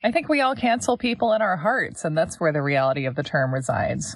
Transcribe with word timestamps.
I 0.00 0.12
think 0.12 0.28
we 0.28 0.40
all 0.40 0.54
cancel 0.54 0.96
people 0.96 1.32
in 1.32 1.42
our 1.42 1.56
hearts, 1.56 2.04
and 2.04 2.16
that's 2.16 2.38
where 2.38 2.52
the 2.52 2.62
reality 2.62 3.04
of 3.06 3.16
the 3.16 3.24
term 3.24 3.52
resides. 3.52 4.14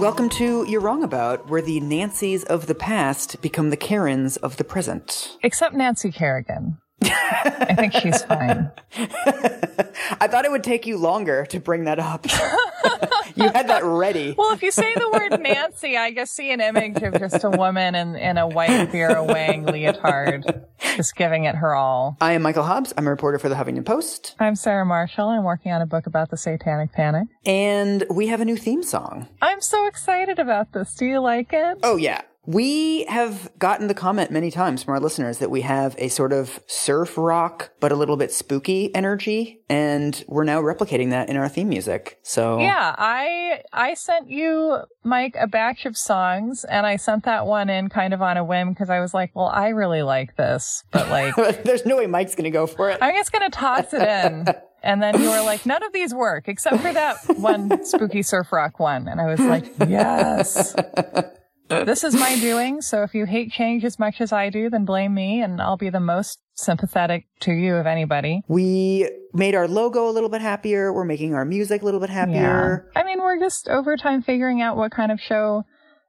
Welcome 0.00 0.30
to 0.30 0.64
You're 0.66 0.80
Wrong 0.80 1.02
About, 1.02 1.50
where 1.50 1.60
the 1.60 1.78
Nancys 1.82 2.42
of 2.44 2.68
the 2.68 2.74
past 2.74 3.42
become 3.42 3.68
the 3.68 3.76
Karens 3.76 4.38
of 4.38 4.56
the 4.56 4.64
present. 4.64 5.36
Except 5.42 5.74
Nancy 5.74 6.10
Kerrigan. 6.10 6.78
I 7.02 7.74
think 7.76 7.92
she's 7.92 8.22
fine. 8.22 8.60
I 8.96 10.28
thought 10.28 10.44
it 10.44 10.50
would 10.50 10.64
take 10.64 10.86
you 10.86 10.98
longer 10.98 11.46
to 11.46 11.60
bring 11.60 11.84
that 11.84 11.98
up. 11.98 12.26
you 13.36 13.48
had 13.48 13.68
that 13.68 13.82
ready. 13.84 14.34
Well, 14.36 14.52
if 14.52 14.62
you 14.62 14.70
say 14.70 14.92
the 14.94 15.10
word 15.10 15.40
Nancy, 15.40 15.96
I 15.96 16.12
just 16.12 16.34
see 16.34 16.52
an 16.52 16.60
image 16.60 17.02
of 17.02 17.18
just 17.18 17.42
a 17.44 17.50
woman 17.50 17.94
in, 17.94 18.16
in 18.16 18.36
a 18.36 18.46
white 18.46 18.90
Vera 18.90 19.24
Wang 19.24 19.64
leotard, 19.64 20.66
just 20.96 21.16
giving 21.16 21.44
it 21.44 21.54
her 21.54 21.74
all. 21.74 22.16
I 22.20 22.32
am 22.32 22.42
Michael 22.42 22.64
Hobbs. 22.64 22.92
I'm 22.96 23.06
a 23.06 23.10
reporter 23.10 23.38
for 23.38 23.48
the 23.48 23.54
Huffington 23.54 23.84
Post. 23.84 24.34
I'm 24.38 24.56
Sarah 24.56 24.84
Marshall. 24.84 25.28
I'm 25.28 25.44
working 25.44 25.72
on 25.72 25.80
a 25.80 25.86
book 25.86 26.06
about 26.06 26.30
the 26.30 26.36
Satanic 26.36 26.92
Panic. 26.92 27.28
And 27.46 28.04
we 28.10 28.26
have 28.26 28.40
a 28.40 28.44
new 28.44 28.56
theme 28.56 28.82
song. 28.82 29.28
I'm 29.40 29.60
so 29.62 29.86
excited 29.86 30.38
about 30.38 30.72
this. 30.72 30.94
Do 30.94 31.06
you 31.06 31.20
like 31.20 31.52
it? 31.52 31.78
Oh, 31.82 31.96
yeah. 31.96 32.22
We 32.44 33.04
have 33.04 33.50
gotten 33.58 33.86
the 33.86 33.94
comment 33.94 34.32
many 34.32 34.50
times 34.50 34.82
from 34.82 34.94
our 34.94 35.00
listeners 35.00 35.38
that 35.38 35.50
we 35.50 35.60
have 35.60 35.94
a 35.98 36.08
sort 36.08 36.32
of 36.32 36.60
surf 36.66 37.16
rock, 37.16 37.70
but 37.78 37.92
a 37.92 37.94
little 37.94 38.16
bit 38.16 38.32
spooky 38.32 38.92
energy. 38.94 39.60
And 39.68 40.24
we're 40.26 40.42
now 40.42 40.60
replicating 40.60 41.10
that 41.10 41.28
in 41.28 41.36
our 41.36 41.48
theme 41.48 41.68
music. 41.68 42.18
So 42.22 42.58
Yeah, 42.58 42.94
I 42.98 43.62
I 43.72 43.94
sent 43.94 44.28
you, 44.28 44.78
Mike, 45.04 45.36
a 45.38 45.46
batch 45.46 45.86
of 45.86 45.96
songs 45.96 46.64
and 46.64 46.84
I 46.84 46.96
sent 46.96 47.24
that 47.24 47.46
one 47.46 47.70
in 47.70 47.88
kind 47.88 48.12
of 48.12 48.20
on 48.20 48.36
a 48.36 48.44
whim 48.44 48.70
because 48.70 48.90
I 48.90 48.98
was 48.98 49.14
like, 49.14 49.30
well, 49.34 49.46
I 49.46 49.68
really 49.68 50.02
like 50.02 50.36
this. 50.36 50.82
But 50.90 51.08
like 51.10 51.36
there's 51.64 51.86
no 51.86 51.96
way 51.96 52.08
Mike's 52.08 52.34
going 52.34 52.44
to 52.44 52.50
go 52.50 52.66
for 52.66 52.90
it. 52.90 52.98
I'm 53.00 53.14
just 53.14 53.30
gonna 53.30 53.50
toss 53.50 53.92
it 53.92 54.02
in. 54.02 54.46
And 54.84 55.00
then 55.00 55.22
you 55.22 55.30
were 55.30 55.42
like, 55.42 55.64
none 55.64 55.84
of 55.84 55.92
these 55.92 56.12
work 56.12 56.48
except 56.48 56.80
for 56.80 56.92
that 56.92 57.16
one 57.38 57.84
spooky 57.84 58.22
surf 58.22 58.50
rock 58.50 58.80
one. 58.80 59.06
And 59.06 59.20
I 59.20 59.26
was 59.26 59.38
like, 59.38 59.64
yes. 59.86 60.74
Uh, 61.70 61.84
this 61.84 62.04
is 62.04 62.14
my 62.14 62.38
doing. 62.38 62.82
So 62.82 63.02
if 63.02 63.14
you 63.14 63.24
hate 63.24 63.50
change 63.50 63.84
as 63.84 63.98
much 63.98 64.20
as 64.20 64.32
I 64.32 64.50
do, 64.50 64.68
then 64.68 64.84
blame 64.84 65.14
me 65.14 65.40
and 65.40 65.60
I'll 65.60 65.76
be 65.76 65.90
the 65.90 66.00
most 66.00 66.38
sympathetic 66.54 67.26
to 67.40 67.52
you 67.52 67.76
of 67.76 67.86
anybody. 67.86 68.42
We 68.48 69.10
made 69.32 69.54
our 69.54 69.66
logo 69.66 70.08
a 70.08 70.12
little 70.12 70.28
bit 70.28 70.42
happier. 70.42 70.92
We're 70.92 71.04
making 71.04 71.34
our 71.34 71.44
music 71.44 71.82
a 71.82 71.84
little 71.84 72.00
bit 72.00 72.10
happier. 72.10 72.88
Yeah. 72.94 73.00
I 73.00 73.04
mean, 73.04 73.20
we're 73.20 73.38
just 73.38 73.68
over 73.68 73.96
time 73.96 74.22
figuring 74.22 74.60
out 74.60 74.76
what 74.76 74.92
kind 74.92 75.10
of 75.10 75.20
show 75.20 75.64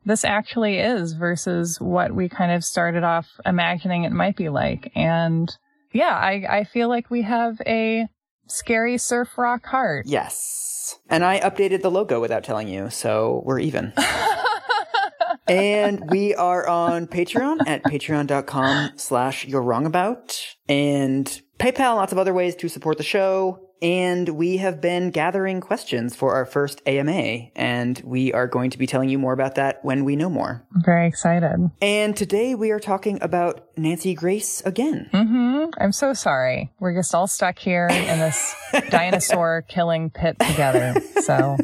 this 0.06 0.26
actually 0.26 0.80
is 0.80 1.14
versus 1.14 1.80
what 1.80 2.14
we 2.14 2.28
kind 2.28 2.52
of 2.52 2.64
started 2.64 3.04
off 3.04 3.28
imagining 3.46 4.04
it 4.04 4.12
might 4.12 4.36
be 4.36 4.50
like. 4.50 4.92
And 4.96 5.50
yeah, 5.94 6.14
I, 6.14 6.46
I 6.50 6.64
feel 6.66 6.90
like 6.90 7.10
we 7.10 7.22
have 7.22 7.62
a 7.66 8.08
scary 8.48 8.98
surf 8.98 9.30
rock 9.38 9.66
heart. 9.66 10.06
Yes. 10.08 11.00
And 11.10 11.24
I 11.24 11.40
updated 11.40 11.82
the 11.82 11.92
logo 11.92 12.20
without 12.20 12.44
telling 12.44 12.68
you, 12.68 12.90
so 12.90 13.42
we're 13.46 13.60
even. 13.60 13.94
and 15.48 16.10
we 16.10 16.34
are 16.36 16.68
on 16.68 17.08
Patreon 17.08 17.60
at 17.68 17.84
patreon.com 17.84 18.92
slash 18.96 19.46
you're 19.46 19.62
wrong 19.62 19.86
about 19.86 20.40
and 20.68 21.42
PayPal, 21.60 21.96
lots 21.96 22.12
of 22.12 22.18
other 22.18 22.34
ways 22.34 22.56
to 22.58 22.68
support 22.68 22.98
the 22.98 23.04
show. 23.04 23.70
And 23.82 24.30
we 24.30 24.58
have 24.58 24.80
been 24.80 25.12
gathering 25.12 25.60
questions 25.60 26.16
for 26.16 26.36
our 26.36 26.46
first 26.46 26.82
AMA, 26.86 27.50
and 27.54 28.02
we 28.06 28.32
are 28.32 28.48
going 28.48 28.70
to 28.70 28.78
be 28.78 28.88
telling 28.88 29.10
you 29.10 29.20
more 29.20 29.34
about 29.34 29.56
that 29.56 29.84
when 29.84 30.06
we 30.06 30.16
know 30.16 30.30
more. 30.30 30.66
I'm 30.74 30.84
very 30.86 31.06
excited. 31.06 31.70
And 31.82 32.16
today 32.16 32.56
we 32.56 32.72
are 32.72 32.80
talking 32.80 33.18
about 33.22 33.68
Nancy 33.76 34.14
Grace 34.14 34.62
again. 34.62 35.10
Mm-hmm. 35.14 35.72
I'm 35.78 35.92
so 35.92 36.14
sorry. 36.14 36.72
We're 36.80 36.96
just 36.96 37.14
all 37.14 37.28
stuck 37.28 37.60
here 37.60 37.88
in 37.88 38.20
this 38.20 38.56
dinosaur 38.90 39.66
killing 39.68 40.10
pit 40.12 40.38
together. 40.40 41.02
So 41.20 41.58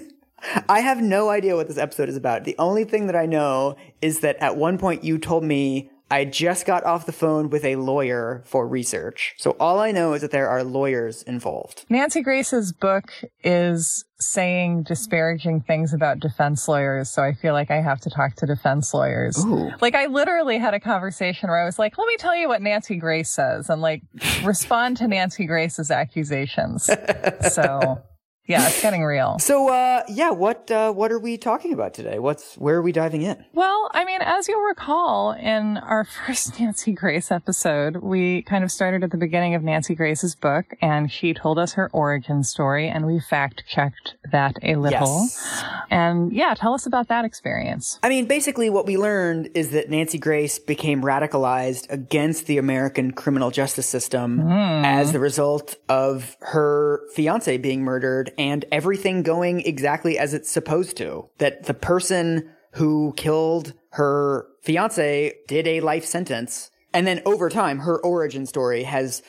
I 0.68 0.82
have 0.82 1.02
no 1.02 1.30
idea 1.30 1.56
what 1.56 1.68
this 1.68 1.78
episode 1.78 2.10
is 2.10 2.16
about. 2.16 2.44
The 2.44 2.56
only 2.58 2.84
thing 2.84 3.08
that 3.08 3.16
I 3.16 3.26
know 3.26 3.76
is 4.02 4.20
that 4.22 4.38
at 4.38 4.58
one 4.58 4.78
point 4.78 5.04
you 5.04 5.18
told 5.18 5.44
me 5.44 5.90
I 6.12 6.26
just 6.26 6.66
got 6.66 6.84
off 6.86 7.06
the 7.06 7.12
phone 7.12 7.50
with 7.50 7.64
a 7.64 7.76
lawyer 7.76 8.42
for 8.46 8.68
research. 8.68 9.36
So 9.38 9.52
all 9.60 9.80
I 9.80 9.92
know 9.92 10.14
is 10.14 10.22
that 10.22 10.32
there 10.32 10.50
are 10.50 10.64
lawyers 10.64 11.22
involved. 11.24 11.86
Nancy 11.88 12.22
Grace's 12.22 12.72
book 12.74 13.12
is 13.44 14.06
saying 14.20 14.84
disparaging 14.84 15.62
things 15.62 15.94
about 15.94 16.20
defense 16.20 16.68
lawyers. 16.68 17.10
So 17.10 17.22
I 17.22 17.34
feel 17.34 17.54
like 17.54 17.70
I 17.70 17.82
have 17.82 18.00
to 18.02 18.10
talk 18.10 18.36
to 18.38 18.48
defense 18.48 18.92
lawyers. 18.94 19.38
Ooh. 19.46 19.72
Like 19.82 19.94
I 19.94 20.08
literally 20.08 20.58
had 20.58 20.74
a 20.74 20.80
conversation 20.80 21.48
where 21.50 21.62
I 21.62 21.66
was 21.66 21.78
like, 21.78 21.98
let 21.98 22.08
me 22.08 22.18
tell 22.18 22.36
you 22.36 22.48
what 22.48 22.62
Nancy 22.62 22.96
Grace 22.96 23.30
says 23.30 23.70
and 23.70 23.82
like 23.82 24.02
respond 24.44 24.98
to 24.98 25.08
Nancy 25.08 25.46
Grace's 25.46 25.92
accusations. 25.92 26.90
so 27.52 28.02
yeah, 28.50 28.68
it's 28.68 28.82
getting 28.82 29.04
real. 29.04 29.38
So, 29.38 29.70
uh, 29.70 30.02
yeah, 30.08 30.32
what, 30.32 30.72
uh, 30.72 30.92
what 30.92 31.12
are 31.12 31.20
we 31.20 31.38
talking 31.38 31.72
about 31.72 31.94
today? 31.94 32.18
What's, 32.18 32.56
where 32.56 32.78
are 32.78 32.82
we 32.82 32.92
diving 32.92 33.22
in? 33.22 33.46
Well, 33.54 33.92
I 33.94 34.04
mean, 34.06 34.22
as 34.22 34.48
you'll 34.48 34.62
recall 34.62 35.34
in 35.34 35.78
our 35.78 36.04
first 36.26 36.60
Nancy 36.60 36.92
Grace 36.92 37.32
episode, 37.32 37.98
we 37.98 38.42
kind 38.42 38.64
of 38.64 38.72
started 38.72 39.04
at 39.04 39.12
the 39.12 39.18
beginning 39.18 39.54
of 39.54 39.62
Nancy 39.62 39.94
Grace's 39.94 40.34
book 40.34 40.66
and 40.82 41.12
she 41.12 41.34
told 41.34 41.60
us 41.60 41.74
her 41.74 41.92
origin 41.94 42.44
story 42.44 42.90
and 42.90 43.06
we 43.06 43.20
fact 43.20 43.64
checked 43.68 44.16
that 44.32 44.56
a 44.64 44.78
little. 44.78 45.22
Yes. 45.22 45.64
And 45.92 46.34
yeah, 46.34 46.56
tell 46.56 46.74
us 46.74 46.88
about 46.88 47.08
that 47.10 47.26
experience. 47.26 48.00
I 48.02 48.10
mean, 48.10 48.26
basically 48.26 48.72
what 48.72 48.88
we 48.88 48.98
learned 48.98 49.50
is 49.54 49.70
that 49.72 49.92
Nancy 49.92 50.18
Grace 50.18 50.58
became 50.58 51.04
radicalized 51.04 51.86
against 51.92 52.48
the 52.48 52.58
American 52.58 53.12
criminal 53.12 53.52
justice 53.52 53.86
system 53.86 54.40
as 54.50 55.12
the 55.12 55.20
result 55.20 55.76
of 55.88 56.36
her 56.40 57.02
fiance 57.14 57.56
being 57.58 57.84
murdered 57.84 58.32
and 58.40 58.64
everything 58.72 59.22
going 59.22 59.60
exactly 59.60 60.18
as 60.18 60.34
it's 60.34 60.50
supposed 60.50 60.96
to. 60.98 61.30
That 61.38 61.66
the 61.66 61.74
person 61.74 62.50
who 62.74 63.14
killed 63.18 63.74
her 63.92 64.48
fiance 64.64 65.36
did 65.48 65.68
a 65.68 65.82
life 65.82 66.06
sentence. 66.06 66.72
And 66.94 67.06
then 67.06 67.22
over 67.26 67.50
time, 67.50 67.80
her 67.80 68.00
origin 68.00 68.46
story 68.46 68.84
has 68.84 69.22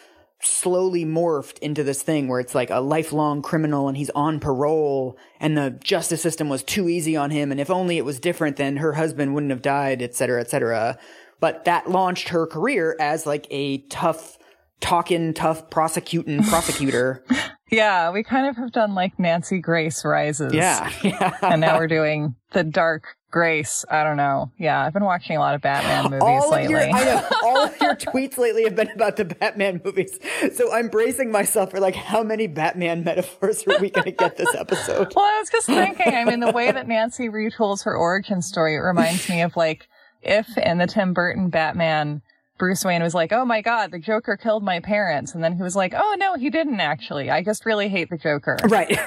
slowly 0.43 1.05
morphed 1.05 1.59
into 1.59 1.83
this 1.83 2.03
thing 2.03 2.29
where 2.29 2.41
it's 2.41 2.55
like 2.55 2.71
a 2.71 2.81
lifelong 2.81 3.43
criminal 3.43 3.89
and 3.89 3.97
he's 3.97 4.09
on 4.11 4.41
parole 4.41 5.19
and 5.39 5.59
the 5.59 5.71
justice 5.83 6.23
system 6.23 6.49
was 6.49 6.63
too 6.63 6.89
easy 6.89 7.17
on 7.17 7.31
him. 7.31 7.51
And 7.51 7.61
if 7.61 7.69
only 7.69 7.99
it 7.99 8.05
was 8.05 8.21
different, 8.21 8.57
then 8.57 8.77
her 8.79 8.95
husband 8.95 9.35
wouldn't 9.35 9.51
have 9.51 9.61
died, 9.61 10.01
et 10.01 10.15
cetera, 10.15 10.41
et 10.41 10.49
cetera. 10.49 10.97
But 11.41 11.65
that 11.65 11.91
launched 11.91 12.29
her 12.29 12.47
career 12.47 12.97
as 13.01 13.27
like 13.27 13.47
a 13.51 13.79
tough, 13.89 14.39
talking, 14.81 15.35
tough 15.35 15.69
prosecuting 15.69 16.43
prosecutor. 16.45 17.25
Yeah, 17.71 18.11
we 18.11 18.23
kind 18.23 18.47
of 18.47 18.57
have 18.57 18.73
done 18.73 18.95
like 18.95 19.19
Nancy 19.19 19.59
Grace 19.61 20.05
rises. 20.05 20.53
yeah. 20.53 20.91
Yeah. 21.03 21.37
and 21.43 21.61
now 21.61 21.79
we're 21.79 21.87
doing 21.87 22.35
the 22.53 22.65
dark 22.65 23.17
Grace. 23.31 23.85
I 23.89 24.03
don't 24.03 24.17
know. 24.17 24.51
Yeah, 24.59 24.85
I've 24.85 24.93
been 24.93 25.05
watching 25.05 25.37
a 25.37 25.41
lot 25.41 25.55
of 25.55 25.61
Batman 25.61 26.05
movies 26.11 26.23
all 26.23 26.51
lately. 26.51 26.73
your, 26.73 26.81
I 26.81 27.05
know, 27.05 27.29
all 27.45 27.65
of 27.65 27.81
your 27.81 27.95
tweets 27.95 28.39
lately 28.39 28.65
have 28.65 28.75
been 28.75 28.91
about 28.91 29.17
the 29.17 29.25
Batman 29.25 29.81
movies. 29.85 30.19
So 30.55 30.73
I'm 30.73 30.89
bracing 30.89 31.31
myself 31.31 31.71
for 31.71 31.79
like, 31.79 31.95
how 31.95 32.25
many 32.25 32.49
Batman 32.49 33.05
metaphors 33.05 33.65
are 33.69 33.79
we 33.81 33.91
going 33.91 34.07
to 34.07 34.11
get 34.13 34.37
this 34.37 34.55
episode? 34.55 35.13
Well, 35.21 35.25
I 35.25 35.39
was 35.41 35.51
just 35.51 35.67
thinking, 35.67 36.15
I 36.15 36.25
mean, 36.25 36.41
the 36.41 36.51
way 36.53 36.73
that 36.73 36.89
Nancy 36.89 37.29
retools 37.29 37.85
her 37.85 37.95
origin 37.95 38.43
story, 38.43 38.75
it 38.75 38.79
reminds 38.79 39.29
me 39.29 39.43
of 39.43 39.57
like 39.57 39.87
if 40.23 40.47
in 40.59 40.79
the 40.79 40.87
Tim 40.87 41.13
Burton 41.13 41.51
Batman, 41.51 42.23
Bruce 42.61 42.85
Wayne 42.85 43.03
was 43.03 43.15
like, 43.15 43.33
oh 43.33 43.47
my 43.47 43.63
God, 43.63 43.91
the 43.91 43.99
Joker 43.99 44.37
killed 44.37 44.63
my 44.63 44.81
parents. 44.81 45.35
And 45.35 45.43
then 45.43 45.57
he 45.57 45.63
was 45.63 45.75
like, 45.75 45.95
oh 45.97 46.17
no, 46.19 46.35
he 46.35 46.51
didn't 46.51 46.79
actually. 46.79 47.31
I 47.31 47.43
just 47.43 47.65
really 47.65 47.89
hate 47.89 48.11
the 48.11 48.19
Joker. 48.19 48.59
Right. 48.69 49.01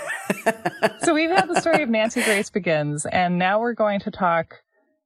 so 1.03 1.13
we've 1.13 1.29
had 1.29 1.47
the 1.47 1.61
story 1.61 1.83
of 1.83 1.89
Nancy 1.89 2.23
Grace 2.23 2.49
Begins, 2.49 3.05
and 3.05 3.37
now 3.37 3.59
we're 3.59 3.75
going 3.75 3.99
to 4.01 4.11
talk 4.11 4.62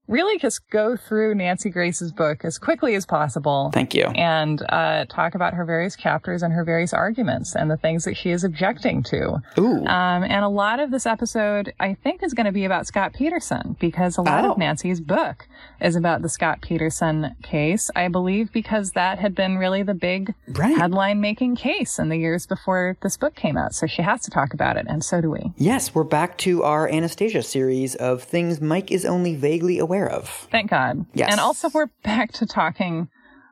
really 0.07 0.37
just 0.39 0.69
go 0.69 0.95
through 0.95 1.35
Nancy 1.35 1.69
Grace's 1.69 2.11
book 2.11 2.45
as 2.45 2.57
quickly 2.57 2.95
as 2.95 3.05
possible. 3.05 3.71
Thank 3.73 3.93
you. 3.93 4.05
And 4.05 4.61
uh, 4.69 5.05
talk 5.09 5.35
about 5.35 5.53
her 5.53 5.65
various 5.65 5.95
chapters 5.95 6.43
and 6.43 6.53
her 6.53 6.63
various 6.63 6.93
arguments 6.93 7.55
and 7.55 7.69
the 7.69 7.77
things 7.77 8.05
that 8.05 8.15
she 8.15 8.31
is 8.31 8.43
objecting 8.43 9.03
to. 9.03 9.41
Ooh. 9.57 9.85
Um, 9.85 10.23
and 10.23 10.45
a 10.45 10.49
lot 10.49 10.79
of 10.79 10.91
this 10.91 11.05
episode, 11.05 11.73
I 11.79 11.93
think, 11.95 12.23
is 12.23 12.33
going 12.33 12.45
to 12.45 12.51
be 12.51 12.65
about 12.65 12.87
Scott 12.87 13.13
Peterson 13.13 13.75
because 13.79 14.17
a 14.17 14.21
lot 14.21 14.45
Oh. 14.45 14.51
of 14.51 14.57
Nancy's 14.57 15.01
book 15.01 15.47
is 15.81 15.95
about 15.95 16.21
the 16.21 16.29
Scott 16.29 16.61
Peterson 16.61 17.35
case. 17.43 17.89
I 17.95 18.07
believe 18.07 18.51
because 18.53 18.91
that 18.91 19.19
had 19.19 19.35
been 19.35 19.57
really 19.57 19.83
the 19.83 19.93
big 19.93 20.33
Right. 20.47 20.77
headline 20.77 21.19
making 21.21 21.55
case 21.57 21.99
in 21.99 22.09
the 22.09 22.17
years 22.17 22.45
before 22.45 22.95
this 23.01 23.17
book 23.17 23.35
came 23.35 23.57
out. 23.57 23.73
So 23.73 23.87
she 23.87 24.01
has 24.03 24.21
to 24.21 24.31
talk 24.31 24.53
about 24.53 24.77
it, 24.77 24.85
and 24.87 25.03
so 25.03 25.19
do 25.21 25.31
we. 25.31 25.51
Yes, 25.57 25.93
we're 25.93 26.03
back 26.03 26.37
to 26.39 26.63
our 26.63 26.87
Anastasia 26.89 27.43
series 27.43 27.95
of 27.95 28.23
things 28.23 28.61
Mike 28.61 28.91
is 28.91 29.03
only 29.05 29.35
vaguely 29.35 29.79
aware 29.79 29.96
of. 30.05 30.27
Thank 30.51 30.69
God. 30.69 31.05
Yes. 31.13 31.29
And 31.31 31.39
also, 31.39 31.69
we're 31.73 31.87
back 32.03 32.31
to 32.33 32.45
talking 32.45 33.07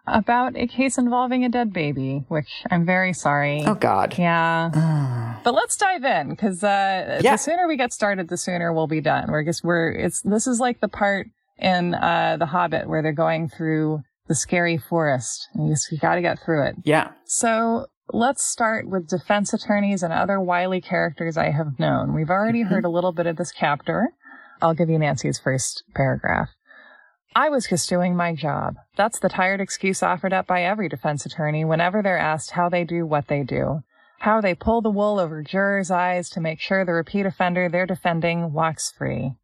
about 0.07 0.55
a 0.55 0.67
case 0.67 0.99
involving 0.99 1.43
a 1.43 1.49
dead 1.49 1.73
baby, 1.73 2.25
which 2.27 2.61
I'm 2.69 2.85
very 2.85 3.11
sorry. 3.11 3.63
Oh 3.65 3.73
God. 3.73 4.15
Yeah. 4.19 5.39
but 5.43 5.53
let's 5.55 5.75
dive 5.77 6.03
in 6.03 6.29
because 6.29 6.63
uh, 6.63 7.19
Yeah. 7.23 7.31
the 7.31 7.37
sooner 7.37 7.67
we 7.67 7.75
get 7.75 7.91
started, 7.91 8.27
the 8.29 8.37
sooner 8.37 8.71
we'll 8.71 8.85
be 8.87 9.01
done. 9.01 9.31
We're 9.31 9.43
just 9.43 9.63
we're 9.63 9.89
it's 9.91 10.21
this 10.21 10.45
is 10.45 10.59
like 10.59 10.79
the 10.79 10.87
part 10.89 11.27
in 11.57 11.95
uh, 11.95 12.37
the 12.37 12.45
Hobbit 12.45 12.87
where 12.87 13.01
they're 13.01 13.13
going 13.13 13.49
through 13.49 14.01
the 14.27 14.35
scary 14.35 14.77
forest. 14.77 15.47
And 15.55 15.67
you 15.69 15.73
just 15.73 15.91
you 15.91 15.97
got 15.97 16.15
to 16.15 16.21
get 16.21 16.37
through 16.39 16.67
it. 16.67 16.75
Yeah. 16.83 17.11
So 17.25 17.87
let's 18.13 18.45
start 18.45 18.87
with 18.87 19.07
defense 19.09 19.53
attorneys 19.53 20.03
and 20.03 20.13
other 20.13 20.39
wily 20.39 20.81
characters 20.81 21.35
I 21.35 21.49
have 21.49 21.79
known. 21.79 22.13
We've 22.13 22.29
already 22.29 22.59
Mm-hmm. 22.61 22.73
heard 22.75 22.85
a 22.85 22.89
little 22.89 23.11
bit 23.11 23.25
of 23.25 23.37
this 23.37 23.51
chapter. 23.57 24.09
I'll 24.61 24.73
give 24.73 24.89
you 24.89 24.99
Nancy's 24.99 25.39
first 25.39 25.83
paragraph. 25.93 26.49
I 27.35 27.49
was 27.49 27.67
just 27.67 27.89
doing 27.89 28.15
my 28.15 28.33
job. 28.33 28.75
That's 28.95 29.19
the 29.19 29.27
tired 29.27 29.59
excuse 29.59 30.01
offered 30.01 30.31
up 30.31 30.47
by 30.47 30.63
every 30.63 30.87
defense 30.87 31.25
attorney 31.25 31.65
whenever 31.65 32.01
they're 32.01 32.17
asked 32.17 32.51
how 32.51 32.69
they 32.69 32.85
do 32.85 33.05
what 33.05 33.27
they 33.27 33.43
do. 33.43 33.83
How 34.19 34.39
they 34.39 34.55
pull 34.55 34.81
the 34.81 34.89
wool 34.89 35.19
over 35.19 35.43
jurors' 35.43 35.91
eyes 35.91 36.29
to 36.29 36.39
make 36.39 36.61
sure 36.61 36.85
the 36.85 36.93
repeat 36.93 37.25
offender 37.25 37.67
they're 37.67 37.85
defending 37.85 38.53
walks 38.53 38.91
free. 38.91 39.35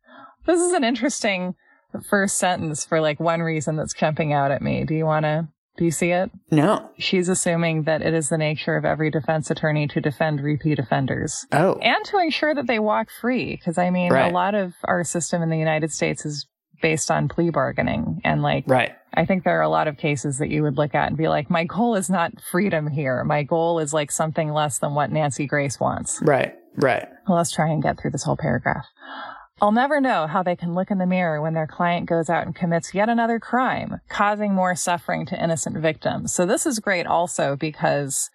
This 0.46 0.62
is 0.62 0.72
an 0.72 0.86
interesting 0.86 1.56
first 2.10 2.38
sentence 2.38 2.86
for 2.86 3.02
like 3.02 3.20
one 3.20 3.42
reason 3.42 3.76
that's 3.76 3.94
jumping 3.94 4.32
out 4.32 4.52
at 4.52 4.62
me. 4.62 4.86
Do 4.86 4.96
you 4.96 5.06
want 5.06 5.26
to, 5.26 5.50
do 5.82 5.86
you 5.86 5.90
see 5.90 6.12
it? 6.12 6.30
No. 6.52 6.92
She's 7.00 7.28
assuming 7.28 7.86
that 7.86 8.04
it 8.04 8.14
is 8.14 8.30
the 8.30 8.38
nature 8.38 8.76
of 8.76 8.86
every 8.86 9.10
defense 9.10 9.50
attorney 9.50 9.88
to 9.88 10.00
defend 10.00 10.40
repeat 10.44 10.78
offenders 10.78 11.48
Oh. 11.52 11.80
and 11.82 12.06
to 12.06 12.20
ensure 12.20 12.54
that 12.54 12.68
they 12.68 12.78
walk 12.78 13.08
free. 13.20 13.56
Because 13.56 13.80
I 13.80 13.90
mean, 13.90 14.12
Right. 14.14 14.30
a 14.32 14.32
lot 14.32 14.54
of 14.54 14.74
our 14.84 15.04
system 15.04 15.42
in 15.42 15.50
the 15.50 15.58
United 15.58 15.92
States 15.92 16.24
is 16.24 16.46
based 16.84 17.10
on 17.10 17.28
plea 17.30 17.50
bargaining. 17.50 18.22
And 18.24 18.44
like, 18.44 18.66
right. 18.68 18.92
I 19.16 19.26
think 19.26 19.44
there 19.44 19.58
are 19.58 19.64
a 19.64 19.70
lot 19.70 19.88
of 19.88 19.98
cases 19.98 20.38
that 20.38 20.50
you 20.50 20.62
would 20.62 20.78
look 20.78 20.94
at 20.94 21.08
and 21.08 21.18
be 21.18 21.28
like, 21.28 21.50
my 21.50 21.64
goal 21.64 21.96
is 21.96 22.12
not 22.12 22.32
freedom 22.52 22.88
here. 22.88 23.24
My 23.24 23.42
goal 23.42 23.80
is 23.80 23.92
like 23.92 24.12
something 24.12 24.52
less 24.54 24.78
than 24.78 24.94
what 24.94 25.12
Nancy 25.12 25.48
Grace 25.48 25.80
wants. 25.80 26.22
Right. 26.22 26.54
Right. 26.76 27.08
Well, 27.28 27.40
let's 27.40 27.52
try 27.52 27.70
and 27.70 27.82
get 27.82 28.00
through 28.00 28.12
this 28.12 28.24
whole 28.24 28.38
paragraph. 28.38 28.86
I'll 29.62 29.72
never 29.72 30.02
know 30.02 30.26
how 30.26 30.42
they 30.42 30.56
can 30.56 30.74
look 30.74 30.90
in 30.90 30.98
the 30.98 31.06
mirror 31.06 31.40
when 31.40 31.54
their 31.54 31.68
client 31.68 32.10
goes 32.10 32.32
out 32.32 32.48
and 32.48 32.56
commits 32.56 32.96
yet 32.96 33.10
another 33.10 33.40
crime, 33.40 34.02
causing 34.10 34.56
more 34.56 34.76
suffering 34.76 35.24
to 35.28 35.42
innocent 35.42 35.78
victims. 35.78 36.34
So 36.34 36.48
this 36.48 36.66
is 36.66 36.80
great 36.80 37.06
also 37.06 37.56
because 37.56 38.32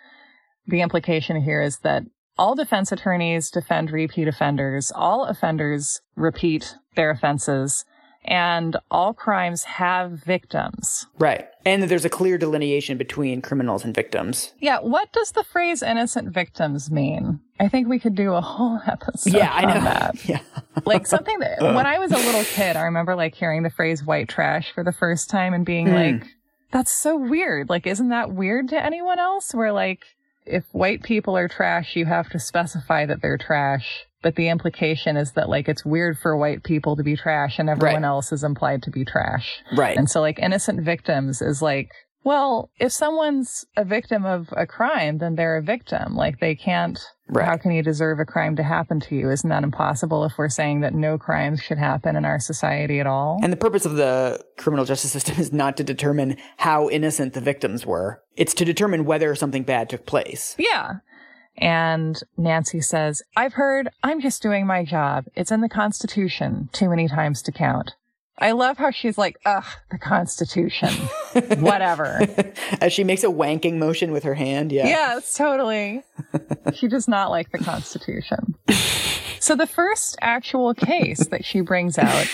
the 0.69 0.83
implication 0.83 1.43
here 1.43 1.61
is 1.61 1.79
that 1.79 2.05
all 2.39 2.55
defense 2.55 2.93
attorneys 2.93 3.51
defend 3.51 3.91
repeat 3.91 4.29
offenders, 4.29 4.93
all 4.95 5.25
offenders 5.25 6.01
repeat 6.15 6.77
their 6.95 7.11
offenses, 7.11 7.85
and 8.27 8.77
all 8.91 9.15
crimes 9.15 9.65
have 9.65 10.13
victims. 10.13 11.07
Right. 11.19 11.49
And 11.65 11.83
that 11.83 11.89
there's 11.89 12.05
a 12.05 12.11
clear 12.11 12.39
delineation 12.39 12.99
between 12.99 13.43
criminals 13.43 13.85
and 13.85 13.95
victims. 13.95 14.53
Yeah, 14.61 14.81
what 14.81 15.13
does 15.13 15.33
the 15.33 15.45
phrase 15.45 15.83
innocent 15.83 16.33
victims 16.33 16.91
mean? 16.91 17.41
I 17.59 17.69
think 17.69 17.89
we 17.89 17.99
could 17.99 18.15
do 18.15 18.35
a 18.35 18.41
whole 18.41 18.81
episode 18.87 19.33
Yeah, 19.33 19.51
I 19.53 19.63
on 19.65 19.75
know. 19.75 19.85
that. 19.85 20.17
Yeah. 20.29 20.41
like 20.85 21.07
something 21.07 21.39
that 21.39 21.63
when 21.63 21.87
I 21.87 21.99
was 21.99 22.13
a 22.13 22.17
little 22.17 22.45
kid, 22.45 22.77
I 22.77 22.83
remember 22.83 23.15
like 23.15 23.35
hearing 23.35 23.63
the 23.63 23.71
phrase 23.71 24.05
white 24.05 24.29
trash 24.29 24.73
for 24.73 24.83
the 24.85 24.93
first 24.93 25.31
time 25.31 25.55
and 25.55 25.65
being 25.65 25.89
hmm. 25.89 25.95
like, 25.95 26.27
that's 26.73 26.93
so 26.93 27.17
weird. 27.17 27.69
Like, 27.69 27.87
isn't 27.87 28.09
that 28.09 28.33
weird 28.33 28.69
to 28.69 28.85
anyone 28.85 29.19
else? 29.19 29.55
Where 29.55 29.73
like, 29.73 30.05
if 30.45 30.65
white 30.73 31.03
people 31.03 31.37
are 31.37 31.49
trash, 31.49 31.97
you 31.97 32.07
have 32.07 32.29
to 32.31 32.39
specify 32.39 33.07
that 33.07 33.23
they're 33.23 33.39
trash. 33.39 34.06
But 34.27 34.35
the 34.35 34.49
implication 34.49 35.17
is 35.17 35.35
that 35.35 35.49
like 35.49 35.69
it's 35.69 35.85
weird 35.85 36.19
for 36.19 36.37
white 36.37 36.65
people 36.65 36.97
to 36.97 37.05
be 37.05 37.15
trash 37.17 37.61
and 37.61 37.71
everyone 37.71 38.03
Right. 38.03 38.09
else 38.09 38.33
is 38.33 38.43
implied 38.43 38.83
to 38.83 38.91
be 38.91 39.05
trash. 39.05 39.63
Right. 39.77 39.97
And 39.97 40.11
so 40.11 40.21
like 40.21 40.41
innocent 40.41 40.81
victims 40.83 41.41
is 41.41 41.63
like, 41.63 41.91
well, 42.25 42.69
if 42.81 42.91
someone's 42.91 43.65
a 43.77 43.85
victim 43.85 44.27
of 44.27 44.49
a 44.57 44.67
crime, 44.67 45.19
then 45.19 45.37
they're 45.37 45.59
a 45.59 45.63
victim. 45.63 46.17
Like 46.17 46.41
they 46.41 46.57
can't, 46.57 46.99
Right. 47.29 47.47
how 47.47 47.57
can 47.57 47.71
you 47.71 47.85
deserve 47.85 48.19
a 48.19 48.25
crime 48.25 48.57
to 48.57 48.65
happen 48.65 48.99
to 48.99 49.15
you? 49.15 49.31
Isn't 49.31 49.51
that 49.51 49.63
impossible 49.63 50.25
if 50.25 50.33
we're 50.37 50.49
saying 50.49 50.81
that 50.81 50.93
no 50.93 51.19
crimes 51.19 51.63
should 51.63 51.79
happen 51.79 52.17
in 52.17 52.25
our 52.25 52.41
society 52.41 52.99
at 52.99 53.07
all? 53.07 53.39
And 53.45 53.53
the 53.53 53.57
purpose 53.57 53.87
of 53.87 53.95
the 53.95 54.45
criminal 54.59 54.85
justice 54.85 55.13
system 55.13 55.37
is 55.39 55.53
not 55.53 55.77
to 55.77 55.85
determine 55.85 56.37
how 56.57 56.89
innocent 56.89 57.35
the 57.35 57.41
victims 57.41 57.87
were. 57.87 58.21
It's 58.35 58.55
to 58.55 58.65
determine 58.65 59.05
whether 59.05 59.33
something 59.37 59.63
bad 59.63 59.89
took 59.89 60.05
place. 60.05 60.57
Yeah. 60.59 60.95
And 61.59 62.21
Nancy 62.37 62.81
says, 62.81 63.23
I've 63.37 63.55
heard 63.55 63.89
I'm 64.03 64.21
just 64.21 64.43
doing 64.43 64.67
my 64.67 64.85
job. 64.85 65.27
It's 65.35 65.51
in 65.51 65.61
the 65.61 65.69
Constitution 65.69 66.69
too 66.73 66.89
many 66.89 67.09
times 67.09 67.43
to 67.43 67.53
count. 67.53 67.93
I 68.39 68.53
love 68.53 68.77
how 68.77 68.91
she's 68.91 69.17
like, 69.17 69.39
ugh, 69.47 69.65
the 69.91 69.99
Constitution. 69.99 70.91
Whatever. 71.59 72.21
As 72.83 72.93
she 72.93 73.03
makes 73.03 73.25
a 73.25 73.29
wanking 73.29 73.79
motion 73.79 74.13
with 74.13 74.25
her 74.25 74.35
hand. 74.35 74.73
Yeah. 74.73 74.87
Yes, 74.87 75.35
totally. 75.35 76.03
she 76.75 76.87
does 76.87 77.09
not 77.09 77.31
like 77.31 77.51
the 77.51 77.59
Constitution. 77.59 78.55
So 79.41 79.57
the 79.57 79.67
first 79.67 80.19
actual 80.21 80.75
case 80.75 81.29
that 81.29 81.47
she 81.47 81.63
brings 81.63 81.99
out 81.99 82.27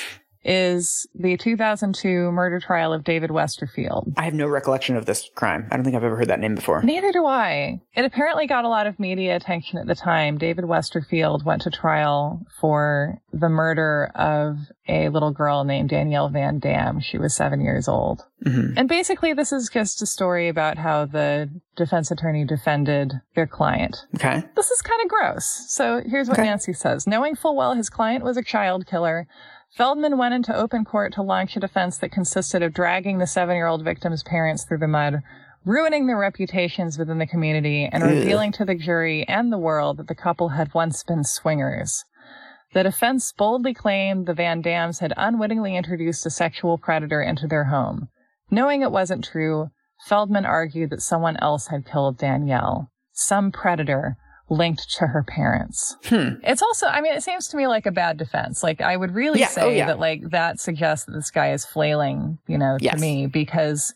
is 0.44 1.06
the 1.14 1.36
2002 1.36 2.32
murder 2.32 2.58
trial 2.58 2.92
of 2.92 3.04
David 3.04 3.30
Westerfield. 3.30 4.12
I 4.16 4.24
have 4.24 4.34
no 4.34 4.46
recollection 4.48 4.96
of 4.96 5.06
this 5.06 5.30
crime. 5.34 5.68
I 5.70 5.76
don't 5.76 5.84
think 5.84 5.94
I've 5.96 6.04
ever 6.04 6.16
heard 6.16 6.28
that 6.28 6.40
name 6.40 6.54
before. 6.54 6.82
Neither 6.82 7.12
do 7.12 7.24
I. 7.26 7.80
It 7.94 8.04
apparently 8.04 8.46
got 8.46 8.64
a 8.64 8.68
lot 8.68 8.86
of 8.86 8.98
media 8.98 9.36
attention 9.36 9.78
at 9.78 9.86
the 9.86 9.94
time. 9.94 10.38
David 10.38 10.64
Westerfield 10.64 11.44
went 11.44 11.62
to 11.62 11.70
trial 11.70 12.44
for 12.60 13.20
the 13.32 13.48
murder 13.48 14.10
of 14.14 14.56
a 14.88 15.08
little 15.10 15.30
girl 15.30 15.62
named 15.64 15.90
Danielle 15.90 16.28
Van 16.28 16.58
Dam. 16.58 17.00
She 17.00 17.18
was 17.18 17.34
seven 17.34 17.60
years 17.60 17.86
old. 17.86 18.24
Mhm. 18.44 18.74
And 18.76 18.88
basically, 18.88 19.32
this 19.32 19.52
is 19.52 19.70
just 19.72 20.02
a 20.02 20.06
story 20.06 20.48
about 20.48 20.76
how 20.76 21.06
the 21.06 21.48
defense 21.76 22.10
attorney 22.10 22.44
defended 22.44 23.12
their 23.36 23.46
client. 23.46 23.96
Okay. 24.16 24.42
This 24.56 24.70
is 24.72 24.82
kind 24.82 25.00
of 25.02 25.08
gross. 25.08 25.64
So 25.68 26.02
here's 26.04 26.28
what 26.28 26.38
Okay. 26.40 26.48
Nancy 26.48 26.72
says. 26.72 27.06
Knowing 27.06 27.36
full 27.36 27.54
well 27.56 27.74
his 27.74 27.88
client 27.88 28.24
was 28.24 28.36
a 28.36 28.42
child 28.42 28.86
killer, 28.86 29.28
Feldman 29.72 30.19
went 30.19 30.34
into 30.34 30.54
open 30.54 30.84
court 30.84 31.14
to 31.14 31.22
launch 31.22 31.56
a 31.56 31.60
defense 31.60 31.96
that 31.96 32.12
consisted 32.12 32.62
of 32.62 32.74
dragging 32.74 33.16
the 33.16 33.26
seven 33.26 33.56
year 33.56 33.66
old 33.66 33.82
victim's 33.82 34.22
parents 34.22 34.64
through 34.64 34.78
the 34.78 34.86
mud, 34.86 35.22
ruining 35.64 36.06
their 36.06 36.19
reputations 36.19 36.98
within 36.98 37.16
the 37.16 37.26
community, 37.26 37.88
and 37.90 38.02
revealing 38.02 38.52
to 38.52 38.66
the 38.66 38.74
jury 38.74 39.26
and 39.26 39.50
the 39.50 39.56
world 39.56 39.96
that 39.96 40.08
the 40.08 40.14
couple 40.14 40.50
had 40.50 40.74
once 40.74 41.02
been 41.02 41.24
swingers. 41.24 42.04
The 42.74 42.82
defense 42.82 43.32
boldly 43.32 43.72
claimed 43.72 44.26
the 44.26 44.34
Van 44.34 44.60
Dams 44.60 44.98
had 44.98 45.14
unwittingly 45.16 45.75
introduced 45.75 46.26
a 46.26 46.30
sexual 46.30 46.76
predator 46.76 47.22
into 47.22 47.46
their 47.46 47.64
home. 47.64 48.10
Knowing 48.50 48.82
it 48.82 48.92
wasn't 48.92 49.25
true, 49.25 49.70
Feldman 50.06 50.44
argued 50.44 50.90
that 50.90 51.00
someone 51.00 51.38
else 51.38 51.68
had 51.68 51.86
killed 51.86 52.18
Danielle. 52.18 52.90
Some 53.12 53.50
predator 53.50 54.18
linked 54.52 54.90
to 54.99 55.06
her 55.06 55.22
parents. 55.22 55.96
Hmm. 56.04 56.34
It's 56.43 56.62
also, 56.62 56.87
I 56.87 57.00
mean, 57.00 57.14
it 57.14 57.22
seems 57.22 57.49
to 57.49 57.56
me 57.56 57.66
like 57.66 57.87
a 57.87 57.90
bad 57.90 58.19
defense. 58.19 58.62
Like, 58.62 58.81
I 58.81 58.96
would 58.96 59.14
really 59.14 59.40
Yeah, 59.40 59.49
say 59.49 59.62
oh, 59.62 59.68
yeah. 59.71 59.87
that, 59.87 59.99
like, 59.99 60.30
that 60.30 60.61
suggests 60.61 61.06
that 61.06 61.12
this 61.12 61.30
guy 61.30 61.52
is 61.52 61.64
flailing, 61.64 62.38
you 62.47 62.59
know, 62.59 62.76
Yes. 62.80 62.94
to 62.97 63.00
me 63.00 63.26
because, 63.26 63.94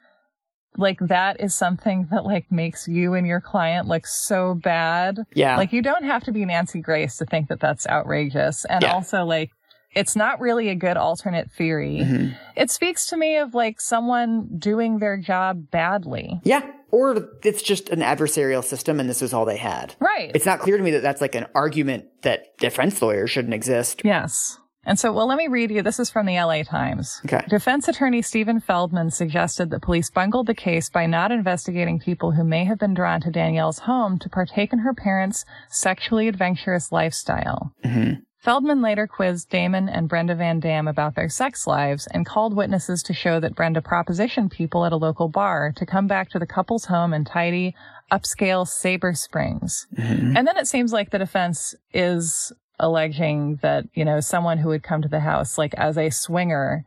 like, 0.79 0.99
that 1.01 1.41
is 1.41 1.55
something 1.55 2.09
that, 2.11 2.25
like, 2.25 2.51
makes 2.51 2.89
you 2.89 3.15
and 3.15 3.27
your 3.27 3.41
client 3.41 3.87
look 3.87 4.07
so 4.07 4.55
bad. 4.55 5.19
Yeah. 5.35 5.57
Like, 5.59 5.73
you 5.75 5.83
don't 5.83 6.05
have 6.05 6.25
to 6.25 6.33
be 6.33 6.45
Nancy 6.47 6.81
Grace 6.81 7.17
to 7.19 7.27
think 7.27 7.49
that 7.49 7.61
that's 7.61 7.87
outrageous. 7.87 8.65
And 8.65 8.83
Yeah. 8.83 8.93
also, 8.95 9.25
like, 9.25 9.51
it's 9.97 10.15
not 10.15 10.39
really 10.41 10.69
a 10.69 10.75
good 10.75 10.97
alternate 10.97 11.51
theory. 11.51 12.01
Mhm. 12.03 12.37
It 12.55 12.71
speaks 12.71 13.07
to 13.07 13.17
me 13.17 13.37
of, 13.39 13.55
like, 13.55 13.81
someone 13.81 14.49
doing 14.59 14.99
their 14.99 15.17
job 15.17 15.71
badly. 15.71 16.41
Yeah. 16.45 16.63
Or 16.93 17.17
it's 17.43 17.63
just 17.63 17.89
an 17.89 18.01
adversarial 18.01 18.63
system 18.63 19.01
and 19.01 19.09
this 19.11 19.21
was 19.21 19.35
all 19.35 19.45
they 19.45 19.57
had. 19.57 19.95
Right. 19.99 20.31
It's 20.35 20.47
not 20.47 20.61
clear 20.61 20.77
to 20.77 20.83
me 20.83 20.93
that 20.93 21.03
that's 21.03 21.21
like 21.21 21.35
an 21.35 21.47
argument 21.55 22.05
that 22.23 22.57
defense 22.59 23.03
lawyers 23.03 23.31
shouldn't 23.31 23.55
exist. 23.55 24.03
Yes. 24.05 24.59
And 24.89 24.97
so, 25.01 25.13
well, 25.13 25.27
let 25.27 25.37
me 25.37 25.49
read 25.49 25.73
you. 25.73 25.83
This 25.83 25.99
is 25.99 26.11
from 26.11 26.27
the 26.27 26.37
LA 26.39 26.63
Times. 26.63 27.21
Okay. 27.25 27.45
Defense 27.49 27.89
attorney 27.89 28.23
Stephen 28.23 28.61
Feldman 28.61 29.11
suggested 29.11 29.71
that 29.71 29.83
police 29.83 30.11
bungled 30.11 30.47
the 30.47 30.55
case 30.55 30.89
by 30.89 31.07
not 31.07 31.33
investigating 31.33 31.99
people 31.99 32.31
who 32.31 32.45
may 32.45 32.65
have 32.65 32.79
been 32.79 32.95
drawn 32.95 33.21
to 33.23 33.31
Danielle's 33.33 33.81
home 33.81 34.17
to 34.21 34.29
partake 34.29 34.73
in 34.73 34.79
her 34.79 34.95
parents' 34.95 35.45
sexually 35.69 36.29
adventurous 36.29 36.93
lifestyle. 36.93 37.73
Mhm. 37.85 38.19
Feldman 38.47 38.81
later 38.81 39.09
quizzed 39.09 39.51
Damon 39.51 39.89
and 39.89 40.09
Brenda 40.09 40.37
Van 40.37 40.61
Dam 40.61 40.87
about 40.87 41.17
their 41.17 41.29
sex 41.29 41.67
lives 41.67 42.07
and 42.13 42.25
called 42.25 42.55
witnesses 42.55 43.03
to 43.03 43.13
show 43.13 43.41
that 43.41 43.57
Brenda 43.57 43.81
propositioned 43.81 44.53
people 44.53 44.85
at 44.85 44.93
a 44.93 44.97
local 44.97 45.29
bar 45.29 45.73
to 45.75 45.85
come 45.85 46.07
back 46.07 46.31
to 46.31 46.39
the 46.39 46.47
couple's 46.47 46.85
home 46.85 47.13
in 47.13 47.25
tidy, 47.25 47.75
upscale 48.13 48.65
Sabre 48.65 49.15
Springs. 49.15 49.89
Mhm. 49.99 50.37
And 50.37 50.47
then 50.47 50.57
it 50.57 50.69
seems 50.69 50.93
like 50.93 51.11
the 51.11 51.19
defense 51.19 51.75
is 51.93 52.53
alleging 52.79 53.57
that, 53.63 53.87
you 53.95 54.05
know, 54.05 54.21
someone 54.21 54.59
who 54.59 54.69
would 54.69 54.85
come 54.85 55.03
to 55.03 55.09
the 55.09 55.19
house, 55.19 55.59
like 55.59 55.75
as 55.75 55.99
a 55.99 56.11
swinger, 56.11 56.85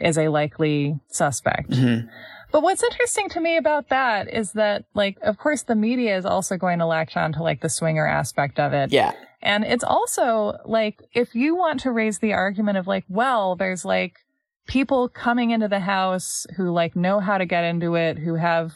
is 0.00 0.18
a 0.18 0.26
likely 0.26 0.98
suspect. 1.06 1.70
Mhm. 1.70 2.08
But 2.52 2.62
what's 2.62 2.82
interesting 2.82 3.28
to 3.30 3.40
me 3.40 3.56
about 3.56 3.88
that 3.88 4.32
is 4.32 4.52
that, 4.52 4.84
like, 4.94 5.18
of 5.22 5.36
course, 5.38 5.62
the 5.62 5.74
media 5.74 6.16
is 6.16 6.24
also 6.24 6.56
going 6.56 6.78
to 6.78 6.86
latch 6.86 7.16
on 7.16 7.32
to, 7.34 7.42
like, 7.42 7.60
the 7.60 7.68
swinger 7.68 8.06
aspect 8.06 8.58
of 8.58 8.72
it. 8.72 8.92
Yeah. 8.92 9.12
And 9.42 9.64
it's 9.64 9.84
also, 9.84 10.58
like, 10.64 11.02
if 11.12 11.34
you 11.34 11.56
want 11.56 11.80
to 11.80 11.92
raise 11.92 12.18
the 12.18 12.32
argument 12.32 12.78
of, 12.78 12.86
like, 12.86 13.04
well, 13.08 13.56
there's, 13.56 13.84
like, 13.84 14.18
people 14.66 15.08
coming 15.08 15.50
into 15.50 15.68
the 15.68 15.80
house 15.80 16.46
who 16.56 16.70
like 16.70 16.96
know 16.96 17.20
how 17.20 17.38
to 17.38 17.46
get 17.46 17.64
into 17.64 17.94
it, 17.94 18.18
who 18.18 18.34
have 18.34 18.72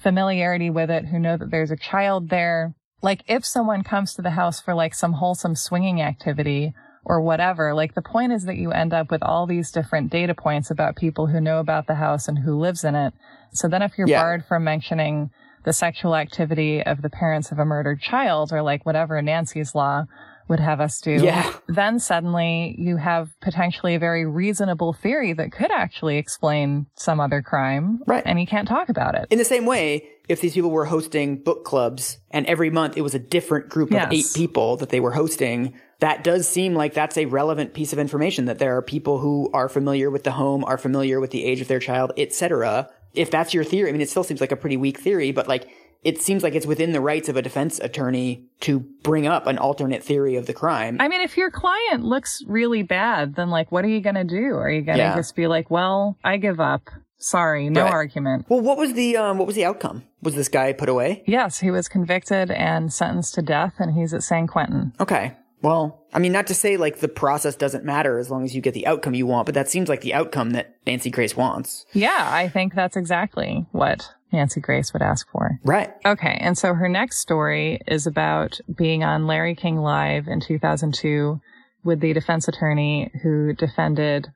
familiarity 0.00 0.70
with 0.70 0.90
it, 0.90 1.06
who 1.06 1.18
know 1.18 1.36
that 1.36 1.50
there's 1.50 1.70
a 1.70 1.76
child 1.76 2.30
there. 2.30 2.74
Like 3.02 3.22
if 3.28 3.44
someone 3.44 3.82
comes 3.82 4.14
to 4.14 4.22
the 4.22 4.30
house 4.30 4.60
for 4.60 4.74
like 4.74 4.94
some 4.94 5.14
wholesome 5.14 5.56
swinging 5.56 6.00
activity 6.00 6.74
or 7.08 7.20
whatever, 7.20 7.74
like 7.74 7.94
the 7.94 8.02
point 8.02 8.32
is 8.32 8.44
that 8.44 8.56
you 8.56 8.70
end 8.70 8.92
up 8.92 9.10
with 9.10 9.22
all 9.22 9.46
these 9.46 9.72
different 9.72 10.10
data 10.10 10.34
points 10.34 10.70
about 10.70 10.94
people 10.94 11.26
who 11.26 11.40
know 11.40 11.58
about 11.58 11.86
the 11.86 11.94
house 11.94 12.28
and 12.28 12.38
who 12.38 12.58
lives 12.58 12.84
in 12.84 12.94
it. 12.94 13.14
So 13.52 13.66
then 13.66 13.82
if 13.82 13.96
you're 13.96 14.06
Yeah. 14.08 14.20
barred 14.20 14.44
from 14.44 14.62
mentioning 14.64 15.30
the 15.64 15.72
sexual 15.72 16.14
activity 16.14 16.82
of 16.82 17.02
the 17.02 17.10
parents 17.10 17.50
of 17.50 17.58
a 17.58 17.64
murdered 17.64 18.00
child 18.00 18.52
or 18.52 18.62
like 18.62 18.84
whatever 18.86 19.20
Nancy's 19.22 19.74
law 19.74 20.04
would 20.48 20.60
have 20.60 20.80
us 20.80 21.00
do, 21.00 21.12
Yeah. 21.12 21.50
then 21.68 21.98
suddenly 21.98 22.74
you 22.78 22.96
have 22.96 23.28
potentially 23.40 23.94
a 23.94 23.98
very 23.98 24.26
reasonable 24.26 24.92
theory 24.92 25.32
that 25.34 25.52
could 25.52 25.70
actually 25.70 26.16
explain 26.18 26.86
some 26.94 27.20
other 27.20 27.42
crime. 27.42 28.00
Right. 28.06 28.22
And 28.24 28.40
you 28.40 28.46
can't 28.46 28.66
talk 28.68 28.88
about 28.88 29.14
it. 29.14 29.26
In 29.30 29.38
the 29.38 29.44
same 29.44 29.66
way, 29.66 30.08
if 30.28 30.40
these 30.40 30.54
people 30.54 30.70
were 30.70 30.84
hosting 30.86 31.36
book 31.42 31.64
clubs 31.64 32.18
and 32.30 32.44
every 32.46 32.70
month 32.70 32.96
it 32.96 33.02
was 33.02 33.14
a 33.14 33.18
different 33.18 33.68
group 33.68 33.88
of 33.90 33.94
Yes. 33.94 34.12
eight 34.12 34.26
people 34.36 34.76
that 34.76 34.90
they 34.90 35.00
were 35.00 35.12
hosting, 35.12 35.74
that 36.00 36.22
does 36.22 36.46
seem 36.48 36.74
like 36.74 36.94
that's 36.94 37.16
a 37.18 37.24
relevant 37.26 37.74
piece 37.74 37.92
of 37.92 37.98
information 37.98 38.44
that 38.44 38.58
there 38.58 38.76
are 38.76 38.82
people 38.82 39.18
who 39.18 39.50
are 39.52 39.68
familiar 39.68 40.10
with 40.10 40.24
the 40.24 40.32
home, 40.32 40.64
are 40.64 40.78
familiar 40.78 41.18
with 41.20 41.30
the 41.30 41.44
age 41.44 41.60
of 41.60 41.68
their 41.68 41.80
child, 41.80 42.12
etc. 42.16 42.88
If 43.14 43.30
that's 43.30 43.52
your 43.54 43.64
theory, 43.64 43.88
I 43.88 43.92
mean, 43.92 44.00
it 44.02 44.10
still 44.10 44.22
seems 44.22 44.40
like 44.40 44.52
a 44.52 44.56
pretty 44.56 44.76
weak 44.76 45.00
theory, 45.00 45.32
but 45.32 45.48
like, 45.48 45.66
it 46.02 46.20
seems 46.22 46.42
like 46.42 46.54
it's 46.54 46.66
within 46.66 46.92
the 46.92 47.00
rights 47.00 47.28
of 47.28 47.36
a 47.36 47.42
defense 47.42 47.78
attorney 47.80 48.44
to 48.60 48.80
bring 49.02 49.26
up 49.26 49.46
an 49.46 49.58
alternate 49.58 50.02
theory 50.04 50.36
of 50.36 50.46
the 50.46 50.52
crime. 50.54 50.96
I 51.00 51.08
mean, 51.08 51.20
if 51.22 51.36
your 51.36 51.50
client 51.50 52.04
looks 52.04 52.42
really 52.46 52.82
bad, 52.82 53.34
then 53.34 53.50
like, 53.50 53.72
what 53.72 53.84
are 53.84 53.88
you 53.88 54.00
going 54.00 54.14
to 54.14 54.24
do? 54.24 54.54
Are 54.54 54.70
you 54.70 54.82
going 54.82 54.98
to 54.98 55.04
Yeah. 55.04 55.16
just 55.16 55.34
be 55.34 55.46
like, 55.46 55.70
well, 55.70 56.16
I 56.24 56.36
give 56.36 56.60
up. 56.60 56.82
Sorry, 57.20 57.68
no 57.68 57.82
Right. 57.82 57.92
argument. 57.92 58.46
well, 58.48 58.60
what 58.60 58.78
was 58.78 58.92
the 58.94 59.16
um, 59.16 59.38
what 59.38 59.46
was 59.48 59.56
the 59.56 59.64
outcome? 59.64 60.04
Was 60.22 60.36
this 60.36 60.48
guy 60.48 60.72
put 60.72 60.88
away? 60.88 61.24
Yes, 61.26 61.58
he 61.58 61.70
was 61.70 61.88
convicted 61.88 62.50
and 62.52 62.92
sentenced 62.92 63.34
to 63.34 63.42
death, 63.42 63.74
and 63.80 63.92
he's 63.94 64.14
at 64.14 64.22
San 64.22 64.46
Quentin. 64.46 64.92
Okay. 65.00 65.32
Well, 65.60 66.04
I 66.14 66.20
mean, 66.20 66.30
not 66.30 66.46
to 66.46 66.54
say 66.54 66.76
like 66.76 67.00
the 67.00 67.08
process 67.08 67.56
doesn't 67.56 67.84
matter 67.84 68.20
as 68.20 68.30
long 68.30 68.44
as 68.44 68.54
you 68.54 68.60
get 68.62 68.72
the 68.74 68.86
outcome 68.86 69.14
you 69.14 69.26
want, 69.26 69.46
but 69.46 69.56
that 69.56 69.68
seems 69.68 69.88
like 69.88 70.02
the 70.02 70.14
outcome 70.14 70.50
that 70.50 70.76
Nancy 70.86 71.10
Grace 71.10 71.36
wants. 71.36 71.84
Yeah, 71.92 72.28
I 72.30 72.48
think 72.48 72.76
that's 72.76 72.96
exactly 72.96 73.66
what 73.72 74.08
Nancy 74.32 74.60
Grace 74.60 74.92
would 74.92 75.02
ask 75.02 75.28
for. 75.30 75.58
Right. 75.64 75.90
Okay, 76.04 76.38
and 76.40 76.56
so 76.56 76.74
her 76.74 76.88
next 76.88 77.18
story 77.18 77.80
is 77.86 78.06
about 78.06 78.60
being 78.74 79.04
on 79.04 79.26
Larry 79.26 79.54
King 79.54 79.78
Live 79.78 80.28
in 80.28 80.40
2002 80.40 81.40
with 81.84 82.00
the 82.00 82.12
defense 82.12 82.48
attorney 82.48 83.10
who 83.22 83.52
defended 83.52 84.28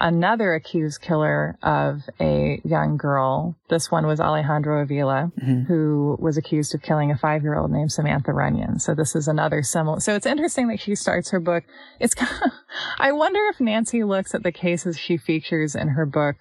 another 0.00 0.54
accused 0.54 1.00
killer 1.02 1.58
of 1.62 2.02
a 2.18 2.60
young 2.64 2.96
girl. 2.96 3.54
This 3.68 3.90
one 3.90 4.06
was 4.06 4.18
Alejandro 4.18 4.82
Avila, 4.82 5.30
mm-hmm. 5.38 5.64
who 5.64 6.16
was 6.18 6.38
accused 6.38 6.74
of 6.74 6.82
killing 6.82 7.10
a 7.10 7.18
five-year-old 7.18 7.70
named 7.70 7.92
Samantha 7.92 8.32
Runnion. 8.32 8.80
So 8.80 8.94
this 8.94 9.14
is 9.14 9.28
another 9.28 9.62
similar. 9.62 10.00
So 10.00 10.14
it's 10.14 10.26
interesting 10.26 10.68
that 10.68 10.80
she 10.80 10.94
starts 10.94 11.30
her 11.30 11.40
book. 11.40 11.64
It's 11.98 12.14
kind 12.20 12.42
of, 12.44 12.50
I 12.98 13.12
wonder 13.12 13.40
if 13.50 13.60
Nancy 13.60 14.02
looks 14.02 14.34
at 14.34 14.42
the 14.42 14.52
cases 14.52 14.98
she 14.98 15.18
features 15.18 15.74
in 15.74 15.88
her 15.88 16.06
book 16.06 16.36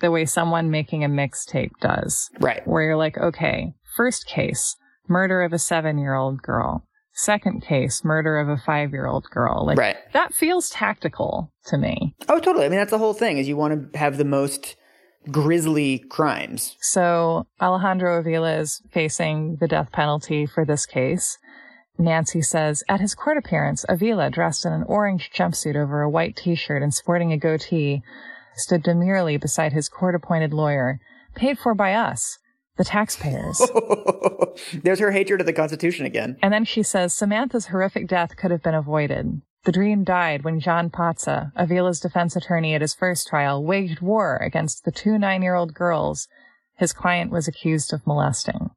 the 0.00 0.10
way 0.10 0.24
someone 0.24 0.70
making 0.70 1.04
a 1.04 1.08
mixtape 1.08 1.72
does 1.80 2.30
Right. 2.40 2.66
where 2.66 2.82
you're 2.82 2.96
like, 2.96 3.16
okay, 3.18 3.74
first 3.96 4.26
case, 4.26 4.76
murder 5.08 5.42
of 5.42 5.52
a 5.52 5.58
seven 5.58 5.98
year 5.98 6.14
old 6.14 6.42
girl. 6.42 6.84
Second 7.12 7.62
case, 7.62 8.02
murder 8.04 8.38
of 8.38 8.48
a 8.48 8.56
five 8.56 8.92
year 8.92 9.06
old 9.06 9.26
girl. 9.30 9.66
Like, 9.66 9.78
Right. 9.78 9.96
that 10.12 10.32
feels 10.32 10.70
tactical 10.70 11.52
to 11.66 11.76
me. 11.76 12.14
Oh, 12.28 12.38
totally. 12.38 12.64
I 12.64 12.68
mean, 12.68 12.78
that's 12.78 12.90
the 12.92 12.98
whole 12.98 13.12
thing 13.14 13.36
is 13.38 13.46
you 13.48 13.56
want 13.56 13.92
to 13.92 13.98
have 13.98 14.16
the 14.16 14.24
most 14.24 14.76
grisly 15.30 15.98
crimes. 16.08 16.76
So 16.80 17.46
Alejandro 17.60 18.18
Avila 18.20 18.56
is 18.58 18.80
facing 18.90 19.56
the 19.60 19.68
death 19.68 19.92
penalty 19.92 20.46
for 20.46 20.64
this 20.64 20.86
case. 20.86 21.36
Nancy 21.98 22.40
says, 22.40 22.82
at 22.88 23.00
his 23.00 23.14
court 23.14 23.36
appearance, 23.36 23.84
Avila, 23.88 24.30
dressed 24.30 24.64
in 24.64 24.72
an 24.72 24.84
orange 24.86 25.30
jumpsuit 25.34 25.76
over 25.76 26.00
a 26.00 26.08
white 26.08 26.36
t-shirt 26.36 26.82
and 26.82 26.94
sporting 26.94 27.32
a 27.32 27.36
goatee, 27.36 28.02
stood 28.60 28.82
demurely 28.82 29.36
beside 29.36 29.72
his 29.72 29.88
court-appointed 29.88 30.52
lawyer, 30.52 31.00
paid 31.34 31.58
for 31.58 31.74
by 31.74 31.94
us, 31.94 32.38
the 32.76 32.84
taxpayers. 32.84 33.60
There's 34.82 35.00
her 35.00 35.12
hatred 35.12 35.40
of 35.40 35.46
the 35.46 35.52
Constitution 35.52 36.06
again. 36.06 36.38
And 36.42 36.52
then 36.52 36.64
she 36.64 36.82
says 36.82 37.12
Samantha's 37.12 37.66
horrific 37.66 38.08
death 38.08 38.36
could 38.36 38.50
have 38.50 38.62
been 38.62 38.74
avoided. 38.74 39.42
The 39.64 39.72
dream 39.72 40.04
died 40.04 40.42
when 40.42 40.60
John 40.60 40.88
Patza, 40.88 41.52
Avila's 41.58 42.00
defense 42.00 42.34
attorney 42.34 42.74
at 42.74 42.80
his 42.80 42.94
first 42.94 43.28
trial, 43.28 43.62
waged 43.62 44.00
war 44.00 44.36
against 44.36 44.84
the 44.84 44.92
two 44.92 45.18
nine-year-old 45.18 45.74
girls 45.74 46.28
his 46.76 46.94
client 46.94 47.30
was 47.30 47.46
accused 47.46 47.92
of 47.92 48.06
molesting. 48.06 48.70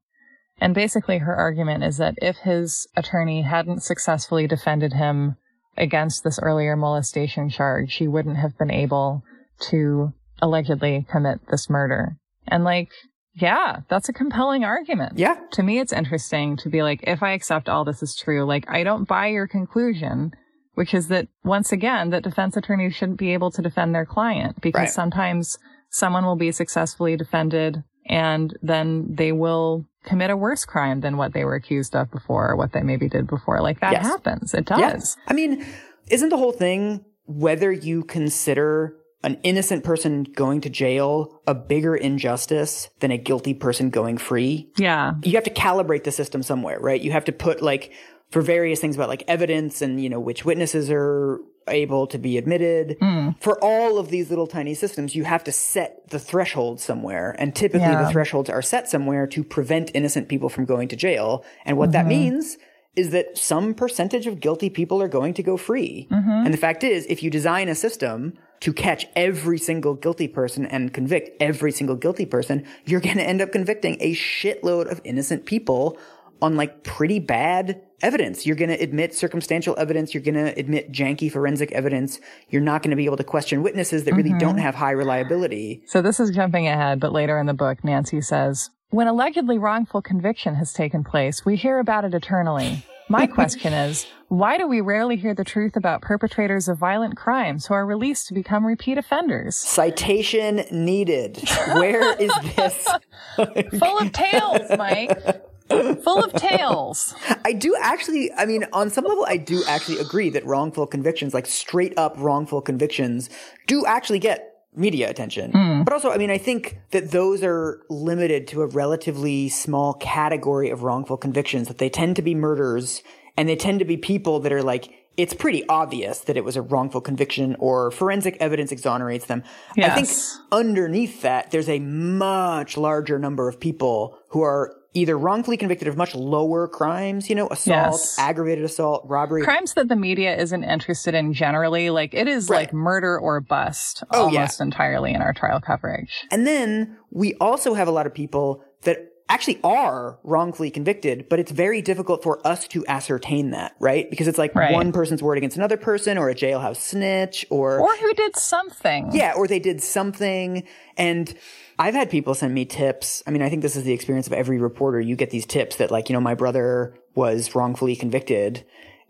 And 0.60 0.75
basically 0.75 1.20
her 1.20 1.36
argument 1.36 1.86
is 1.86 1.98
that 1.98 2.16
if 2.22 2.38
his 2.38 2.88
attorney 2.98 3.44
hadn't 3.44 3.84
successfully 3.84 4.46
defended 4.46 4.94
him 4.94 5.38
against 5.78 6.24
this 6.24 6.40
earlier 6.40 6.75
molestation 6.75 7.50
charge, 7.50 7.92
she 7.92 8.08
wouldn't 8.08 8.38
have 8.38 8.58
been 8.58 8.70
able 8.70 9.24
to 9.70 10.13
allegedly 10.41 11.05
commit 11.10 11.39
this 11.50 11.70
murder. 11.70 12.17
And 12.48 12.63
like, 12.63 12.89
yeah, 13.36 13.82
that's 13.89 14.10
a 14.10 14.13
compelling 14.13 14.63
argument 14.63 15.17
Yeah. 15.17 15.38
to 15.53 15.63
me, 15.63 15.79
it's 15.79 15.93
interesting 15.93 16.58
to 16.58 16.70
be 16.70 16.84
like, 16.84 17.01
if 17.03 17.24
I 17.24 17.32
accept 17.32 17.70
all 17.70 17.84
this 17.86 18.03
is 18.03 18.15
true, 18.15 18.43
like, 18.46 18.65
I 18.70 18.84
don't 18.84 19.08
buy 19.08 19.27
your 19.27 19.48
conclusion, 19.48 20.34
which 20.75 20.93
is 20.93 21.08
that 21.08 21.27
once 21.43 21.72
again, 21.72 22.10
that 22.12 22.24
defense 22.24 22.58
attorneys 22.58 22.93
shouldn't 22.96 23.17
be 23.20 23.34
able 23.34 23.51
to 23.51 23.62
defend 23.62 23.96
their 23.96 24.05
client 24.05 24.62
because 24.62 24.79
Right. 24.82 24.89
sometimes 24.89 25.58
someone 25.89 26.25
will 26.25 26.36
be 26.36 26.51
successfully 26.51 27.15
defended 27.15 27.84
and 28.08 28.55
then 28.62 29.08
they 29.15 29.32
will 29.32 29.86
commit 30.03 30.29
a 30.29 30.36
worse 30.38 30.65
crime 30.65 31.00
than 31.00 31.15
what 31.15 31.34
they 31.34 31.46
were 31.46 31.55
accused 31.55 31.96
of 31.96 32.12
before 32.12 32.50
or 32.51 32.55
what 32.58 32.74
they 32.74 32.82
maybe 32.82 33.08
did 33.08 33.25
before. 33.27 33.62
Like 33.62 33.79
that 33.79 33.93
Yes. 33.93 34.05
happens. 34.05 34.53
It 34.53 34.67
Yeah. 34.70 34.91
does. 34.91 35.15
I 35.27 35.34
mean, 35.34 35.63
isn't 36.10 36.29
the 36.29 36.38
whole 36.38 36.51
thing 36.51 37.05
whether 37.25 37.72
you 37.72 38.03
consider 38.03 38.93
an 39.24 39.39
innocent 39.44 39.84
person 39.84 40.24
going 40.24 40.62
to 40.62 40.70
jail 40.70 41.42
a 41.48 41.56
bigger 41.56 41.96
injustice 41.96 42.89
than 43.00 43.12
a 43.12 43.18
guilty 43.18 43.53
person 43.53 43.89
going 43.89 44.18
free? 44.18 44.70
Yeah. 44.77 45.13
you 45.24 45.34
have 45.34 45.44
to 45.46 45.53
calibrate 45.53 46.03
the 46.03 46.12
system 46.12 46.44
somewhere, 46.44 46.80
right? 46.80 47.01
You 47.01 47.12
have 47.12 47.25
to 47.25 47.32
put 47.32 47.62
like 47.62 47.94
for 48.32 48.42
various 48.42 48.80
things 48.80 48.96
about 48.96 49.10
like 49.10 49.24
evidence 49.27 49.82
and 49.82 50.01
you 50.01 50.10
know 50.10 50.20
which 50.20 50.44
witnesses 50.44 50.89
are 50.89 51.39
able 51.68 52.08
to 52.08 52.18
be 52.18 52.38
admitted. 52.38 52.98
Hmm. 53.00 53.30
For 53.39 53.63
all 53.63 53.98
of 53.98 54.10
these 54.10 54.30
little 54.30 54.48
tiny 54.48 54.74
systems, 54.74 55.15
you 55.15 55.24
have 55.24 55.44
to 55.46 55.51
set 55.51 56.10
the 56.10 56.20
threshold 56.20 56.82
somewhere. 56.82 57.36
And 57.39 57.56
typically 57.56 57.88
Yeah. 57.88 58.03
the 58.03 58.12
thresholds 58.12 58.50
are 58.50 58.62
set 58.62 58.89
somewhere 58.89 59.27
to 59.27 59.44
prevent 59.44 59.92
innocent 59.94 60.27
people 60.27 60.50
from 60.50 60.65
going 60.65 60.88
to 60.89 60.96
jail. 60.96 61.46
And 61.65 61.77
what 61.77 61.92
that 61.94 62.01
mm-hmm. 62.01 62.10
means 62.10 62.58
is 62.96 63.10
that 63.12 63.38
some 63.38 63.74
percentage 63.74 64.27
of 64.27 64.39
guilty 64.39 64.70
people 64.70 65.01
are 65.01 65.08
going 65.08 65.34
to 65.36 65.44
go 65.44 65.58
free. 65.58 66.08
Mm-hmm. 66.12 66.46
And 66.46 66.53
the 66.53 66.58
fact 66.58 66.84
is, 66.84 67.06
if 67.08 67.24
you 67.24 67.30
design 67.30 67.68
a 67.68 67.75
system 67.75 68.34
to 68.63 68.72
catch 68.72 69.05
every 69.13 69.58
single 69.58 69.93
guilty 69.93 70.25
person 70.25 70.65
and 70.65 70.93
convict 70.93 71.29
every 71.41 71.70
single 71.70 71.98
guilty 71.98 72.25
person, 72.25 72.65
you're 72.86 73.01
going 73.01 73.17
to 73.17 73.24
end 73.24 73.41
up 73.41 73.51
convicting 73.51 73.98
a 74.00 74.15
shitload 74.15 74.89
of 74.89 75.01
innocent 75.03 75.46
people 75.46 75.98
on 76.41 76.55
like 76.55 76.82
pretty 76.82 77.20
bad 77.20 77.82
evidence. 78.01 78.46
You're 78.46 78.55
going 78.55 78.70
to 78.70 78.82
admit 78.82 79.13
circumstantial 79.13 79.75
evidence. 79.77 80.13
You're 80.13 80.24
going 80.24 80.36
to 80.36 80.58
admit 80.58 80.93
janky 80.93 81.29
forensic 81.29 81.74
evidence. 81.74 82.22
You're 82.48 82.62
not 82.62 82.84
going 82.84 82.91
to 82.91 82.96
be 82.96 83.03
able 83.03 83.17
to 83.17 83.24
question 83.25 83.63
witnesses 83.63 84.05
that 84.05 84.13
really 84.13 84.29
don't 84.29 84.51
mm-hmm. 84.51 84.60
have 84.60 84.75
high 84.75 84.91
reliability. 84.91 85.84
So 85.86 86.01
this 86.01 86.22
is 86.22 86.32
jumping 86.32 86.65
ahead, 86.65 87.01
but 87.01 87.12
later 87.12 87.38
in 87.39 87.48
the 87.48 87.53
book, 87.53 87.84
Nancy 87.84 88.22
says, 88.22 88.70
when 88.91 89.08
allegedly 89.08 89.58
wrongful 89.58 90.01
conviction 90.01 90.55
has 90.55 90.72
taken 90.72 91.03
place, 91.03 91.43
we 91.43 91.58
hear 91.58 91.79
about 91.79 92.05
it 92.05 92.13
eternally. 92.13 92.86
My 93.10 93.27
question 93.27 93.74
is, 93.74 94.05
why 94.29 94.57
do 94.57 94.67
we 94.67 94.81
rarely 94.81 95.15
hear 95.17 95.33
the 95.36 95.43
truth 95.43 95.75
about 95.75 96.01
perpetrators 96.01 96.67
of 96.67 96.77
violent 96.77 97.17
crimes 97.17 97.65
who 97.65 97.74
are 97.74 97.86
released 97.86 98.27
to 98.27 98.33
become 98.33 98.65
repeat 98.65 98.98
offenders? 98.98 99.55
Citation 99.55 100.63
needed. 100.72 101.38
Where 101.74 102.19
is 102.19 102.31
this? 102.55 102.88
Full 103.79 104.00
of 104.00 104.12
tales, 104.12 104.72
Mike. 104.77 105.43
Full 105.69 106.24
of 106.24 106.33
tales. 106.33 107.15
I 107.45 107.53
do 107.53 107.75
actually, 107.81 108.31
I 108.33 108.45
mean, 108.45 108.65
on 108.74 108.89
some 108.89 109.05
level, 109.05 109.25
I 109.27 109.38
do 109.38 109.63
actually 109.67 110.00
agree 110.00 110.29
that 110.31 110.45
wrongful 110.45 110.88
convictions, 110.88 111.33
like 111.33 111.45
straight 111.45 111.93
up 111.98 112.15
wrongful 112.17 112.62
convictions, 112.62 113.29
do 113.67 113.86
actually 113.86 114.19
get 114.19 114.52
media 114.75 115.10
attention. 115.10 115.51
Hmm. 115.51 115.84
But 115.84 115.94
also, 115.94 116.12
I 116.12 116.18
mean, 116.18 116.32
I 116.32 116.38
think 116.38 116.80
that 116.92 117.12
those 117.12 117.44
are 117.44 117.82
limited 117.89 118.48
to 118.50 118.62
a 118.62 118.68
relatively 118.68 119.50
small 119.50 119.94
category 119.96 120.70
of 120.70 120.84
wrongful 120.84 121.18
convictions, 121.18 121.68
that 121.68 121.77
they 121.77 121.89
tend 121.89 122.15
to 122.15 122.22
be 122.22 122.36
murders 122.36 123.03
and 123.38 123.50
they 123.50 123.56
tend 123.56 123.80
to 123.80 123.86
be 123.86 123.98
people 123.98 124.39
that 124.42 124.51
are 124.51 124.63
like, 124.63 124.92
it's 125.15 125.34
pretty 125.34 125.68
obvious 125.68 126.22
that 126.22 126.38
it 126.38 126.44
was 126.44 126.56
a 126.56 126.62
wrongful 126.62 127.01
conviction 127.01 127.56
or 127.60 127.92
forensic 127.92 128.36
evidence 128.39 128.72
exonerates 128.72 129.27
them. 129.27 129.44
I 129.77 129.89
think 129.89 130.10
underneath 130.51 131.22
that, 131.22 131.51
there's 131.51 131.70
a 131.70 131.80
much 131.80 132.77
larger 132.77 133.20
number 133.20 133.48
of 133.48 133.60
people 133.60 134.18
who 134.30 134.42
are 134.42 134.75
either 134.93 135.17
wrongfully 135.17 135.57
convicted 135.57 135.88
of 135.88 135.97
much 135.97 136.13
lower 136.15 136.67
crimes, 136.67 137.29
you 137.29 137.35
know, 137.35 137.47
assault, 137.50 138.00
Yes. 138.01 138.15
aggravated 138.19 138.63
assault, 138.63 139.03
robbery. 139.07 139.41
Crimes 139.43 139.73
that 139.73 139.88
the 139.88 139.95
media 139.95 140.35
isn't 140.38 140.63
interested 140.63 141.15
in 141.15 141.33
generally, 141.33 141.89
like 141.89 142.13
it 142.13 142.27
is 142.27 142.50
Right. 142.50 142.59
like 142.67 142.73
murder 142.73 143.17
or 143.19 143.41
bust 143.41 144.03
Oh, 144.12 144.29
yeah. 144.29 144.39
almost 144.41 144.62
entirely 144.62 145.13
in 145.13 145.21
our 145.21 145.33
trial 145.33 145.59
coverage. 145.59 146.23
And 146.31 146.45
then 146.45 146.97
we 147.12 147.33
also 147.35 147.73
have 147.73 147.88
a 147.88 147.91
lot 147.91 148.05
of 148.05 148.13
people 148.13 148.63
that 148.83 149.09
actually 149.29 149.59
are 149.63 150.19
wrongfully 150.23 150.69
convicted, 150.69 151.27
but 151.29 151.39
it's 151.39 151.51
very 151.51 151.81
difficult 151.81 152.21
for 152.21 152.45
us 152.45 152.67
to 152.67 152.85
ascertain 152.88 153.50
that, 153.51 153.71
right? 153.79 154.07
Because 154.12 154.27
it's 154.27 154.38
like 154.38 154.53
Right. 154.53 154.73
one 154.73 154.91
person's 154.91 155.23
word 155.23 155.38
against 155.38 155.57
another 155.57 155.77
person 155.77 156.17
or 156.19 156.29
a 156.29 156.35
jailhouse 156.35 156.75
snitch 156.77 157.45
or, 157.50 157.79
Or 157.79 157.95
who 157.95 158.13
did 158.13 158.35
something. 158.35 159.09
yeah, 159.13 159.33
or 159.35 159.47
they 159.47 159.59
did 159.59 159.81
something. 159.81 160.63
And 160.97 161.33
I've 161.80 161.94
had 161.96 162.10
people 162.10 162.36
send 162.36 162.53
me 162.53 162.65
tips. 162.65 163.24
I 163.27 163.32
mean, 163.32 163.42
I 163.42 163.50
think 163.50 163.62
this 163.62 163.75
is 163.75 163.84
the 163.84 163.94
experience 163.94 164.27
of 164.27 164.34
every 164.34 164.60
reporter. 164.60 165.00
You 165.01 165.15
get 165.15 165.32
these 165.32 165.46
tips 165.46 165.77
that 165.77 165.92
like, 165.92 166.10
you 166.10 166.13
know, 166.13 166.22
my 166.22 166.36
brother 166.36 166.96
was 167.15 167.56
wrongfully 167.56 167.96
convicted 167.96 168.63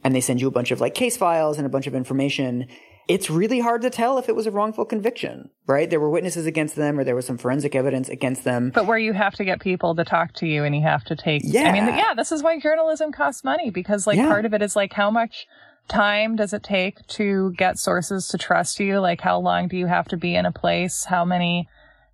and 0.03 0.15
they 0.15 0.21
send 0.21 0.41
you 0.41 0.47
a 0.47 0.51
bunch 0.51 0.71
of 0.71 0.79
like 0.81 0.93
case 0.95 1.17
files 1.17 1.57
and 1.57 1.65
a 1.65 1.69
bunch 1.69 1.87
of 1.87 1.95
information. 1.95 2.67
It's 3.09 3.29
really 3.29 3.59
hard 3.59 3.81
to 3.81 3.89
tell 3.89 4.17
if 4.17 4.29
it 4.29 4.35
was 4.35 4.47
a 4.47 4.51
wrongful 4.51 4.85
conviction, 4.85 5.49
right? 5.67 5.89
There 5.89 5.99
were 5.99 6.09
witnesses 6.09 6.45
against 6.45 6.77
them 6.77 6.97
or 6.97 7.03
there 7.03 7.15
was 7.15 7.25
some 7.25 7.37
forensic 7.37 7.75
evidence 7.75 8.07
against 8.07 8.45
them. 8.45 8.71
But 8.73 8.85
where 8.87 8.97
you 8.97 9.11
have 9.11 9.33
to 9.35 9.43
get 9.43 9.59
people 9.59 9.93
to 9.95 10.05
talk 10.05 10.33
to 10.35 10.47
you 10.47 10.63
and 10.63 10.73
you 10.73 10.83
have 10.83 11.03
to 11.05 11.15
take, 11.17 11.41
yeah. 11.43 11.63
I 11.69 11.71
mean, 11.73 11.85
Yeah. 11.97 12.13
this 12.15 12.31
is 12.31 12.41
why 12.41 12.57
journalism 12.59 13.11
costs 13.11 13.43
money 13.43 13.71
because 13.71 14.07
like 14.07 14.15
Yeah. 14.17 14.27
part 14.27 14.45
of 14.45 14.53
it 14.53 14.61
is 14.61 14.75
like 14.77 14.93
how 14.93 15.11
much 15.11 15.47
time 15.89 16.37
does 16.37 16.53
it 16.53 16.63
take 16.63 17.05
to 17.07 17.51
get 17.57 17.77
sources 17.77 18.29
to 18.29 18.37
trust 18.37 18.79
you? 18.79 18.99
Like 19.01 19.19
how 19.19 19.37
long 19.39 19.67
do 19.67 19.75
you 19.75 19.87
have 19.87 20.07
to 20.07 20.17
be 20.17 20.33
in 20.35 20.45
a 20.45 20.51
place? 20.53 21.03
How 21.03 21.25
many 21.25 21.67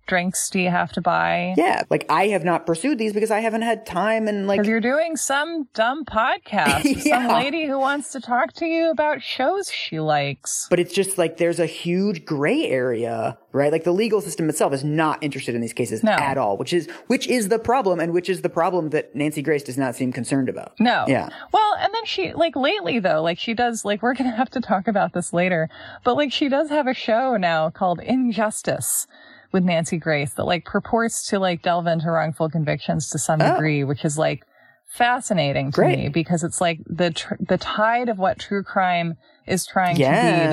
drinks 0.06 0.50
do 0.50 0.58
you 0.58 0.70
have 0.70 0.92
to 0.92 1.00
buy? 1.00 1.54
Yeah, 1.56 1.82
like 1.90 2.04
I 2.08 2.28
have 2.28 2.44
not 2.44 2.66
pursued 2.66 2.98
these 2.98 3.12
because 3.12 3.30
I 3.30 3.40
haven't 3.40 3.62
had 3.62 3.86
time 3.86 4.26
and 4.28 4.46
like 4.46 4.64
you're 4.66 4.80
doing 4.80 5.16
some 5.16 5.68
dumb 5.74 6.04
podcast 6.04 6.84
with 6.84 7.06
Yeah. 7.06 7.26
some 7.28 7.34
lady 7.36 7.66
who 7.66 7.78
wants 7.78 8.10
to 8.12 8.20
talk 8.20 8.52
to 8.54 8.66
you 8.66 8.90
about 8.90 9.22
shows 9.22 9.70
she 9.70 10.00
likes. 10.00 10.66
but 10.70 10.78
it's 10.80 10.92
just 10.92 11.16
like 11.18 11.36
there's 11.36 11.60
a 11.60 11.66
huge 11.66 12.24
gray 12.24 12.66
area, 12.66 13.38
right? 13.52 13.70
Like 13.70 13.84
the 13.84 13.92
legal 13.92 14.20
system 14.20 14.48
itself 14.48 14.72
is 14.72 14.82
not 14.84 15.22
interested 15.22 15.54
in 15.54 15.60
these 15.60 15.72
cases 15.72 16.02
No. 16.02 16.12
at 16.12 16.36
all, 16.38 16.56
which 16.56 16.72
is 16.72 16.88
which 17.06 17.28
is 17.28 17.48
the 17.48 17.58
problem 17.58 18.00
and 18.00 18.12
which 18.12 18.28
is 18.28 18.42
the 18.42 18.48
problem 18.48 18.90
that 18.90 19.14
Nancy 19.14 19.42
Grace 19.42 19.62
does 19.62 19.78
not 19.78 19.94
seem 19.94 20.12
concerned 20.12 20.48
about. 20.48 20.72
No. 20.80 21.04
Yeah. 21.06 21.28
Well, 21.52 21.74
and 21.78 21.92
then 21.94 22.04
she, 22.04 22.32
like, 22.34 22.56
lately 22.56 22.98
though, 22.98 23.22
like, 23.22 23.38
she 23.38 23.54
does, 23.54 23.84
like, 23.84 24.02
we're 24.02 24.14
gonna 24.14 24.30
have 24.36 24.50
to 24.50 24.60
talk 24.60 24.88
about 24.88 25.12
this 25.12 25.32
later, 25.32 25.68
but 26.04 26.16
like, 26.16 26.32
she 26.32 26.48
does 26.48 26.68
have 26.68 26.86
a 26.86 26.94
show 26.94 27.36
now 27.36 27.70
called 27.70 28.00
Injustice 28.00 29.06
with 29.52 29.64
Nancy 29.64 29.96
Grace 29.98 30.34
that, 30.34 30.44
like, 30.44 30.64
purports 30.64 31.26
to, 31.28 31.38
like, 31.38 31.62
delve 31.62 31.86
into 31.86 32.10
wrongful 32.10 32.48
convictions 32.50 33.08
to 33.10 33.18
some 33.18 33.40
Oh. 33.40 33.52
degree, 33.52 33.84
which 33.84 34.04
is, 34.04 34.16
like, 34.18 34.44
fascinating 34.88 35.70
to 35.70 35.76
Great. 35.76 35.98
me 35.98 36.08
because 36.08 36.42
it's 36.42 36.60
like 36.60 36.80
the 36.84 37.12
tr- 37.12 37.34
the 37.38 37.56
tide 37.56 38.08
of 38.08 38.18
what 38.18 38.40
true 38.40 38.64
crime 38.64 39.16
is 39.46 39.64
trying 39.64 39.94
to 39.94 40.00
be 40.00 40.06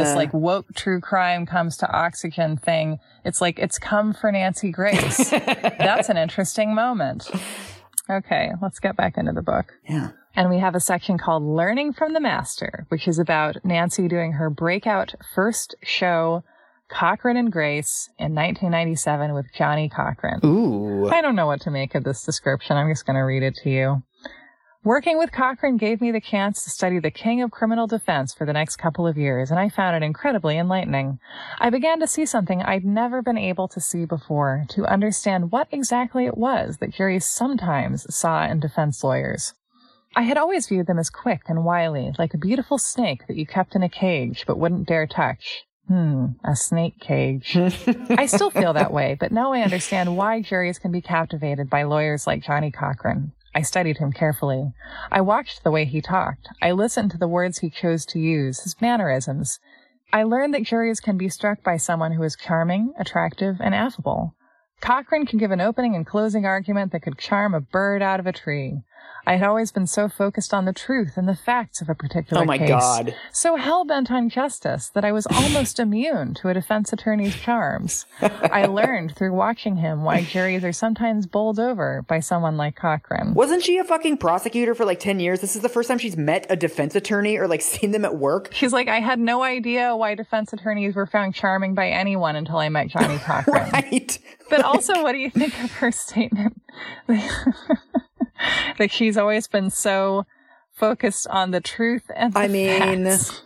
this 0.04 0.16
like 0.16 0.32
woke 0.32 0.68
true 0.76 1.02
crime 1.02 1.48
comes 1.48 1.76
to 1.78 1.92
oxygen 1.92 2.56
thing 2.56 3.00
it's 3.26 3.42
like 3.42 3.58
it's 3.58 3.80
come 3.80 4.14
for 4.14 4.32
Nancy 4.32 4.72
Grace 4.72 5.30
that's 5.32 6.10
an 6.10 6.18
interesting 6.18 6.76
moment 6.76 7.32
okay 8.12 8.52
let's 8.62 8.80
get 8.80 8.96
back 8.96 9.18
into 9.18 9.32
the 9.32 9.42
book 9.42 9.74
Yeah. 9.90 10.12
and 10.36 10.52
we 10.52 10.60
have 10.60 10.76
a 10.76 10.80
section 10.80 11.18
called 11.18 11.42
Learning 11.42 11.92
from 11.92 12.14
the 12.14 12.22
Master, 12.22 12.86
which 12.90 13.08
is 13.08 13.18
about 13.18 13.56
Nancy 13.66 14.08
doing 14.08 14.34
her 14.34 14.52
breakout 14.52 15.16
first 15.34 15.74
show, 15.82 16.44
Cochran 16.90 17.38
and 17.38 17.52
Grace, 17.52 18.10
in 18.18 18.34
1997 18.34 19.34
with 19.34 19.48
Johnny 19.54 19.90
Cochran. 19.90 20.40
Ooh. 20.46 21.10
I 21.10 21.22
don't 21.22 21.36
know 21.36 21.48
what 21.48 21.62
to 21.62 21.72
make 21.72 21.96
of 21.96 22.04
this 22.04 22.24
description. 22.24 22.78
I'm 22.78 22.90
just 22.90 23.06
going 23.06 23.16
to 23.16 23.22
read 23.22 23.44
it 23.44 23.56
to 23.64 23.70
you. 23.70 24.04
Working 24.84 25.18
with 25.18 25.34
Cochran 25.34 25.76
gave 25.76 26.00
me 26.00 26.12
the 26.12 26.22
chance 26.22 26.64
to 26.64 26.70
study 26.70 27.00
the 27.00 27.12
king 27.12 27.42
of 27.42 27.52
criminal 27.52 27.88
defense 27.88 28.34
for 28.34 28.46
the 28.46 28.54
next 28.54 28.78
couple 28.78 29.06
of 29.06 29.18
years, 29.18 29.52
and 29.52 29.60
I 29.60 29.68
found 29.68 30.02
it 30.02 30.06
incredibly 30.06 30.58
enlightening. 30.58 31.20
I 31.60 31.70
began 31.70 32.00
to 32.00 32.08
see 32.08 32.26
something 32.26 32.62
I'd 32.62 32.86
never 32.86 33.22
been 33.22 33.38
able 33.38 33.68
to 33.68 33.82
see 33.82 34.06
before, 34.06 34.64
to 34.70 34.86
understand 34.86 35.52
what 35.52 35.68
exactly 35.72 36.26
it 36.26 36.38
was 36.38 36.78
that 36.78 36.94
juries 36.94 37.26
sometimes 37.26 38.06
saw 38.16 38.46
in 38.46 38.62
defense 38.62 39.04
lawyers. 39.04 39.54
I 40.16 40.22
had 40.22 40.38
always 40.38 40.68
viewed 40.68 40.88
them 40.88 41.00
as 41.00 41.10
quick 41.10 41.42
and 41.48 41.66
wily, 41.66 42.14
like 42.18 42.34
a 42.34 42.38
beautiful 42.38 42.78
snake 42.78 43.28
that 43.28 43.36
you 43.36 43.46
kept 43.46 43.76
in 43.76 43.84
a 43.84 43.90
cage 43.90 44.46
but 44.48 44.58
wouldn't 44.58 44.88
dare 44.88 45.06
touch. 45.06 45.66
Hmm, 45.88 46.26
a 46.44 46.56
snake 46.56 47.00
cage. 47.00 47.58
I 48.10 48.26
still 48.26 48.50
feel 48.50 48.74
that 48.74 48.92
way, 48.92 49.16
but 49.18 49.32
now 49.32 49.54
I 49.54 49.62
understand 49.62 50.18
why 50.18 50.42
juries 50.42 50.80
can 50.80 50.92
be 50.92 51.02
captivated 51.02 51.70
by 51.70 51.84
lawyers 51.84 52.28
like 52.28 52.44
Johnny 52.44 52.72
Cochran. 52.72 53.32
I 53.56 53.62
studied 53.62 53.98
him 53.98 54.12
carefully. 54.12 54.74
I 55.12 55.22
watched 55.22 55.64
the 55.64 55.72
way 55.72 55.86
he 55.86 56.02
talked. 56.02 56.50
I 56.62 56.72
listened 56.72 57.12
to 57.12 57.18
the 57.18 57.28
words 57.28 57.60
he 57.60 57.70
chose 57.70 58.06
to 58.08 58.20
use, 58.20 58.60
his 58.60 58.80
mannerisms. 58.82 59.60
I 60.12 60.24
learned 60.24 60.54
that 60.54 60.64
juries 60.64 61.00
can 61.00 61.18
be 61.18 61.30
struck 61.30 61.64
by 61.64 61.78
someone 61.78 62.12
who 62.12 62.24
is 62.24 62.36
charming, 62.36 62.94
attractive, 63.00 63.58
and 63.60 63.74
affable. 63.74 64.36
Cochran 64.80 65.26
can 65.26 65.40
give 65.40 65.52
an 65.52 65.62
opening 65.62 65.96
and 65.96 66.06
closing 66.06 66.46
argument 66.46 66.92
that 66.92 67.02
could 67.02 67.18
charm 67.18 67.56
a 67.56 67.62
bird 67.62 68.02
out 68.02 68.20
of 68.20 68.28
a 68.28 68.32
tree. 68.32 68.84
I 69.26 69.34
had 69.36 69.48
always 69.48 69.74
been 69.74 69.88
so 69.88 70.08
focused 70.08 70.54
on 70.54 70.64
the 70.64 70.72
truth 70.72 71.18
and 71.18 71.28
the 71.28 71.36
facts 71.36 71.82
of 71.82 71.90
a 71.90 71.96
particular 71.96 72.44
Oh 72.44 72.46
my 72.46 72.58
case, 72.58 72.70
God. 72.70 73.14
so 73.34 73.58
hell-bent 73.58 74.10
on 74.10 74.30
justice 74.30 74.90
that 74.96 75.04
I 75.04 75.12
was 75.12 75.26
almost 75.28 75.80
immune 75.82 76.34
to 76.36 76.48
a 76.48 76.54
defense 76.54 76.94
attorney's 76.94 77.36
charms. 77.36 78.06
I 78.22 78.68
learned 78.68 79.16
through 79.18 79.34
watching 79.34 79.76
him 79.76 80.04
why 80.04 80.22
juries 80.24 80.64
are 80.64 80.72
sometimes 80.72 81.26
bowled 81.28 81.60
over 81.60 82.06
by 82.08 82.22
someone 82.22 82.56
like 82.56 82.78
Cochran. 82.78 83.34
Wasn't 83.34 83.64
she 83.64 83.78
a 83.78 83.84
fucking 83.84 84.18
prosecutor 84.18 84.74
for 84.74 84.86
like 84.86 85.02
10 85.02 85.20
years? 85.20 85.42
This 85.42 85.58
is 85.58 85.62
the 85.62 85.68
first 85.68 85.90
time 85.90 85.98
she's 85.98 86.16
met 86.16 86.46
a 86.50 86.56
defense 86.56 86.96
attorney 86.96 87.38
or 87.38 87.50
like 87.50 87.62
seen 87.74 87.92
them 87.92 88.06
at 88.06 88.16
work. 88.16 88.50
She's 88.54 88.72
like, 88.72 88.88
I 88.88 89.02
had 89.02 89.20
no 89.20 89.44
idea 89.44 89.94
why 89.94 90.16
defense 90.16 90.54
attorneys 90.54 90.96
were 90.96 91.06
found 91.06 91.36
charming 91.36 91.76
by 91.76 91.90
anyone 91.90 92.38
until 92.38 92.60
I 92.60 92.70
met 92.70 92.88
Johnny 92.88 93.18
Cochran. 93.26 93.72
Right? 93.72 94.18
But 94.50 94.62
also, 94.64 95.04
what 95.04 95.12
do 95.12 95.18
you 95.18 95.30
think 95.32 95.54
of 95.62 95.72
her 95.74 95.92
statement 95.92 96.62
that 98.78 98.92
she's 98.92 99.18
always 99.18 99.48
been 99.48 99.70
so 99.70 100.26
focused 100.74 101.28
on 101.28 101.52
the 101.52 101.62
truth 101.62 102.04
and 102.16 102.34
the 102.34 102.40
I 102.40 102.48
mean, 102.48 103.06
facts? 103.06 103.42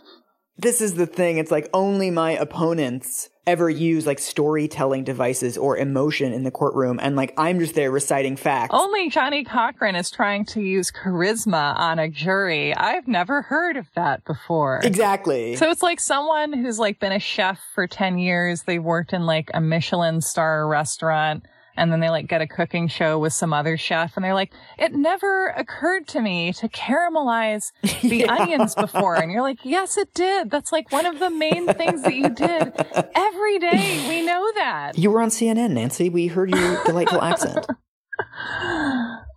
this 0.58 0.80
is 0.80 0.94
the 0.94 1.06
thing. 1.06 1.38
It's 1.38 1.50
like 1.50 1.68
only 1.72 2.10
my 2.10 2.32
opponents 2.32 3.28
ever 3.44 3.68
use 3.68 4.06
like 4.06 4.20
storytelling 4.20 5.02
devices 5.02 5.58
or 5.58 5.76
emotion 5.76 6.32
in 6.32 6.44
the 6.44 6.50
courtroom. 6.50 7.00
And 7.02 7.16
like 7.16 7.34
I'm 7.36 7.58
just 7.58 7.74
there 7.74 7.90
reciting 7.90 8.36
facts. 8.36 8.72
only 8.72 9.10
Johnny 9.10 9.42
Cochran 9.42 9.96
is 9.96 10.10
trying 10.10 10.44
to 10.46 10.60
use 10.60 10.92
charisma 10.92 11.76
on 11.76 11.98
a 11.98 12.08
jury. 12.08 12.72
I've 12.74 13.08
never 13.08 13.42
heard 13.42 13.76
of 13.76 13.86
that 13.96 14.24
before. 14.24 14.80
Exactly. 14.84 15.56
So 15.56 15.70
it's 15.70 15.82
like 15.82 15.98
someone 15.98 16.52
who's 16.52 16.78
like 16.78 17.00
been 17.00 17.12
a 17.12 17.18
chef 17.18 17.58
for 17.74 17.88
10 17.88 18.18
years. 18.18 18.62
They've 18.62 18.82
worked 18.82 19.12
in 19.12 19.26
like 19.26 19.50
a 19.54 19.60
Michelin 19.60 20.20
star 20.20 20.68
restaurant 20.68 21.44
and 21.76 21.92
then 21.92 22.00
they 22.00 22.10
like 22.10 22.26
get 22.28 22.42
a 22.42 22.46
cooking 22.46 22.88
show 22.88 23.18
with 23.18 23.32
some 23.32 23.52
other 23.52 23.76
chef 23.76 24.16
and 24.16 24.24
they're 24.24 24.34
like, 24.34 24.52
it 24.78 24.92
never 24.92 25.48
occurred 25.48 26.06
to 26.08 26.20
me 26.20 26.52
to 26.54 26.68
caramelize 26.68 27.72
the 28.02 28.26
onions 28.26 28.74
before. 28.74 29.16
And 29.16 29.32
you're 29.32 29.42
like, 29.42 29.58
yes, 29.64 29.96
it 29.96 30.12
did. 30.14 30.50
That's 30.50 30.72
like 30.72 30.90
one 30.92 31.06
of 31.06 31.18
the 31.18 31.30
main 31.30 31.66
things 31.74 32.02
that 32.02 32.14
you 32.14 32.28
did 32.28 32.72
every 33.14 33.58
day. 33.58 34.06
We 34.08 34.22
know 34.22 34.52
that. 34.56 34.98
you 34.98 35.10
were 35.10 35.22
on 35.22 35.28
CNN, 35.28 35.70
Nancy. 35.70 36.08
We 36.08 36.26
heard 36.26 36.50
your 36.50 36.84
delightful 36.86 37.22
accent. 37.22 37.66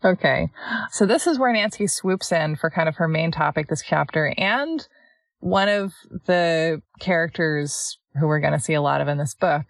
Okay. 0.03 0.49
So 0.91 1.05
this 1.05 1.25
is 1.25 1.39
where 1.39 1.51
Nancy 1.51 1.87
swoops 1.87 2.31
in 2.31 2.55
for 2.55 2.69
kind 2.69 2.87
of 2.87 2.97
her 2.97 3.07
main 3.07 3.31
topic 3.31 3.67
this 3.67 3.81
chapter 3.81 4.33
and 4.37 4.87
one 5.39 5.69
of 5.69 5.93
the 6.25 6.81
characters 6.99 7.99
who 8.19 8.27
we're 8.27 8.39
going 8.39 8.53
to 8.53 8.59
see 8.59 8.73
a 8.73 8.81
lot 8.81 9.01
of 9.01 9.07
in 9.07 9.17
this 9.17 9.35
book, 9.35 9.63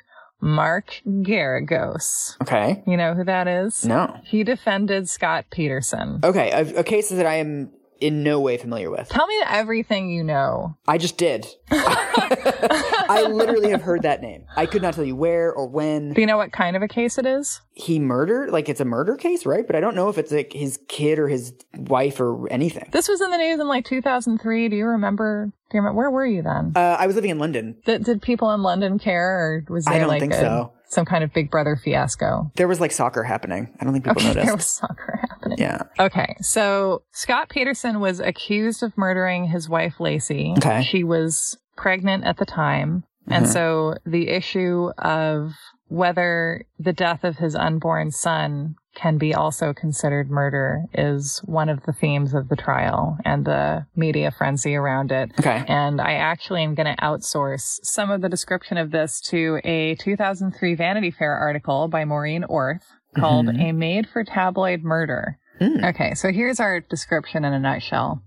Mark 0.46 1.02
Geragos. 1.08 2.40
Okay. 2.40 2.84
You 2.86 2.98
know 2.98 3.16
who 3.16 3.24
that 3.24 3.48
is? 3.48 3.84
No. 3.84 4.16
He 4.24 4.44
defended 4.44 5.10
Scott 5.10 5.46
Peterson. 5.50 6.20
Okay. 6.24 6.52
A, 6.52 6.82
a 6.82 6.84
case 6.84 7.10
that 7.10 7.26
I 7.26 7.38
am 7.38 7.72
in 8.00 8.24
no 8.24 8.40
way 8.40 8.58
familiar 8.58 8.90
with. 8.90 9.10
Tell 9.10 9.28
me 9.28 9.36
everything 9.48 10.10
you 10.10 10.24
know. 10.24 10.78
I 10.88 10.98
just 10.98 11.18
did. 11.18 11.48
I 11.72 13.28
literally 13.30 13.70
have 13.72 13.82
heard 13.82 14.04
that 14.04 14.22
name. 14.22 14.46
I 14.56 14.66
could 14.66 14.82
not 14.82 14.94
tell 14.94 15.04
you 15.04 15.16
where 15.16 15.52
or 15.52 15.68
when. 15.68 16.14
Do 16.14 16.22
you 16.22 16.28
know 16.28 16.38
what 16.38 16.52
kind 16.52 16.76
of 16.76 16.82
a 16.82 16.88
case 16.88 17.18
it 17.18 17.26
is? 17.26 17.62
He 17.74 18.00
murdered, 18.00 18.52
like 18.52 18.70
it's 18.70 18.80
a 18.80 18.86
murder 18.86 19.16
case, 19.16 19.46
right? 19.46 19.66
But 19.66 19.76
I 19.76 19.80
don't 19.80 19.96
know 19.96 20.10
if 20.10 20.18
it's 20.18 20.32
like 20.32 20.54
his 20.54 20.80
kid 20.88 21.20
or 21.20 21.28
his 21.28 21.54
wife 21.76 22.20
or 22.20 22.50
anything. 22.52 22.90
This 22.92 23.08
was 23.08 23.22
in 23.22 23.32
the 23.32 23.38
news 23.38 23.60
in 23.60 23.68
like 23.68 23.86
2003. 23.86 24.70
Do 24.70 24.76
you 24.76 24.86
remember? 24.86 25.52
Do 25.70 25.78
you 25.78 25.82
remember? 25.82 25.98
Where 25.98 26.12
were 26.12 26.26
you 26.26 26.42
then? 26.42 26.74
Uh, 26.76 26.98
I 27.00 27.08
was 27.08 27.16
living 27.16 27.32
in 27.32 27.40
London. 27.40 27.78
Did, 27.86 28.04
did 28.04 28.22
people 28.22 28.52
in 28.52 28.62
London 28.62 29.00
care 29.00 29.30
or 29.40 29.66
was 29.70 29.88
I 29.88 29.92
there 29.92 30.00
don't 30.02 30.10
like 30.10 30.20
think 30.20 30.34
a, 30.34 30.40
so. 30.40 30.74
Some 30.96 31.06
kind 31.06 31.24
of 31.24 31.34
big 31.34 31.52
brother 31.52 31.76
fiasco? 31.76 32.52
There 32.56 32.68
was 32.68 32.80
like 32.80 32.92
soccer 32.94 33.22
happening. 33.24 33.70
I 33.80 33.84
don't 33.84 33.94
think 33.94 34.06
people 34.06 34.22
Okay, 34.22 34.28
noticed. 34.34 34.46
there 34.48 34.56
was 34.56 34.68
soccer 34.68 35.20
happening. 35.30 35.58
Yeah. 35.60 35.84
Okay, 36.00 36.36
so 36.42 37.04
Scott 37.12 37.50
Peterson 37.50 38.00
was 38.00 38.20
accused 38.20 38.82
of 38.82 38.98
murdering 38.98 39.46
his 39.46 39.68
wife 39.70 39.96
Laci. 40.00 40.58
Okay. 40.58 40.84
She 40.84 41.04
was 41.04 41.58
pregnant 41.78 42.24
at 42.24 42.38
the 42.38 42.46
time. 42.46 43.04
And 43.28 43.46
Mhm. 43.46 43.50
so 43.54 43.96
the 44.06 44.30
issue 44.30 44.92
of 44.98 45.52
whether 45.88 46.66
the 46.80 46.94
death 46.94 47.24
of 47.24 47.38
his 47.38 47.56
unborn 47.56 48.12
son 48.12 48.76
can 48.96 49.18
be 49.18 49.34
also 49.34 49.74
considered 49.74 50.30
murder 50.30 50.86
is 50.94 51.42
one 51.46 51.70
of 51.70 51.84
the 51.84 51.94
themes 51.94 52.34
of 52.34 52.48
the 52.48 52.56
trial 52.56 53.18
and 53.26 53.46
the 53.46 53.86
media 53.96 54.32
frenzy 54.32 54.74
around 54.76 55.12
it. 55.12 55.32
Okay. 55.40 55.64
And 55.68 56.00
I 56.00 56.14
actually 56.14 56.64
am 56.64 56.76
going 56.76 56.96
to 56.96 57.02
outsource 57.04 57.80
some 57.84 58.10
of 58.10 58.22
the 58.22 58.30
description 58.30 58.78
of 58.78 58.92
this 58.92 59.20
to 59.30 59.60
a 59.64 59.96
2003 59.96 60.76
Vanity 60.76 61.12
Fair 61.12 61.36
article 61.36 61.88
by 61.88 62.06
Maureen 62.06 62.46
Orth 62.46 62.86
called 63.16 63.48
mm-hmm. 63.48 63.62
A 63.62 63.72
Made 63.74 64.08
for 64.08 64.24
Tabloid 64.24 64.84
Murder. 64.84 65.38
Mm. 65.60 65.90
Okay, 65.90 66.14
so 66.16 66.32
here's 66.32 66.60
our 66.60 66.82
description 66.82 67.46
in 67.46 67.54
a 67.54 67.60
nutshell. 67.60 68.22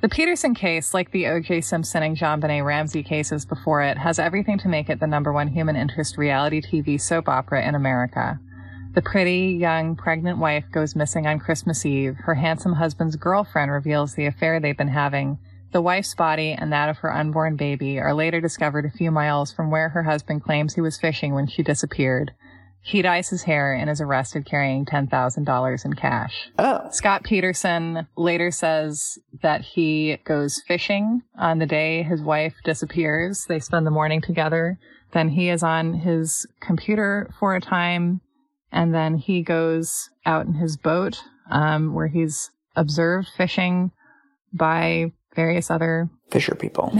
The 0.00 0.08
Peterson 0.08 0.54
case, 0.54 0.94
like 0.94 1.10
the 1.10 1.26
O.J. 1.26 1.62
Simpson 1.62 2.04
and 2.04 2.16
JonBenét 2.16 2.64
Ramsey 2.64 3.02
cases 3.02 3.44
before 3.44 3.82
it, 3.82 3.98
has 3.98 4.20
everything 4.20 4.56
to 4.58 4.68
make 4.68 4.88
it 4.88 5.00
the 5.00 5.08
number 5.08 5.32
one 5.32 5.48
human 5.48 5.74
interest 5.74 6.16
reality 6.16 6.62
TV 6.62 7.00
soap 7.00 7.28
opera 7.28 7.66
in 7.66 7.74
America. 7.74 8.38
The 8.94 9.02
pretty, 9.02 9.56
young, 9.60 9.96
pregnant 9.96 10.38
wife 10.38 10.66
goes 10.70 10.94
missing 10.94 11.26
on 11.26 11.40
Christmas 11.40 11.84
Eve. 11.84 12.14
Her 12.14 12.36
handsome 12.36 12.74
husband's 12.74 13.16
girlfriend 13.16 13.72
reveals 13.72 14.14
the 14.14 14.26
affair 14.26 14.60
they've 14.60 14.76
been 14.76 14.86
having. 14.86 15.38
The 15.72 15.82
wife's 15.82 16.14
body 16.14 16.52
and 16.52 16.72
that 16.72 16.88
of 16.88 16.98
her 16.98 17.12
unborn 17.12 17.56
baby 17.56 17.98
are 17.98 18.14
later 18.14 18.40
discovered 18.40 18.84
a 18.84 18.96
few 18.96 19.10
miles 19.10 19.52
from 19.52 19.68
where 19.68 19.88
her 19.88 20.04
husband 20.04 20.44
claims 20.44 20.74
he 20.74 20.80
was 20.80 20.96
fishing 20.96 21.34
when 21.34 21.48
she 21.48 21.64
disappeared. 21.64 22.32
He 22.88 23.02
dyes 23.02 23.28
his 23.28 23.42
hair 23.42 23.74
and 23.74 23.90
is 23.90 24.00
arrested 24.00 24.46
carrying 24.46 24.86
$10,000 24.86 25.84
in 25.84 25.92
cash. 25.92 26.50
Oh. 26.58 26.88
Scott 26.90 27.22
Peterson 27.22 28.08
later 28.16 28.50
says 28.50 29.18
that 29.42 29.60
he 29.60 30.16
goes 30.24 30.62
fishing 30.66 31.20
on 31.36 31.58
the 31.58 31.66
day 31.66 32.02
his 32.02 32.22
wife 32.22 32.54
disappears. 32.64 33.44
They 33.44 33.60
spend 33.60 33.86
the 33.86 33.90
morning 33.90 34.22
together. 34.22 34.78
Then 35.12 35.28
he 35.28 35.50
is 35.50 35.62
on 35.62 35.92
his 35.92 36.46
computer 36.62 37.30
for 37.38 37.54
a 37.54 37.60
time, 37.60 38.22
and 38.72 38.94
then 38.94 39.18
he 39.18 39.42
goes 39.42 40.08
out 40.24 40.46
in 40.46 40.54
his 40.54 40.78
boat, 40.78 41.22
um, 41.50 41.92
where 41.92 42.08
he's 42.08 42.50
observed 42.74 43.28
fishing 43.36 43.90
by 44.50 45.12
various 45.36 45.70
other 45.70 46.08
Fisher 46.30 46.54
people. 46.54 46.90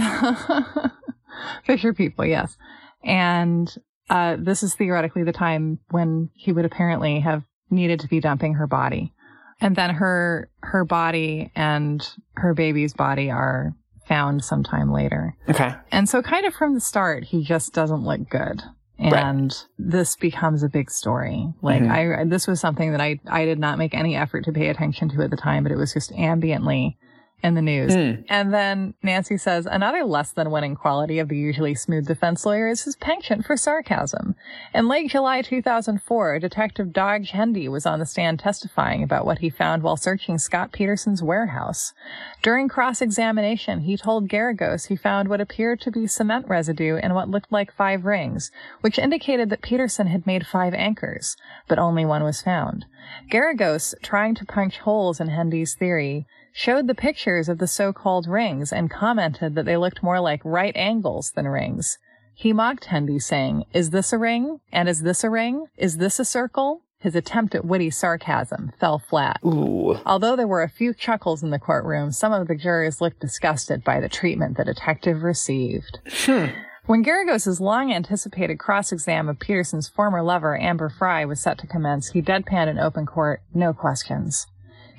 fisher 1.65 1.93
people, 1.93 2.25
yes. 2.25 2.57
And 3.03 3.75
uh, 4.09 4.37
this 4.39 4.63
is 4.63 4.75
theoretically 4.75 5.23
the 5.23 5.33
time 5.33 5.79
when 5.89 6.29
he 6.33 6.51
would 6.51 6.65
apparently 6.65 7.19
have 7.19 7.43
needed 7.69 7.99
to 8.01 8.07
be 8.07 8.19
dumping 8.19 8.55
her 8.55 8.67
body. 8.67 9.13
And 9.61 9.75
then 9.75 9.95
her 9.95 10.49
her 10.63 10.85
body 10.85 11.51
and 11.55 12.07
her 12.35 12.53
baby's 12.53 12.93
body 12.93 13.29
are 13.29 13.73
found 14.07 14.43
sometime 14.43 14.91
later. 14.91 15.35
Okay. 15.49 15.75
And 15.91 16.09
so 16.09 16.21
kind 16.21 16.45
of 16.45 16.53
from 16.53 16.73
the 16.73 16.79
start, 16.79 17.25
he 17.25 17.43
just 17.43 17.73
doesn't 17.73 18.03
look 18.03 18.29
good. 18.29 18.63
And 19.01 19.55
this 19.77 20.17
becomes 20.17 20.61
a 20.61 20.67
big 20.67 20.91
story. 20.91 21.53
Like 21.61 21.83
I, 21.83 22.25
this 22.25 22.47
was 22.47 22.59
something 22.59 22.91
that 22.91 22.99
I, 22.99 23.19
I 23.27 23.45
did 23.45 23.57
not 23.57 23.77
make 23.77 23.93
any 23.93 24.17
effort 24.17 24.43
to 24.45 24.51
pay 24.51 24.67
attention 24.67 25.07
to 25.09 25.21
at 25.21 25.29
the 25.29 25.37
time, 25.37 25.63
but 25.63 25.71
it 25.71 25.77
was 25.77 25.93
just 25.93 26.11
ambiently 26.11 26.97
in 27.41 27.55
the 27.55 27.61
news. 27.61 27.93
Hmm. 27.93 28.21
And 28.27 28.53
then 28.53 28.93
Nancy 29.01 29.37
says 29.37 29.65
another 29.65 30.03
less 30.03 30.31
than 30.31 30.51
winning 30.51 30.75
quality 30.75 31.19
of 31.19 31.29
the 31.29 31.37
usually 31.37 31.73
smooth 31.73 32.05
defense 32.05 32.45
lawyer 32.45 32.67
is 32.67 32.83
his 32.83 32.95
penchant 32.97 33.45
for 33.45 33.55
sarcasm. 33.55 34.35
In 34.73 34.87
late 34.87 35.09
July 35.09 35.41
2004, 35.41 36.39
Detective 36.39 36.91
Dodge 36.91 37.31
Hendee 37.31 37.69
was 37.69 37.85
on 37.85 37.99
the 37.99 38.05
stand 38.05 38.39
testifying 38.39 39.03
about 39.03 39.25
what 39.25 39.39
he 39.39 39.49
found 39.49 39.83
while 39.83 39.95
searching 39.95 40.37
Scott 40.37 40.73
Peterson's 40.73 41.23
warehouse. 41.23 41.93
During 42.41 42.67
cross-examination, 42.67 43.81
he 43.81 43.95
told 43.95 44.29
Geragos 44.29 44.87
he 44.87 44.95
found 44.95 45.29
what 45.29 45.41
appeared 45.41 45.79
to 45.81 45.91
be 45.91 46.07
cement 46.07 46.47
residue 46.47 46.97
in 46.97 47.13
what 47.13 47.29
looked 47.29 47.51
like 47.51 47.71
five 47.71 48.05
rings, 48.05 48.51
which 48.81 48.99
indicated 48.99 49.49
that 49.49 49.61
Peterson 49.61 50.07
had 50.07 50.27
made 50.27 50.45
five 50.45 50.73
anchors, 50.73 51.37
but 51.67 51.79
only 51.79 52.05
one 52.05 52.23
was 52.23 52.41
found. 52.41 52.85
Geragos, 53.31 53.95
trying 54.03 54.35
to 54.35 54.45
punch 54.45 54.79
holes 54.79 55.19
in 55.19 55.29
Hendee's 55.29 55.73
theory, 55.73 56.27
showed 56.59 56.87
the 56.87 56.93
pictures 56.93 57.47
of 57.47 57.57
the 57.57 57.67
so-called 57.67 58.27
rings 58.27 58.73
and 58.73 58.91
commented 58.91 59.55
that 59.55 59.63
they 59.63 59.77
looked 59.77 60.03
more 60.03 60.19
like 60.19 60.41
right 60.43 60.75
angles 60.75 61.31
than 61.31 61.47
rings. 61.47 61.97
He 62.33 62.51
mocked 62.51 62.87
Hendee, 62.87 63.21
saying, 63.21 63.63
Is 63.71 63.91
this 63.91 64.11
a 64.11 64.17
ring? 64.17 64.59
And 64.69 64.89
is 64.89 65.01
this 65.01 65.23
a 65.23 65.29
ring? 65.29 65.67
Is 65.77 65.99
this 65.99 66.19
a 66.19 66.25
circle? 66.25 66.81
His 66.99 67.15
attempt 67.15 67.55
at 67.55 67.63
witty 67.63 67.91
sarcasm 67.91 68.73
fell 68.77 68.99
flat. 68.99 69.39
Ooh. 69.45 69.99
Although 70.05 70.35
there 70.35 70.49
were 70.49 70.61
a 70.61 70.69
few 70.69 70.93
chuckles 70.93 71.41
in 71.41 71.51
the 71.51 71.59
courtroom, 71.59 72.11
some 72.11 72.33
of 72.33 72.49
the 72.49 72.55
jurors 72.55 72.99
looked 72.99 73.21
disgusted 73.21 73.81
by 73.85 74.01
the 74.01 74.09
treatment 74.09 74.57
the 74.57 74.65
detective 74.65 75.23
received. 75.23 75.99
Hmm. 76.25 76.47
When 76.87 77.05
Geragos' 77.05 77.61
long 77.61 77.93
anticipated 77.93 78.59
cross 78.59 78.91
exam 78.91 79.29
of 79.29 79.39
Peterson's 79.39 79.87
former 79.87 80.21
lover, 80.21 80.59
Amber 80.59 80.89
Frey, 80.89 81.23
was 81.23 81.39
set 81.39 81.57
to 81.59 81.67
commence, 81.67 82.09
he 82.09 82.21
deadpanned 82.21 82.69
in 82.69 82.79
open 82.79 83.05
court, 83.05 83.41
no 83.53 83.71
questions. 83.71 84.45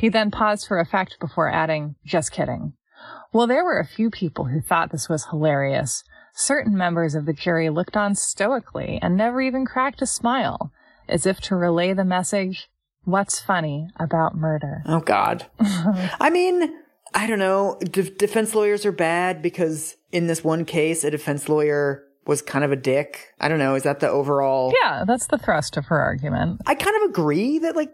He 0.01 0.09
then 0.09 0.31
paused 0.31 0.67
for 0.67 0.81
effect 0.81 1.19
before 1.21 1.53
adding, 1.53 1.95
just 2.07 2.33
kidding. 2.33 2.73
Well, 3.35 3.47
there 3.47 3.63
were 3.63 3.79
a 3.79 3.87
few 3.87 4.09
people 4.09 4.47
who 4.47 4.63
thought 4.63 4.91
this 4.91 5.11
was 5.11 5.27
hilarious. 5.27 6.05
Certain 6.35 6.75
members 6.75 7.15
of 7.15 7.27
the 7.27 7.35
jury 7.35 7.69
looked 7.69 7.99
on 7.99 8.15
stoically 8.15 8.99
and 9.03 9.15
never 9.15 9.43
even 9.43 9.67
cracked 9.67 10.01
a 10.01 10.07
smile, 10.07 10.73
as 11.07 11.27
if 11.27 11.39
to 11.43 11.55
relay 11.55 11.93
the 11.93 12.05
message, 12.07 12.71
what's 13.05 13.41
funny 13.41 13.89
about 13.97 14.35
murder? 14.35 14.83
Oh 14.87 15.01
God. 15.01 15.47
I 15.61 16.31
mean, 16.31 16.73
I 17.13 17.27
don't 17.27 17.39
know. 17.39 17.79
De- 17.83 18.09
defense 18.11 18.55
lawyers 18.55 18.87
are 18.87 18.93
bad 18.93 19.43
because 19.43 19.97
in 20.13 20.29
this 20.29 20.43
one 20.43 20.65
case, 20.65 21.05
a 21.05 21.11
defense 21.11 21.47
lawyer 21.47 22.05
was 22.27 22.41
kind 22.41 22.65
of 22.65 22.73
a 22.73 22.77
dick. 22.77 23.35
I 23.39 23.49
don't 23.49 23.59
know. 23.59 23.75
Is 23.75 23.83
that 23.83 24.01
the 24.01 24.09
overall? 24.09 24.73
Yeah, 24.81 25.05
that's 25.07 25.27
the 25.27 25.37
thrust 25.37 25.77
of 25.77 25.85
her 25.87 26.01
argument. 26.01 26.63
I 26.65 26.75
kind 26.75 26.97
of 27.03 27.11
agree 27.11 27.59
that 27.59 27.77
like 27.77 27.93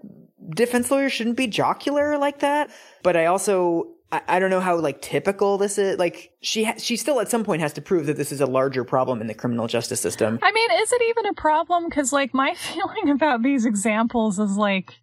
defense 0.51 0.91
lawyers 0.91 1.13
shouldn't 1.13 1.37
be 1.37 1.47
jocular 1.47 2.19
like 2.19 2.41
that. 2.41 2.71
But 3.03 3.17
I 3.17 3.27
also, 3.27 3.89
I, 4.13 4.21
I 4.29 4.39
don't 4.39 4.51
know 4.51 4.61
how 4.61 4.77
like 4.77 5.03
typical 5.03 5.59
this 5.59 5.79
is. 5.79 5.99
Like 5.99 6.33
she, 6.41 6.65
ha- 6.65 6.75
she 6.79 6.97
still 6.97 7.21
at 7.21 7.29
some 7.31 7.45
point 7.45 7.63
has 7.63 7.73
to 7.75 7.83
prove 7.83 8.07
that 8.07 8.17
this 8.17 8.33
is 8.33 8.41
a 8.41 8.47
larger 8.47 8.85
problem 8.85 9.21
in 9.21 9.27
the 9.27 9.35
criminal 9.35 9.67
justice 9.67 10.01
system. 10.01 10.39
I 10.43 10.53
mean, 10.53 10.71
is 10.83 10.93
it 10.93 11.03
even 11.09 11.27
a 11.27 11.35
problem? 11.35 11.89
Because, 11.89 12.13
like, 12.13 12.33
my 12.35 12.55
feeling 12.59 13.11
about 13.11 13.43
these 13.43 13.65
examples 13.67 14.39
is 14.39 14.57
like, 14.57 14.95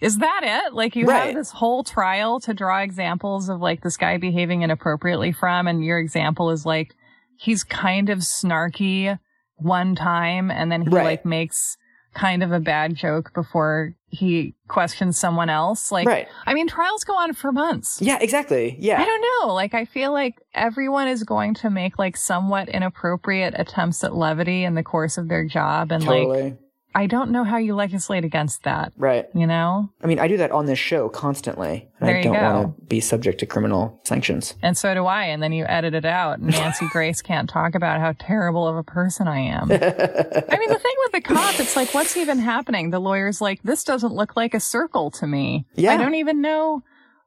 is 0.00 0.18
that 0.18 0.40
it? 0.42 0.74
Like, 0.74 0.94
you 0.94 1.06
Right. 1.06 1.26
have 1.26 1.34
this 1.34 1.50
whole 1.50 1.82
trial 1.82 2.38
to 2.40 2.52
draw 2.54 2.80
examples 2.80 3.48
of 3.48 3.60
like 3.60 3.82
this 3.82 3.96
guy 3.96 4.18
behaving 4.18 4.62
inappropriately 4.62 5.32
from, 5.32 5.66
and 5.66 5.82
your 5.84 5.98
example 5.98 6.50
is 6.50 6.66
like, 6.66 6.94
he's 7.38 7.64
kind 7.64 8.08
of 8.10 8.18
snarky 8.18 9.18
one 9.56 9.94
time, 9.94 10.50
and 10.50 10.70
then 10.70 10.82
he 10.82 10.90
Right. 10.90 11.04
like 11.04 11.24
makes 11.24 11.78
kind 12.16 12.42
of 12.42 12.50
a 12.50 12.58
bad 12.58 12.94
joke 12.94 13.32
before 13.34 13.94
he 14.08 14.54
questions 14.68 15.18
someone 15.18 15.50
else. 15.50 15.92
Like, 15.92 16.08
Right. 16.08 16.26
I 16.46 16.54
mean, 16.54 16.66
trials 16.66 17.04
go 17.04 17.14
on 17.14 17.34
for 17.34 17.52
months. 17.52 18.00
Yeah, 18.00 18.18
exactly. 18.20 18.76
Yeah. 18.78 19.00
I 19.00 19.04
don't 19.04 19.24
know. 19.48 19.54
Like, 19.54 19.74
I 19.74 19.84
feel 19.84 20.12
like 20.12 20.34
everyone 20.54 21.08
is 21.08 21.22
going 21.22 21.54
to 21.54 21.70
make 21.70 21.98
like 21.98 22.16
somewhat 22.16 22.68
inappropriate 22.68 23.54
attempts 23.56 24.02
at 24.02 24.14
levity 24.14 24.64
in 24.64 24.74
the 24.74 24.82
course 24.82 25.18
of 25.18 25.28
their 25.28 25.44
job. 25.46 25.92
And 25.92 26.04
like, 26.04 26.26
totally. 26.26 26.56
I 26.96 27.06
don't 27.06 27.30
know 27.30 27.44
how 27.44 27.58
you 27.58 27.74
legislate 27.74 28.24
against 28.24 28.62
that, 28.62 28.90
right. 28.96 29.26
you 29.34 29.46
know? 29.46 29.90
I 30.02 30.06
mean, 30.06 30.18
I 30.18 30.28
do 30.28 30.38
that 30.38 30.50
on 30.50 30.64
this 30.64 30.78
show 30.78 31.10
constantly. 31.10 31.86
and 32.00 32.08
There 32.08 32.16
I 32.16 32.22
don't 32.22 32.34
want 32.34 32.78
to 32.78 32.84
be 32.86 33.00
subject 33.00 33.38
to 33.40 33.46
criminal 33.46 34.00
sanctions. 34.04 34.54
And 34.62 34.78
so 34.78 34.94
do 34.94 35.04
I. 35.04 35.24
And 35.24 35.42
then 35.42 35.52
you 35.52 35.66
edit 35.66 35.92
it 35.92 36.06
out. 36.06 36.38
And 36.38 36.48
Nancy 36.48 36.86
Grace 36.92 37.20
can't 37.20 37.50
talk 37.50 37.74
about 37.74 38.00
how 38.00 38.14
terrible 38.18 38.66
of 38.66 38.76
a 38.76 38.82
person 38.82 39.28
I 39.28 39.40
am. 39.40 39.64
I 39.70 39.76
mean, 39.76 40.70
the 40.70 40.80
thing 40.80 40.94
with 41.04 41.12
the 41.12 41.20
cop, 41.22 41.60
it's 41.60 41.76
like, 41.76 41.92
what's 41.92 42.16
even 42.16 42.38
happening? 42.38 42.88
The 42.88 42.98
lawyer's 42.98 43.42
like, 43.42 43.62
this 43.62 43.84
doesn't 43.84 44.14
look 44.14 44.34
like 44.34 44.54
a 44.54 44.60
circle 44.60 45.10
to 45.12 45.26
me. 45.26 45.66
Yeah. 45.74 45.92
I 45.92 45.98
don't 45.98 46.14
even 46.14 46.40
know 46.40 46.82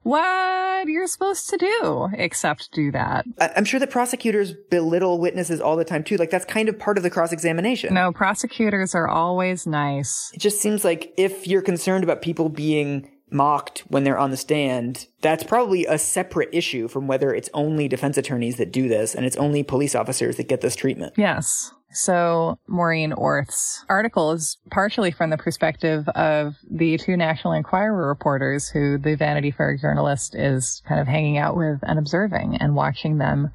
what 0.10 0.88
you're 0.88 1.08
supposed 1.08 1.50
to 1.50 1.58
do 1.58 2.10
except 2.14 2.72
do 2.72 2.92
that. 2.92 3.26
I'm 3.40 3.66
sure 3.66 3.80
that 3.80 3.90
prosecutors 3.90 4.54
belittle 4.70 5.20
witnesses 5.20 5.62
all 5.62 5.76
the 5.76 5.86
time 5.86 6.04
too. 6.04 6.18
Like 6.18 6.32
that's 6.32 6.46
kind 6.46 6.68
of 6.68 6.80
part 6.80 6.98
of 6.98 7.04
the 7.04 7.10
cross 7.10 7.32
examination. 7.32 7.94
No, 7.94 8.12
prosecutors 8.12 8.96
are 8.96 9.08
always 9.08 9.68
nice. 9.68 10.32
It 10.34 10.40
just 10.40 10.60
seems 10.60 10.84
like 10.84 11.14
if 11.18 11.48
you're 11.48 11.62
concerned 11.62 12.04
about 12.04 12.22
people 12.22 12.50
being 12.50 13.12
mocked 13.32 13.80
when 13.90 14.04
they're 14.04 14.18
on 14.18 14.32
the 14.32 14.38
stand, 14.38 15.06
that's 15.22 15.44
probably 15.44 15.86
a 15.86 16.00
separate 16.00 16.50
issue 16.52 16.88
from 16.88 17.08
whether 17.08 17.34
it's 17.34 17.50
only 17.54 17.88
defense 17.88 18.18
attorneys 18.18 18.58
that 18.58 18.72
do 18.72 18.88
this 18.88 19.14
and 19.14 19.26
it's 19.26 19.38
only 19.38 19.62
police 19.64 19.94
officers 19.94 20.38
that 20.38 20.48
get 20.48 20.62
this 20.62 20.76
treatment. 20.76 21.14
Yes. 21.18 21.72
So 21.92 22.60
Maureen 22.68 23.14
Orth's 23.14 23.84
article 23.90 24.32
is 24.32 24.58
partially 24.70 25.12
from 25.12 25.30
the 25.30 25.38
perspective 25.38 26.08
of 26.10 26.56
the 26.70 26.98
two 26.98 27.18
National 27.18 27.54
Enquirer 27.54 28.08
reporters 28.08 28.70
who 28.70 28.98
the 28.98 29.16
Vanity 29.16 29.52
Fair 29.52 29.76
journalist 29.78 30.36
is 30.36 30.82
kind 30.88 31.02
of 31.02 31.08
hanging 31.08 31.38
out 31.38 31.58
with 31.58 31.80
and 31.84 31.98
observing 31.98 32.58
and 32.58 32.76
watching 32.76 33.18
them 33.18 33.52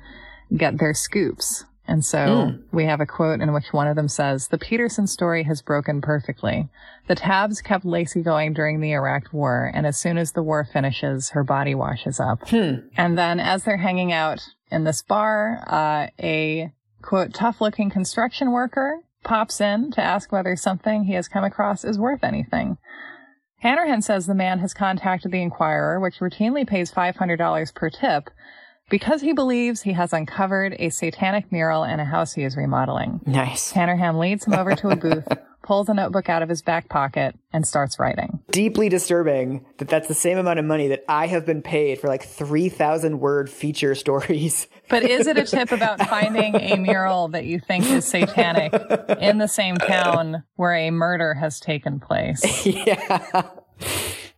get 0.56 0.78
their 0.78 0.94
scoops. 0.94 1.64
And 1.86 2.02
so 2.02 2.54
we 2.72 2.86
have 2.86 3.02
a 3.02 3.06
quote 3.06 3.42
in 3.42 3.52
which 3.52 3.72
one 3.72 3.86
of 3.86 3.94
them 3.94 4.08
says, 4.08 4.48
the 4.48 4.56
Peterson 4.56 5.06
story 5.06 5.42
has 5.42 5.60
broken 5.60 6.00
perfectly. 6.00 6.70
The 7.08 7.14
tabs 7.14 7.60
kept 7.60 7.84
Laci 7.84 8.24
going 8.24 8.54
during 8.54 8.80
the 8.80 8.92
Iraq 8.92 9.34
war, 9.34 9.70
and 9.74 9.86
as 9.86 9.98
soon 9.98 10.16
as 10.16 10.32
the 10.32 10.42
war 10.42 10.64
finishes, 10.64 11.30
her 11.30 11.44
body 11.44 11.74
washes 11.74 12.18
up. 12.18 12.50
And 12.96 13.18
then 13.18 13.38
as 13.38 13.64
they're 13.64 13.76
hanging 13.76 14.12
out 14.12 14.40
in 14.70 14.84
this 14.84 15.02
bar, 15.02 15.62
uh, 15.66 16.06
a 16.24 16.72
quote, 17.04 17.34
tough 17.34 17.60
looking 17.60 17.90
construction 17.90 18.50
worker 18.50 19.00
pops 19.22 19.60
in 19.60 19.90
to 19.92 20.02
ask 20.02 20.32
whether 20.32 20.56
something 20.56 21.04
he 21.04 21.14
has 21.14 21.28
come 21.28 21.44
across 21.44 21.84
is 21.84 21.98
worth 21.98 22.22
anything. 22.22 22.76
Hanrahan 23.58 24.02
says 24.02 24.26
the 24.26 24.34
man 24.34 24.58
has 24.58 24.74
contacted 24.74 25.32
the 25.32 25.40
Enquirer, 25.40 25.98
which 25.98 26.18
routinely 26.18 26.66
pays 26.66 26.92
$500 26.92 27.74
per 27.74 27.88
tip, 27.88 28.28
because 28.90 29.22
he 29.22 29.32
believes 29.32 29.82
he 29.82 29.94
has 29.94 30.12
uncovered 30.12 30.76
a 30.78 30.90
satanic 30.90 31.50
mural 31.50 31.84
in 31.84 31.98
a 31.98 32.04
house 32.04 32.34
he 32.34 32.44
is 32.44 32.56
remodeling. 32.56 33.20
Nice. 33.24 33.72
Hanrahan 33.72 34.18
leads 34.18 34.46
him 34.46 34.52
over 34.52 34.74
to 34.76 34.90
a 34.90 34.96
booth, 34.96 35.26
pulls 35.64 35.88
a 35.88 35.94
notebook 35.94 36.28
out 36.28 36.42
of 36.42 36.48
his 36.48 36.62
back 36.62 36.88
pocket, 36.88 37.36
and 37.52 37.66
starts 37.66 37.98
writing. 37.98 38.40
Deeply 38.50 38.88
disturbing 38.88 39.64
that 39.78 39.88
that's 39.88 40.08
the 40.08 40.14
same 40.14 40.38
amount 40.38 40.58
of 40.58 40.64
money 40.64 40.88
that 40.88 41.04
I 41.08 41.26
have 41.26 41.46
been 41.46 41.62
paid 41.62 41.98
for 41.98 42.08
like 42.08 42.22
3,000 42.22 43.18
word 43.18 43.50
feature 43.50 43.94
stories. 43.94 44.68
But 44.88 45.02
is 45.02 45.26
it 45.26 45.38
a 45.38 45.44
tip 45.44 45.72
about 45.72 46.00
finding 46.00 46.54
a 46.54 46.76
mural 46.76 47.28
that 47.28 47.46
you 47.46 47.58
think 47.58 47.86
is 47.86 48.04
satanic 48.04 48.72
in 49.20 49.38
the 49.38 49.48
same 49.48 49.76
town 49.76 50.44
where 50.56 50.74
a 50.74 50.90
murder 50.90 51.34
has 51.34 51.58
taken 51.58 52.00
place? 52.00 52.66
yeah. 52.66 53.48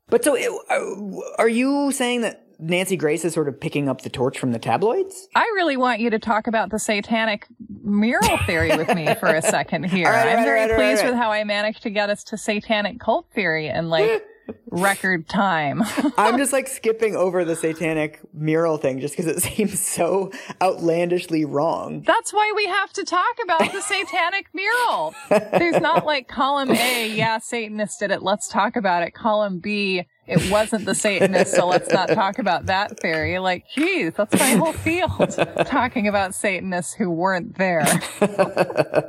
But 0.08 0.22
so 0.22 0.36
uh, 0.36 1.20
are 1.38 1.48
you 1.48 1.90
saying 1.90 2.20
that 2.20 2.45
Nancy 2.58 2.96
Grace 2.96 3.24
is 3.24 3.34
sort 3.34 3.48
of 3.48 3.60
picking 3.60 3.88
up 3.88 4.02
the 4.02 4.10
torch 4.10 4.38
from 4.38 4.52
the 4.52 4.58
tabloids? 4.58 5.28
I 5.34 5.42
really 5.54 5.76
want 5.76 6.00
you 6.00 6.10
to 6.10 6.18
talk 6.18 6.46
about 6.46 6.70
the 6.70 6.78
satanic 6.78 7.46
mural 7.82 8.38
theory 8.46 8.76
with 8.76 8.94
me 8.94 9.14
for 9.16 9.28
a 9.28 9.42
second 9.42 9.84
here. 9.90 10.06
right, 10.06 10.28
I'm 10.28 10.38
right, 10.38 10.44
very 10.44 10.70
right, 10.70 10.76
pleased 10.76 11.04
with 11.04 11.14
how 11.14 11.30
I 11.30 11.44
managed 11.44 11.82
to 11.82 11.90
get 11.90 12.10
us 12.10 12.24
to 12.24 12.38
satanic 12.38 12.98
cult 13.00 13.26
theory 13.34 13.68
in 13.68 13.90
like 13.90 14.24
record 14.70 15.28
time. 15.28 15.82
I'm 16.16 16.38
just 16.38 16.52
like 16.52 16.68
skipping 16.68 17.16
over 17.16 17.44
the 17.44 17.56
satanic 17.56 18.20
mural 18.32 18.78
thing 18.78 19.00
just 19.00 19.16
because 19.16 19.26
it 19.26 19.42
seems 19.42 19.84
so 19.84 20.30
outlandishly 20.62 21.44
wrong. 21.44 22.02
That's 22.06 22.32
why 22.32 22.52
we 22.56 22.66
have 22.66 22.92
to 22.94 23.04
talk 23.04 23.36
about 23.42 23.72
the 23.72 23.80
satanic 23.80 24.46
mural. 24.54 25.14
There's 25.28 25.80
not 25.80 26.06
like 26.06 26.28
column 26.28 26.70
A, 26.70 27.10
yeah, 27.10 27.38
Satanists 27.38 27.98
did 27.98 28.10
it. 28.10 28.22
Let's 28.22 28.48
talk 28.48 28.76
about 28.76 29.02
it. 29.02 29.14
Column 29.14 29.58
B, 29.58 30.06
it 30.26 30.50
wasn't 30.50 30.84
the 30.84 30.94
Satanists, 30.94 31.54
so 31.54 31.66
let's 31.66 31.90
not 31.92 32.08
talk 32.08 32.38
about 32.38 32.66
that 32.66 32.98
theory. 33.00 33.38
Like, 33.38 33.64
geez, 33.74 34.12
that's 34.16 34.38
my 34.38 34.50
whole 34.56 34.72
field. 34.72 35.30
talking 35.66 36.08
about 36.08 36.34
Satanists 36.34 36.94
who 36.94 37.10
weren't 37.10 37.56
there. 37.56 37.84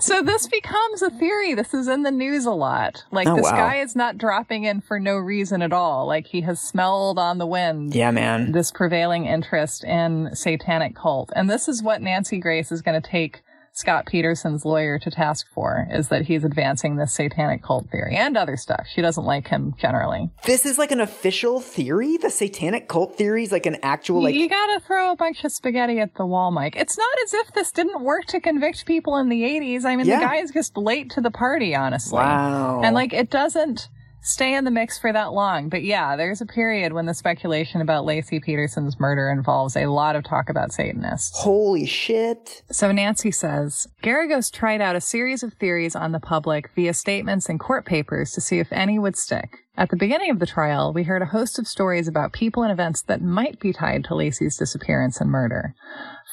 so 0.00 0.22
this 0.22 0.46
becomes 0.48 1.02
a 1.02 1.10
theory. 1.10 1.54
This 1.54 1.72
is 1.74 1.88
in 1.88 2.02
the 2.02 2.10
news 2.10 2.44
a 2.46 2.50
lot. 2.52 3.04
Like, 3.10 3.26
Oh, 3.26 3.36
this 3.36 3.44
wow. 3.44 3.56
guy 3.56 3.76
is 3.76 3.96
not 3.96 4.18
dropping 4.18 4.64
in 4.64 4.80
for 4.80 4.98
no 5.00 5.16
reason 5.16 5.62
at 5.62 5.72
all. 5.72 6.06
Like, 6.06 6.26
he 6.26 6.42
has 6.42 6.60
smelled 6.60 7.18
on 7.18 7.38
the 7.38 7.46
wind 7.46 7.94
Yeah, 7.94 8.10
man. 8.10 8.52
this 8.52 8.70
prevailing 8.70 9.26
interest 9.26 9.84
in 9.84 10.30
satanic 10.34 10.94
cult. 10.94 11.32
And 11.34 11.48
this 11.48 11.68
is 11.68 11.82
what 11.82 12.02
Nancy 12.02 12.38
Grace 12.38 12.70
is 12.70 12.82
going 12.82 13.00
to 13.00 13.08
take 13.08 13.42
Scott 13.76 14.06
Peterson's 14.06 14.64
lawyer 14.64 15.00
to 15.00 15.10
task 15.10 15.48
for, 15.52 15.88
is 15.90 16.06
that 16.08 16.22
he's 16.22 16.44
advancing 16.44 16.94
this 16.94 17.12
satanic 17.12 17.60
cult 17.60 17.90
theory 17.90 18.14
and 18.14 18.36
other 18.36 18.56
stuff. 18.56 18.86
She 18.94 19.02
doesn't 19.02 19.24
like 19.24 19.48
him 19.48 19.74
generally. 19.76 20.30
This 20.44 20.64
is 20.64 20.78
like 20.78 20.92
an 20.92 21.00
official 21.00 21.58
theory? 21.58 22.16
The 22.16 22.30
satanic 22.30 22.86
cult 22.88 23.16
theory 23.18 23.42
is 23.42 23.50
like 23.50 23.66
an 23.66 23.78
actual 23.82 24.22
like 24.22 24.36
you 24.36 24.48
gotta 24.48 24.78
throw 24.78 25.10
a 25.10 25.16
bunch 25.16 25.42
of 25.42 25.50
spaghetti 25.50 25.98
at 25.98 26.14
the 26.14 26.24
wall, 26.24 26.52
Mike. 26.52 26.76
It's 26.76 26.96
not 26.96 27.08
as 27.24 27.34
if 27.34 27.52
this 27.52 27.72
didn't 27.72 28.00
work 28.04 28.26
to 28.26 28.40
convict 28.40 28.86
people 28.86 29.16
in 29.16 29.28
the 29.28 29.42
80s. 29.42 29.84
I 29.84 29.96
mean, 29.96 30.06
Yeah. 30.06 30.20
the 30.20 30.24
guy 30.24 30.36
is 30.36 30.52
just 30.52 30.76
late 30.76 31.10
to 31.10 31.20
the 31.20 31.32
party, 31.32 31.74
honestly. 31.74 32.18
Wow. 32.18 32.80
And 32.84 32.94
like, 32.94 33.12
it 33.12 33.28
doesn't 33.28 33.88
stay 34.24 34.54
in 34.54 34.64
the 34.64 34.70
mix 34.70 34.98
for 34.98 35.12
that 35.12 35.32
long. 35.32 35.68
But 35.68 35.84
yeah, 35.84 36.16
there's 36.16 36.40
a 36.40 36.46
period 36.46 36.92
when 36.92 37.06
the 37.06 37.14
speculation 37.14 37.80
about 37.80 38.04
Laci 38.04 38.42
Peterson's 38.42 38.98
murder 38.98 39.30
involves 39.30 39.76
a 39.76 39.86
lot 39.86 40.16
of 40.16 40.24
talk 40.24 40.48
about 40.48 40.72
Satanists. 40.72 41.38
Holy 41.38 41.86
shit. 41.86 42.62
So 42.70 42.90
Nancy 42.90 43.30
says, 43.30 43.86
Geragos 44.02 44.50
tried 44.50 44.80
out 44.80 44.96
a 44.96 45.00
series 45.00 45.42
of 45.42 45.52
theories 45.54 45.94
on 45.94 46.12
the 46.12 46.20
public 46.20 46.70
via 46.74 46.94
statements 46.94 47.48
and 47.48 47.60
court 47.60 47.84
papers 47.84 48.32
to 48.32 48.40
see 48.40 48.58
if 48.58 48.72
any 48.72 48.98
would 48.98 49.16
stick. 49.16 49.58
At 49.76 49.90
the 49.90 49.96
beginning 49.96 50.30
of 50.30 50.38
the 50.38 50.46
trial, 50.46 50.92
we 50.92 51.02
heard 51.02 51.22
a 51.22 51.26
host 51.26 51.58
of 51.58 51.66
stories 51.66 52.08
about 52.08 52.32
people 52.32 52.62
and 52.62 52.72
events 52.72 53.02
that 53.02 53.20
might 53.20 53.60
be 53.60 53.72
tied 53.72 54.04
to 54.04 54.14
Laci's 54.14 54.56
disappearance 54.56 55.20
and 55.20 55.30
murder. 55.30 55.74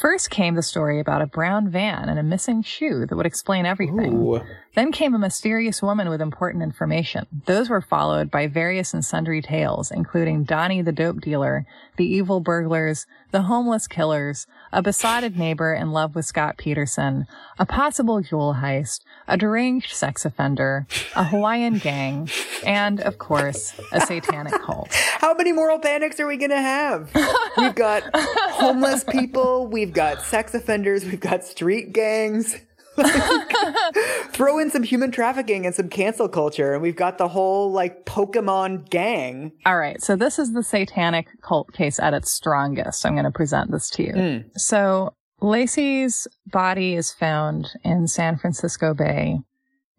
First 0.01 0.31
came 0.31 0.55
the 0.55 0.63
story 0.63 0.99
about 0.99 1.21
a 1.21 1.27
brown 1.27 1.69
van 1.69 2.09
and 2.09 2.17
a 2.17 2.23
missing 2.23 2.63
shoe 2.63 3.05
that 3.05 3.15
would 3.15 3.27
explain 3.27 3.67
everything. 3.67 4.15
Ooh. 4.15 4.41
Then 4.73 4.91
came 4.91 5.13
a 5.13 5.19
mysterious 5.19 5.83
woman 5.83 6.09
with 6.09 6.21
important 6.21 6.63
information. 6.63 7.27
Those 7.45 7.69
were 7.69 7.81
followed 7.81 8.31
by 8.31 8.47
various 8.47 8.95
and 8.95 9.05
sundry 9.05 9.43
tales, 9.43 9.91
including 9.91 10.45
Donnie 10.45 10.81
the 10.81 10.91
dope 10.91 11.21
dealer, 11.21 11.67
the 12.01 12.15
evil 12.15 12.39
burglars, 12.39 13.05
the 13.29 13.43
homeless 13.43 13.85
killers, 13.85 14.47
a 14.73 14.81
besotted 14.81 15.37
neighbor 15.37 15.71
in 15.71 15.91
love 15.91 16.15
with 16.15 16.25
Scott 16.25 16.57
Peterson, 16.57 17.27
a 17.59 17.65
possible 17.65 18.21
jewel 18.21 18.55
heist, 18.59 19.01
a 19.27 19.37
deranged 19.37 19.93
sex 19.93 20.25
offender, 20.25 20.87
a 21.15 21.25
Hawaiian 21.25 21.77
gang, 21.77 22.27
and, 22.65 22.99
of 23.01 23.19
course, 23.19 23.79
a 23.91 24.01
satanic 24.01 24.59
cult. 24.63 24.91
How 25.19 25.35
many 25.35 25.51
moral 25.51 25.77
panics 25.77 26.19
are 26.19 26.25
we 26.25 26.37
going 26.37 26.49
to 26.49 26.59
have? 26.59 27.11
We've 27.55 27.75
got 27.75 28.01
homeless 28.15 29.03
people, 29.03 29.67
we've 29.67 29.93
got 29.93 30.23
sex 30.23 30.55
offenders, 30.55 31.05
we've 31.05 31.19
got 31.19 31.43
street 31.43 31.93
gangs. 31.93 32.55
Throw 34.33 34.59
in 34.59 34.69
some 34.69 34.83
human 34.83 35.11
trafficking 35.11 35.65
and 35.65 35.73
some 35.75 35.89
cancel 35.89 36.27
culture, 36.27 36.73
and 36.73 36.81
we've 36.81 36.95
got 36.95 37.17
the 37.17 37.27
whole 37.27 37.71
like 37.71 38.05
Pokemon 38.05 38.89
gang. 38.89 39.51
All 39.65 39.77
right. 39.77 40.01
So 40.01 40.15
this 40.15 40.39
is 40.39 40.53
the 40.53 40.63
satanic 40.63 41.27
cult 41.41 41.73
case 41.73 41.99
at 41.99 42.13
its 42.13 42.31
strongest. 42.31 43.05
I'm 43.05 43.13
going 43.13 43.25
to 43.25 43.31
present 43.31 43.71
this 43.71 43.89
to 43.91 44.03
you. 44.03 44.13
Hmm. 44.13 44.37
So 44.57 45.13
Laci's 45.41 46.27
body 46.47 46.95
is 46.95 47.11
found 47.11 47.69
in 47.83 48.07
San 48.07 48.37
Francisco 48.37 48.93
Bay 48.93 49.39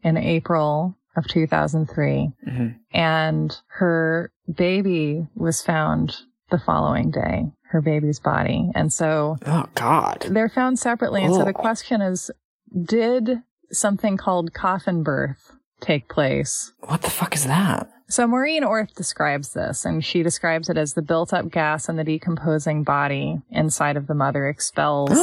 in 0.02 0.16
April 0.16 0.96
of 1.16 1.26
2003 1.28 2.30
mm-hmm. 2.48 2.68
and 2.92 3.56
her 3.66 4.32
baby 4.52 5.26
was 5.34 5.60
found 5.62 6.16
the 6.50 6.58
following 6.58 7.10
day, 7.10 7.44
her 7.70 7.80
baby's 7.80 8.18
body. 8.18 8.70
And 8.74 8.92
so 8.92 9.36
Oh 9.46 9.64
God. 9.74 10.26
they're 10.30 10.48
found 10.48 10.78
separately. 10.78 11.22
And 11.22 11.34
so 11.34 11.44
the 11.44 11.52
question 11.52 12.00
is, 12.00 12.30
did 12.80 13.42
something 13.70 14.16
called 14.16 14.52
coffin 14.52 15.02
birth 15.02 15.52
take 15.80 16.08
place 16.08 16.72
What 16.80 17.02
the 17.02 17.10
fuck 17.10 17.34
is 17.34 17.44
that? 17.46 17.90
so 18.12 18.26
Maureen 18.26 18.62
Orth 18.62 18.94
describes 18.94 19.54
this, 19.54 19.86
and 19.86 20.04
she 20.04 20.22
describes 20.22 20.68
it 20.68 20.76
as 20.76 20.92
the 20.92 21.00
built-up 21.00 21.50
gas 21.50 21.88
in 21.88 21.96
the 21.96 22.04
decomposing 22.04 22.84
body 22.84 23.40
inside 23.50 23.96
of 23.96 24.06
the 24.06 24.14
mother 24.14 24.48
expels 24.48 25.08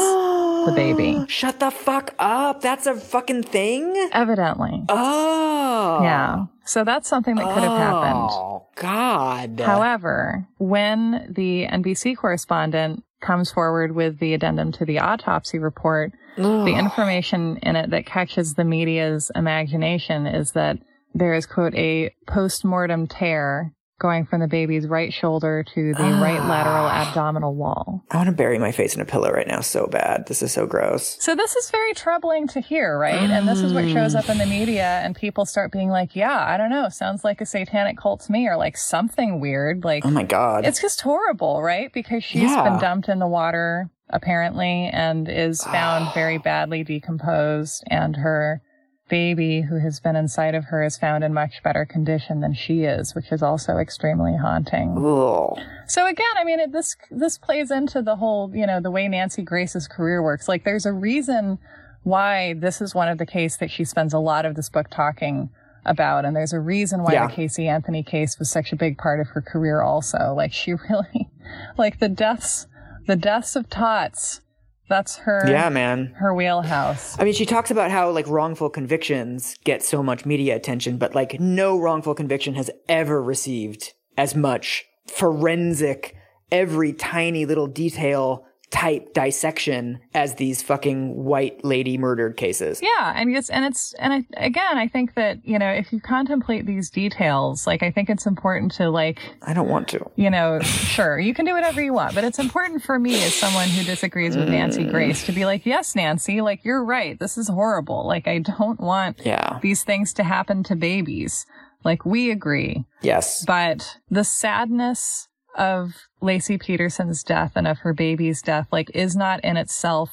the 0.66 0.74
baby. 0.76 1.24
Shut 1.28 1.60
the 1.60 1.70
fuck 1.70 2.16
up. 2.18 2.62
That's 2.62 2.88
a 2.88 2.96
fucking 2.96 3.44
thing? 3.44 4.10
Evidently. 4.12 4.86
Oh. 4.90 6.00
Yeah. 6.02 6.46
So 6.66 6.84
that's 6.84 7.08
something 7.08 7.36
that 7.36 7.54
could 7.54 7.64
have 7.64 7.72
oh, 7.72 7.78
happened. 7.78 8.30
Oh, 8.32 8.68
God. 8.76 9.60
However, 9.60 10.48
when 10.58 11.32
the 11.32 11.68
NBC 11.68 12.18
correspondent 12.18 13.04
comes 13.22 13.52
forward 13.52 13.96
with 13.96 14.20
the 14.20 14.34
addendum 14.34 14.72
to 14.74 14.86
the 14.86 15.00
autopsy 15.00 15.60
report, 15.60 16.14
the 16.38 16.76
information 16.78 17.58
in 17.58 17.76
it 17.76 17.90
that 17.90 18.06
catches 18.06 18.54
the 18.54 18.64
media's 18.64 19.32
imagination 19.36 20.26
is 20.26 20.52
that 20.52 20.78
there 21.14 21.34
is, 21.34 21.46
quote, 21.46 21.74
a 21.76 22.14
post-mortem 22.28 23.08
tear 23.08 23.74
going 24.00 24.26
from 24.26 24.40
the 24.40 24.48
baby's 24.48 24.88
right 24.88 25.14
shoulder 25.14 25.64
to 25.76 25.94
the 25.94 26.04
ah. 26.04 26.22
right 26.22 26.44
lateral 26.46 26.88
abdominal 26.88 27.54
wall. 27.54 28.04
I 28.10 28.18
want 28.18 28.30
to 28.30 28.36
bury 28.36 28.58
my 28.58 28.72
face 28.72 28.96
in 28.96 29.02
a 29.02 29.06
pillow 29.06 29.30
right 29.32 29.48
now 29.48 29.60
so 29.62 29.88
bad. 29.88 30.26
This 30.28 30.42
is 30.42 30.52
so 30.52 30.66
gross. 30.66 31.18
So 31.20 31.36
this 31.36 31.56
is 31.56 31.70
very 31.70 31.94
troubling 31.94 32.48
to 32.50 32.62
hear, 32.62 32.98
right? 32.98 33.30
And 33.30 33.48
this 33.48 33.60
is 33.62 33.74
what 33.74 33.88
shows 33.90 34.16
up 34.16 34.30
in 34.30 34.38
the 34.38 34.46
media 34.46 35.02
and 35.04 35.16
people 35.16 35.46
start 35.46 35.72
being 35.72 35.90
like, 35.90 36.16
yeah, 36.16 36.46
I 36.48 36.58
don't 36.58 36.70
know, 36.70 36.90
sounds 36.90 37.24
like 37.24 37.42
a 37.42 37.46
satanic 37.46 37.98
cult 37.98 38.22
to 38.22 38.32
me 38.32 38.48
or 38.48 38.58
like 38.58 38.78
something 38.78 39.40
weird. 39.40 39.84
Like 39.84 40.06
Oh 40.06 40.12
my 40.12 40.24
God. 40.24 40.66
it's 40.66 40.82
just 40.82 41.02
horrible, 41.02 41.62
right? 41.62 41.92
Because 41.94 42.24
she's 42.24 42.44
Yeah. 42.50 42.64
been 42.64 42.80
dumped 42.80 43.10
in 43.10 43.20
the 43.20 43.28
water 43.28 43.90
apparently 44.10 44.90
and 44.92 45.30
is 45.30 45.64
found 45.64 46.06
ah. 46.08 46.12
very 46.16 46.38
badly 46.40 46.84
decomposed 46.84 47.84
and 47.88 48.16
her 48.16 48.62
baby 49.10 49.62
who 49.62 49.80
has 49.80 50.00
been 50.00 50.16
inside 50.16 50.56
of 50.56 50.66
her 50.66 50.84
is 50.84 50.98
found 50.98 51.24
in 51.24 51.34
much 51.34 51.62
better 51.64 51.86
condition 51.86 52.40
than 52.40 52.54
she 52.54 52.84
is, 52.84 53.14
which 53.16 53.32
is 53.32 53.42
also 53.44 53.78
extremely 53.78 54.38
haunting. 54.38 54.96
Ugh. 54.98 55.60
So 55.88 56.08
again, 56.08 56.26
I 56.38 56.44
mean, 56.44 56.60
it, 56.60 56.72
this 56.72 56.96
this 57.12 57.38
plays 57.38 57.72
into 57.72 58.02
the 58.02 58.16
whole, 58.16 58.52
you 58.56 58.66
know, 58.68 58.80
the 58.80 58.92
way 58.92 59.08
Nancy 59.08 59.42
Grace's 59.42 59.88
career 59.88 60.22
works. 60.24 60.48
Like, 60.48 60.64
there's 60.64 60.86
a 60.86 60.94
reason 60.94 61.60
why 62.04 62.54
this 62.54 62.80
is 62.82 62.96
one 62.96 63.10
of 63.10 63.18
the 63.18 63.26
case 63.26 63.58
that 63.58 63.70
she 63.70 63.84
spends 63.84 64.14
a 64.14 64.20
lot 64.20 64.46
of 64.46 64.56
this 64.56 64.70
book 64.70 64.88
talking 64.90 65.50
about, 65.86 66.24
and 66.26 66.36
there's 66.36 66.54
a 66.54 66.60
reason 66.60 67.04
why 67.04 67.14
Yeah. 67.14 67.28
the 67.28 67.34
Casey 67.34 67.68
Anthony 67.68 68.04
case 68.04 68.38
was 68.40 68.50
such 68.50 68.72
a 68.72 68.76
big 68.76 68.98
part 68.98 69.20
of 69.20 69.28
her 69.30 69.42
career. 69.42 69.82
Also, 69.82 70.34
like 70.36 70.54
she 70.54 70.74
really, 70.90 71.30
like 71.78 72.00
the 72.00 72.10
deaths, 72.10 72.68
the 73.08 73.16
deaths 73.16 73.56
of 73.56 73.70
Tots. 73.70 74.42
That's 74.90 75.18
her, 75.18 75.46
Yeah, 75.48 75.70
man. 75.70 76.14
her 76.18 76.34
wheelhouse. 76.34 77.18
I 77.20 77.24
mean, 77.24 77.34
she 77.34 77.46
talks 77.46 77.70
about 77.72 77.92
how 77.92 78.10
like 78.10 78.28
wrongful 78.28 78.70
convictions 78.72 79.56
get 79.64 79.84
so 79.84 80.02
much 80.04 80.26
media 80.26 80.56
attention, 80.56 80.98
but 80.98 81.14
like 81.16 81.40
no 81.40 81.78
wrongful 81.80 82.16
conviction 82.16 82.56
has 82.56 82.70
ever 82.90 83.22
received 83.22 83.94
as 84.18 84.36
much 84.36 84.86
forensic, 85.08 86.16
every 86.52 86.92
tiny 86.94 87.46
little 87.46 87.68
detail 87.68 88.46
type 88.72 89.16
dissection 89.16 90.00
as 90.14 90.36
these 90.36 90.62
fucking 90.62 91.16
white 91.24 91.66
lady 91.66 91.98
murdered 91.98 92.38
cases. 92.38 92.80
Yeah, 92.84 93.14
and 93.16 93.36
it's 93.36 93.50
and 93.50 93.66
it's 93.66 93.94
and 93.94 94.14
I, 94.14 94.26
again, 94.38 94.78
I 94.78 94.88
think 94.88 95.16
that 95.16 95.40
you 95.44 95.58
know 95.58 95.70
if 95.72 95.92
you 95.92 96.00
contemplate 96.00 96.68
these 96.68 96.90
details, 96.92 97.66
like 97.66 97.82
I 97.82 97.90
think 97.90 98.10
it's 98.12 98.28
important 98.28 98.72
to 98.74 98.90
like 98.92 99.20
I 99.42 99.54
don't 99.54 99.70
want 99.70 99.88
to. 99.90 100.06
you 100.16 100.30
know, 100.30 100.60
sure, 100.60 101.20
you 101.20 101.34
can 101.34 101.46
do 101.46 101.54
whatever 101.54 101.82
you 101.82 101.94
want, 101.94 102.14
but 102.14 102.24
it's 102.24 102.38
important 102.38 102.84
for 102.84 103.00
me 103.00 103.16
as 103.24 103.34
someone 103.34 103.70
who 103.70 103.84
disagrees 103.84 104.38
with 104.38 104.50
Nancy 104.50 104.84
Mm. 104.86 104.92
Grace 104.92 105.26
to 105.26 105.32
be 105.32 105.46
like, 105.46 105.66
yes, 105.66 105.96
Nancy, 105.96 106.42
like 106.42 106.64
you're 106.64 106.84
right, 106.84 107.18
this 107.20 107.38
is 107.40 107.48
horrible. 107.48 108.06
Like 108.06 108.28
I 108.28 108.38
don't 108.40 108.80
want 108.80 109.22
Yeah. 109.26 109.58
these 109.64 109.84
things 109.84 110.14
to 110.14 110.24
happen 110.24 110.62
to 110.64 110.76
babies. 110.76 111.46
Like 111.86 112.06
we 112.06 112.30
agree. 112.30 112.84
Yes. 113.02 113.46
But 113.46 113.98
the 114.12 114.26
sadness 114.26 115.29
of 115.56 115.94
Laci 116.22 116.60
Peterson's 116.60 117.24
death 117.24 117.54
and 117.56 117.68
of 117.68 117.80
her 117.80 117.94
baby's 117.94 118.42
death, 118.42 118.68
like, 118.72 118.90
is 118.94 119.16
not 119.16 119.44
in 119.44 119.58
itself 119.58 120.12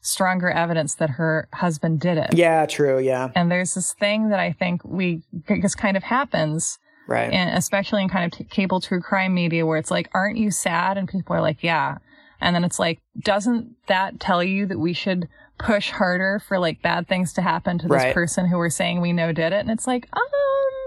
stronger 0.00 0.48
evidence 0.50 0.94
that 0.94 1.10
her 1.10 1.48
husband 1.54 2.00
did 2.00 2.16
it. 2.16 2.34
Yeah, 2.34 2.64
true. 2.66 2.98
Yeah. 2.98 3.30
And 3.34 3.50
there's 3.50 3.74
this 3.74 3.92
thing 3.94 4.28
that 4.28 4.38
I 4.38 4.52
think 4.52 4.82
we, 4.84 5.22
just 5.60 5.78
kind 5.78 5.96
of 5.96 6.04
happens, 6.04 6.78
Right. 7.08 7.32
and 7.32 7.56
especially 7.58 8.02
in 8.02 8.08
kind 8.08 8.24
of 8.32 8.38
t- 8.38 8.44
cable 8.44 8.80
true 8.80 9.00
crime 9.00 9.34
media 9.34 9.66
where 9.66 9.78
it's 9.78 9.90
like, 9.90 10.08
aren't 10.14 10.38
you 10.38 10.50
sad? 10.52 10.96
And 10.96 11.08
people 11.08 11.34
are 11.34 11.40
like, 11.40 11.62
yeah. 11.62 11.98
And 12.40 12.54
then 12.54 12.62
it's 12.64 12.78
like, 12.78 13.00
doesn't 13.18 13.74
that 13.88 14.20
tell 14.20 14.44
you 14.44 14.66
that 14.66 14.78
we 14.78 14.92
should 14.92 15.28
push 15.58 15.90
harder 15.90 16.40
for 16.46 16.58
like 16.58 16.82
bad 16.82 17.08
things 17.08 17.32
to 17.32 17.42
happen 17.42 17.78
to 17.78 17.88
this 17.88 18.02
Right. 18.04 18.14
person 18.14 18.46
who 18.46 18.58
we're 18.58 18.68
saying 18.70 19.00
we 19.00 19.12
know 19.12 19.32
did 19.32 19.52
it? 19.52 19.60
And 19.60 19.70
it's 19.70 19.86
like, 19.86 20.06
um, 20.12 20.22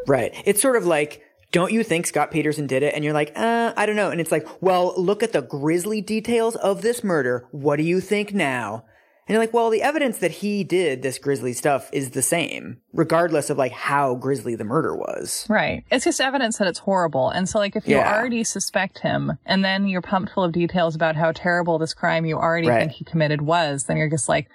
Right. 0.08 0.34
It's 0.46 0.62
sort 0.62 0.76
of 0.78 0.86
like, 0.86 1.24
don't 1.52 1.72
you 1.72 1.84
think 1.84 2.06
Scott 2.08 2.32
Peterson 2.32 2.68
did 2.68 2.84
it? 2.84 2.94
And 2.94 3.04
you're 3.04 3.14
like, 3.14 3.32
uh, 3.36 3.74
I 3.76 3.86
don't 3.86 3.96
know. 3.96 4.10
And 4.12 4.22
it's 4.22 4.32
like, 4.32 4.48
well, 4.62 4.94
look 4.98 5.24
at 5.24 5.32
the 5.34 5.42
grisly 5.42 6.02
details 6.02 6.56
of 6.56 6.82
this 6.82 7.04
murder. 7.04 7.48
What 7.52 7.78
do 7.78 7.84
you 7.84 8.00
think 8.02 8.34
now? 8.34 8.86
And 9.28 9.36
you're 9.36 9.44
like, 9.44 9.54
well, 9.54 9.70
the 9.70 9.84
evidence 9.84 10.18
that 10.20 10.32
he 10.32 10.64
did 10.64 11.04
this 11.04 11.20
grisly 11.20 11.54
stuff 11.54 11.88
is 11.94 12.12
the 12.12 12.22
same, 12.24 12.78
regardless 12.94 13.52
of 13.52 13.60
like 13.60 13.72
how 13.72 14.16
grisly 14.16 14.56
the 14.56 14.64
murder 14.64 14.96
was. 14.96 15.46
Right. 15.48 15.84
It's 15.92 16.04
just 16.06 16.20
evidence 16.20 16.58
that 16.58 16.68
it's 16.68 16.80
horrible. 16.80 17.30
And 17.30 17.48
so, 17.48 17.60
like, 17.60 17.76
if 17.76 17.88
you 17.88 17.98
Yeah. 17.98 18.12
already 18.18 18.44
suspect 18.44 18.98
him 19.00 19.34
and 19.46 19.64
then 19.64 19.88
you're 19.88 20.02
pumped 20.02 20.32
full 20.34 20.44
of 20.44 20.52
details 20.52 20.96
about 20.96 21.16
how 21.16 21.32
terrible 21.32 21.78
this 21.78 21.94
crime 21.94 22.26
you 22.26 22.38
already 22.38 22.70
Right. 22.70 22.80
think 22.80 22.94
he 22.94 23.06
committed 23.06 23.42
was, 23.44 23.84
then 23.84 23.98
you're 23.98 24.10
just 24.10 24.30
like, 24.30 24.48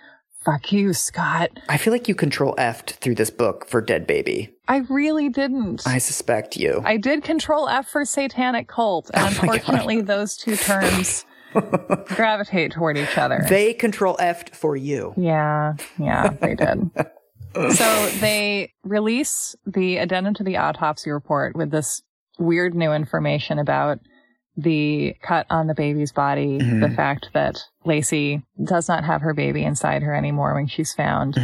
fuck 0.45 0.73
you, 0.73 0.93
Scott. 0.93 1.51
I 1.69 1.77
feel 1.77 1.93
like 1.93 2.09
you 2.09 2.15
control 2.15 2.55
F'd 2.59 2.91
through 2.91 3.15
this 3.15 3.31
book 3.31 3.67
for 3.67 3.81
Dead 3.81 4.07
Baby. 4.07 4.51
I 4.69 4.79
really 4.89 5.29
didn't. 5.29 5.87
I 5.87 5.99
suspect 5.99 6.57
you. 6.57 6.83
I 6.85 6.97
did 6.97 7.23
control 7.23 7.69
F 7.69 7.89
for 7.89 8.05
satanic 8.05 8.69
cult. 8.69 9.11
And 9.15 9.23
Oh 9.23 9.27
my 9.27 9.31
God. 9.31 9.55
unfortunately, 9.57 10.01
those 10.03 10.37
two 10.37 10.57
terms 10.57 11.25
gravitate 12.07 12.73
toward 12.73 12.97
each 12.97 13.17
other. 13.17 13.45
they 13.49 13.75
control 13.75 14.17
F'd 14.19 14.55
for 14.55 14.77
you. 14.77 15.15
Yeah, 15.17 15.75
yeah, 15.99 16.29
they 16.41 16.55
did. 16.57 16.91
so 17.77 18.09
they 18.21 18.73
release 18.83 19.55
the 19.67 19.99
addendum 19.99 20.35
to 20.35 20.45
the 20.45 20.57
autopsy 20.57 21.11
report 21.11 21.57
with 21.57 21.71
this 21.71 22.03
weird 22.39 22.75
new 22.75 22.93
information 22.93 23.59
about 23.59 23.99
the 24.57 25.15
cut 25.23 25.47
on 25.51 25.67
the 25.67 25.75
baby's 25.75 26.13
body, 26.13 26.59
the 26.59 26.65
mm-hmm. 26.65 26.95
fact 26.95 27.31
that 27.35 27.61
Laci 27.85 28.43
does 28.63 28.89
not 28.89 29.05
have 29.05 29.21
her 29.23 29.35
baby 29.35 29.63
inside 29.65 30.03
her 30.03 30.15
anymore 30.15 30.55
when 30.55 30.67
she's 30.67 30.95
found. 30.95 31.37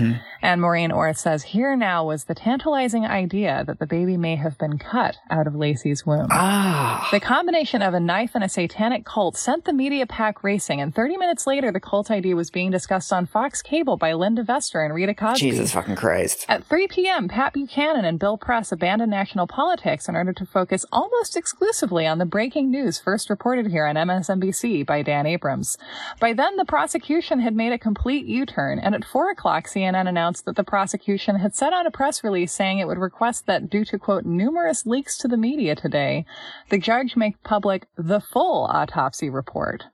And 0.43 0.61
Maureen 0.61 0.91
Orth 0.91 1.19
says, 1.19 1.43
here 1.43 1.77
now 1.77 2.07
was 2.07 2.25
the 2.25 2.35
tantalizing 2.35 3.05
idea 3.05 3.65
that 3.67 3.79
the 3.79 3.87
baby 3.87 4.17
may 4.17 4.37
have 4.37 4.57
been 4.59 4.79
cut 4.79 5.17
out 5.31 5.47
of 5.47 5.53
Laci's 5.53 6.07
womb. 6.07 6.29
Ah. 6.31 7.09
The 7.11 7.21
combination 7.21 7.83
of 7.83 7.95
a 7.95 8.01
knife 8.01 8.31
and 8.35 8.43
a 8.43 8.49
satanic 8.49 9.05
cult 9.05 9.37
sent 9.37 9.65
the 9.65 9.73
media 9.73 10.07
pack 10.07 10.43
racing, 10.43 10.81
and 10.81 10.95
30 10.95 11.17
minutes 11.19 11.47
later, 11.47 11.71
the 11.71 11.81
cult 11.81 12.11
idea 12.11 12.37
was 12.37 12.51
being 12.51 12.71
discussed 12.71 13.13
on 13.13 13.27
Fox 13.27 13.61
Cable 13.61 13.97
by 13.97 14.13
Linda 14.15 14.43
Vester 14.43 14.85
and 14.85 14.95
Rita 14.95 15.15
Cosby. 15.15 15.51
Jesus 15.51 15.73
fucking 15.73 15.97
Christ. 15.97 16.47
At 16.49 16.65
3 16.65 16.89
p.m., 16.89 17.29
Pat 17.29 17.53
Buchanan 17.53 18.05
and 18.05 18.19
Bill 18.19 18.39
Press 18.39 18.73
abandoned 18.73 19.11
national 19.11 19.47
politics 19.47 20.09
in 20.09 20.17
order 20.17 20.33
to 20.33 20.47
focus 20.47 20.87
almost 20.91 21.37
exclusively 21.37 22.07
on 22.07 22.19
the 22.19 22.25
breaking 22.25 22.71
news 22.71 22.99
first 22.99 23.29
reported 23.29 23.67
here 23.67 23.85
on 23.85 23.97
MSNBC 23.97 24.87
by 24.87 25.03
Dan 25.03 25.27
Abrams. 25.27 25.77
By 26.19 26.30
then, 26.33 26.57
the 26.57 26.65
prosecution 26.65 27.41
had 27.41 27.55
made 27.55 27.73
a 27.73 27.79
complete 27.79 28.27
U-turn, 28.27 28.79
and 28.79 28.95
at 28.95 29.05
4 29.05 29.31
o'clock, 29.31 29.67
CNN 29.67 30.09
announced 30.09 30.45
that 30.45 30.57
the 30.57 30.65
prosecution 30.65 31.37
had 31.37 31.55
sent 31.55 31.75
out 31.75 31.87
a 31.87 31.91
press 31.91 32.23
release 32.23 32.53
saying 32.53 32.79
it 32.79 32.87
would 32.87 32.99
request 32.99 33.47
that 33.47 33.71
due 33.71 33.85
to, 33.87 33.99
quote, 33.99 34.25
numerous 34.25 34.85
leaks 34.85 35.17
to 35.19 35.29
the 35.29 35.37
media 35.37 35.75
today, 35.75 36.27
the 36.69 36.79
judge 36.79 37.17
make 37.17 37.43
public 37.43 37.87
the 37.97 38.21
full 38.21 38.65
autopsy 38.65 39.31
report. 39.31 39.85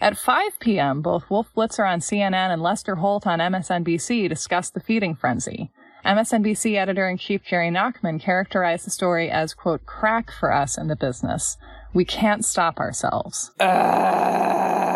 At 0.00 0.18
5 0.18 0.58
p.m., 0.58 1.00
both 1.00 1.30
Wolf 1.30 1.48
Blitzer 1.56 1.88
on 1.88 2.00
CNN 2.00 2.52
and 2.52 2.60
Lester 2.60 2.96
Holt 2.96 3.26
on 3.26 3.38
MSNBC 3.38 4.28
discussed 4.28 4.74
the 4.74 4.80
feeding 4.80 5.14
frenzy. 5.14 5.70
MSNBC 6.04 6.74
editor-in-chief 6.74 7.44
Jerry 7.44 7.70
Nachman 7.70 8.20
characterized 8.20 8.84
the 8.84 8.90
story 8.90 9.30
as, 9.30 9.54
quote, 9.54 9.86
crack 9.86 10.32
for 10.32 10.52
us 10.52 10.76
in 10.76 10.88
the 10.88 10.96
business. 10.96 11.56
We 11.94 12.04
can't 12.04 12.44
stop 12.44 12.80
ourselves. 12.80 13.52
Uh, 13.60 14.91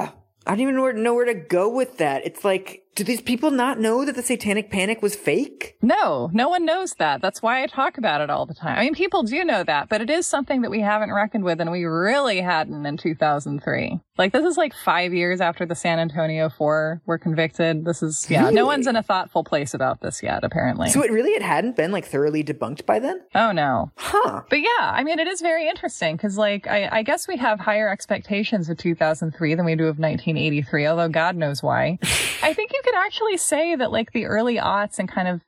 I 0.46 0.52
don't 0.52 0.60
even 0.60 1.02
know 1.02 1.14
where, 1.14 1.24
to 1.24 1.34
go 1.34 1.68
with 1.68 1.98
that. 1.98 2.24
It's 2.24 2.44
like, 2.44 2.85
do 2.96 3.04
these 3.04 3.20
people 3.20 3.50
not 3.50 3.78
know 3.78 4.04
that 4.06 4.16
the 4.16 4.22
satanic 4.22 4.70
panic 4.70 5.02
was 5.02 5.14
fake? 5.14 5.76
No, 5.82 6.30
no 6.32 6.48
one 6.48 6.64
knows 6.64 6.94
that. 6.94 7.20
That's 7.20 7.42
why 7.42 7.62
I 7.62 7.66
talk 7.66 7.98
about 7.98 8.22
it 8.22 8.30
all 8.30 8.46
the 8.46 8.54
time. 8.54 8.78
I 8.78 8.82
mean, 8.84 8.94
people 8.94 9.22
do 9.22 9.44
know 9.44 9.62
that, 9.64 9.90
but 9.90 10.00
it 10.00 10.08
is 10.08 10.26
something 10.26 10.62
that 10.62 10.70
we 10.70 10.80
haven't 10.80 11.12
reckoned 11.12 11.44
with 11.44 11.60
and 11.60 11.70
we 11.70 11.84
really 11.84 12.40
hadn't 12.40 12.86
in 12.86 12.96
2003. 12.96 14.00
Like, 14.18 14.32
this 14.32 14.46
is 14.46 14.56
like 14.56 14.72
five 14.72 15.12
years 15.12 15.42
after 15.42 15.66
the 15.66 15.74
San 15.74 15.98
Antonio 15.98 16.48
Four 16.48 17.02
were 17.04 17.18
convicted. 17.18 17.84
This 17.84 18.02
is, 18.02 18.26
yeah, 18.30 18.44
Really? 18.44 18.54
no 18.54 18.64
one's 18.64 18.86
in 18.86 18.96
a 18.96 19.02
thoughtful 19.02 19.44
place 19.44 19.74
about 19.74 20.00
this 20.00 20.22
yet, 20.22 20.42
apparently. 20.42 20.88
So 20.88 21.02
it 21.02 21.10
really 21.12 21.32
it 21.32 21.42
hadn't 21.42 21.76
been 21.76 21.92
like 21.92 22.06
thoroughly 22.06 22.42
debunked 22.42 22.86
by 22.86 22.98
then? 22.98 23.20
oh 23.34 23.52
no. 23.52 23.90
Huh. 23.96 24.40
But 24.48 24.60
yeah, 24.60 24.68
I 24.80 25.04
mean, 25.04 25.18
it 25.18 25.28
is 25.28 25.42
very 25.42 25.68
interesting 25.68 26.16
because, 26.16 26.38
like, 26.38 26.66
I, 26.66 26.88
I 26.90 27.02
guess 27.02 27.28
we 27.28 27.36
have 27.36 27.60
higher 27.60 27.90
expectations 27.90 28.70
of 28.70 28.78
2003 28.78 29.54
than 29.54 29.66
we 29.66 29.74
do 29.76 29.82
of 29.84 29.98
1983, 29.98 30.86
although 30.86 31.08
God 31.10 31.36
knows 31.36 31.62
why. 31.62 31.98
I 32.42 32.54
think 32.54 32.72
you 32.72 32.80
actually 32.96 33.36
say 33.36 33.76
that, 33.76 33.92
like, 33.92 34.12
the 34.12 34.26
early 34.26 34.56
aughts 34.56 34.98
and 34.98 35.08
kind 35.08 35.28
of 35.28 35.42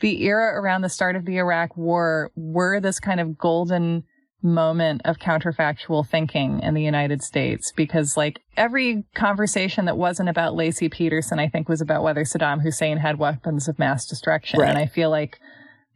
the 0.00 0.22
era 0.24 0.60
around 0.60 0.82
the 0.82 0.88
start 0.88 1.16
of 1.16 1.24
the 1.24 1.36
Iraq 1.36 1.76
War 1.76 2.32
were 2.34 2.80
this 2.80 2.98
kind 2.98 3.20
of 3.20 3.38
golden 3.38 4.04
moment 4.42 5.00
of 5.04 5.18
counterfactual 5.18 6.06
thinking 6.06 6.60
in 6.60 6.74
the 6.74 6.82
United 6.82 7.22
States 7.22 7.72
because, 7.72 8.16
like, 8.16 8.40
every 8.56 9.04
conversation 9.14 9.86
that 9.86 9.96
wasn't 9.96 10.28
about 10.28 10.54
Laci 10.54 10.90
Peterson, 10.90 11.38
I 11.38 11.48
think, 11.48 11.68
was 11.68 11.80
about 11.80 12.02
whether 12.02 12.24
Saddam 12.24 12.60
Hussein 12.62 12.98
had 12.98 13.18
weapons 13.18 13.68
of 13.68 13.78
mass 13.78 14.06
destruction. 14.06 14.60
Right. 14.60 14.68
And 14.68 14.78
I 14.78 14.86
feel 14.86 15.08
like 15.08 15.38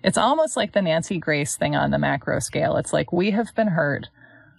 it's 0.02 0.16
almost 0.16 0.56
like 0.56 0.72
the 0.72 0.80
Nancy 0.80 1.18
Grace 1.18 1.56
thing 1.56 1.76
on 1.76 1.90
the 1.90 1.98
macro 1.98 2.38
scale. 2.38 2.76
It's 2.76 2.92
like, 2.92 3.12
we 3.12 3.32
have 3.32 3.54
been 3.54 3.68
hurt. 3.68 4.06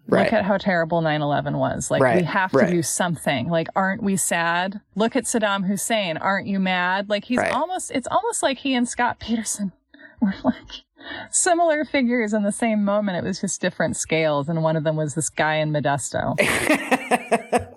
Right. 0.10 0.24
Look 0.26 0.34
at 0.34 0.46
how 0.46 0.58
terrible 0.58 1.02
9-11 1.02 1.58
was. 1.58 1.92
Like, 1.92 2.02
we 2.16 2.24
have 2.24 2.52
to 2.52 2.58
right. 2.58 2.72
do 2.72 2.82
something. 2.82 3.50
Like, 3.50 3.68
aren't 3.76 4.04
we 4.04 4.18
sad? 4.18 4.82
Look 4.96 5.16
at 5.16 5.26
Saddam 5.26 5.68
Hussein. 5.68 6.18
Aren't 6.18 6.48
you 6.48 6.60
mad? 6.60 7.10
Like, 7.10 7.26
he's 7.26 7.38
Right. 7.38 7.54
almost, 7.54 7.92
it's 7.92 8.08
almost 8.10 8.42
like 8.44 8.58
he 8.60 8.74
and 8.74 8.88
Scott 8.88 9.20
Peterson 9.20 9.72
were 10.22 10.34
like 10.44 10.84
similar 11.32 11.86
figures 11.86 12.34
in 12.34 12.44
the 12.44 12.52
same 12.52 12.84
moment. 12.84 13.18
It 13.18 13.24
was 13.24 13.40
just 13.42 13.62
different 13.62 13.96
scales. 13.98 14.50
And 14.50 14.64
one 14.64 14.76
of 14.76 14.84
them 14.84 14.96
was 14.96 15.16
this 15.16 15.30
guy 15.30 15.56
in 15.56 15.72
Modesto. 15.72 16.36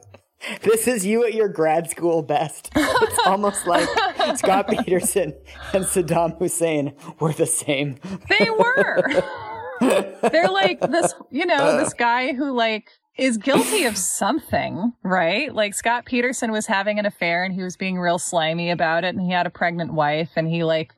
This 0.63 0.89
is 0.89 1.07
you 1.07 1.25
at 1.25 1.35
your 1.35 1.49
grad 1.49 1.89
school 1.89 2.23
best. 2.23 2.71
It's 2.75 3.27
almost 3.27 3.67
like 3.67 3.89
Scott 4.37 4.69
Peterson 4.85 5.35
and 5.73 5.85
Saddam 5.85 6.37
Hussein 6.39 6.95
were 7.21 7.33
the 7.33 7.47
same. 7.47 7.97
They 8.29 8.51
were. 8.51 9.23
They're 10.33 10.51
like 10.51 10.81
this, 10.81 11.15
you 11.31 11.47
know, 11.47 11.77
this 11.79 11.95
guy 11.95 12.33
who 12.33 12.53
like 12.53 12.89
is 13.19 13.37
guilty 13.37 13.85
of 13.85 13.97
something, 13.97 14.93
right? 15.03 15.55
Like 15.55 15.75
Scott 15.75 16.07
Peterson 16.07 16.51
was 16.51 16.67
having 16.67 16.99
an 16.99 17.07
affair 17.07 17.45
and 17.45 17.55
he 17.55 17.63
was 17.63 17.77
being 17.77 17.99
real 17.99 18.19
slimy 18.19 18.71
about 18.71 19.05
it 19.05 19.15
and 19.15 19.21
he 19.21 19.31
had 19.33 19.47
a 19.47 19.51
pregnant 19.51 19.93
wife 19.93 20.31
and 20.37 20.49
he 20.49 20.65
like 20.65 20.93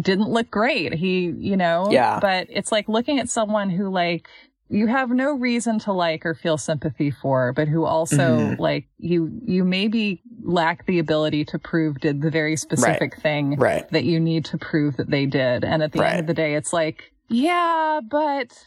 didn't 0.00 0.28
look 0.28 0.50
great. 0.50 0.92
He, 0.94 1.26
you 1.38 1.56
know, 1.56 1.88
Yeah. 1.90 2.18
but 2.20 2.48
it's 2.50 2.72
like 2.72 2.88
looking 2.88 3.18
at 3.20 3.28
someone 3.28 3.70
who 3.70 3.88
like 3.88 4.26
you 4.70 4.86
have 4.86 5.08
no 5.10 5.32
reason 5.32 5.78
to 5.78 5.92
like 5.92 6.26
or 6.26 6.34
feel 6.34 6.58
sympathy 6.58 7.10
for, 7.10 7.52
but 7.54 7.68
who 7.68 7.84
also 7.84 8.38
Mhm. 8.38 8.58
like 8.58 8.86
you, 8.98 9.30
you 9.46 9.64
maybe 9.64 10.20
lack 10.42 10.84
the 10.86 10.98
ability 10.98 11.44
to 11.46 11.58
prove 11.58 12.00
did 12.00 12.20
the 12.20 12.30
very 12.30 12.56
specific 12.56 13.18
thing 13.22 13.56
Right. 13.56 13.88
that 13.90 14.04
you 14.04 14.18
need 14.20 14.44
to 14.46 14.58
prove 14.58 14.96
that 14.96 15.08
they 15.10 15.24
did. 15.24 15.64
And 15.64 15.82
at 15.82 15.92
the 15.92 16.00
Right. 16.00 16.10
end 16.10 16.20
of 16.20 16.26
the 16.26 16.34
day, 16.34 16.54
it's 16.54 16.72
like, 16.72 17.12
yeah, 17.28 18.00
but 18.08 18.66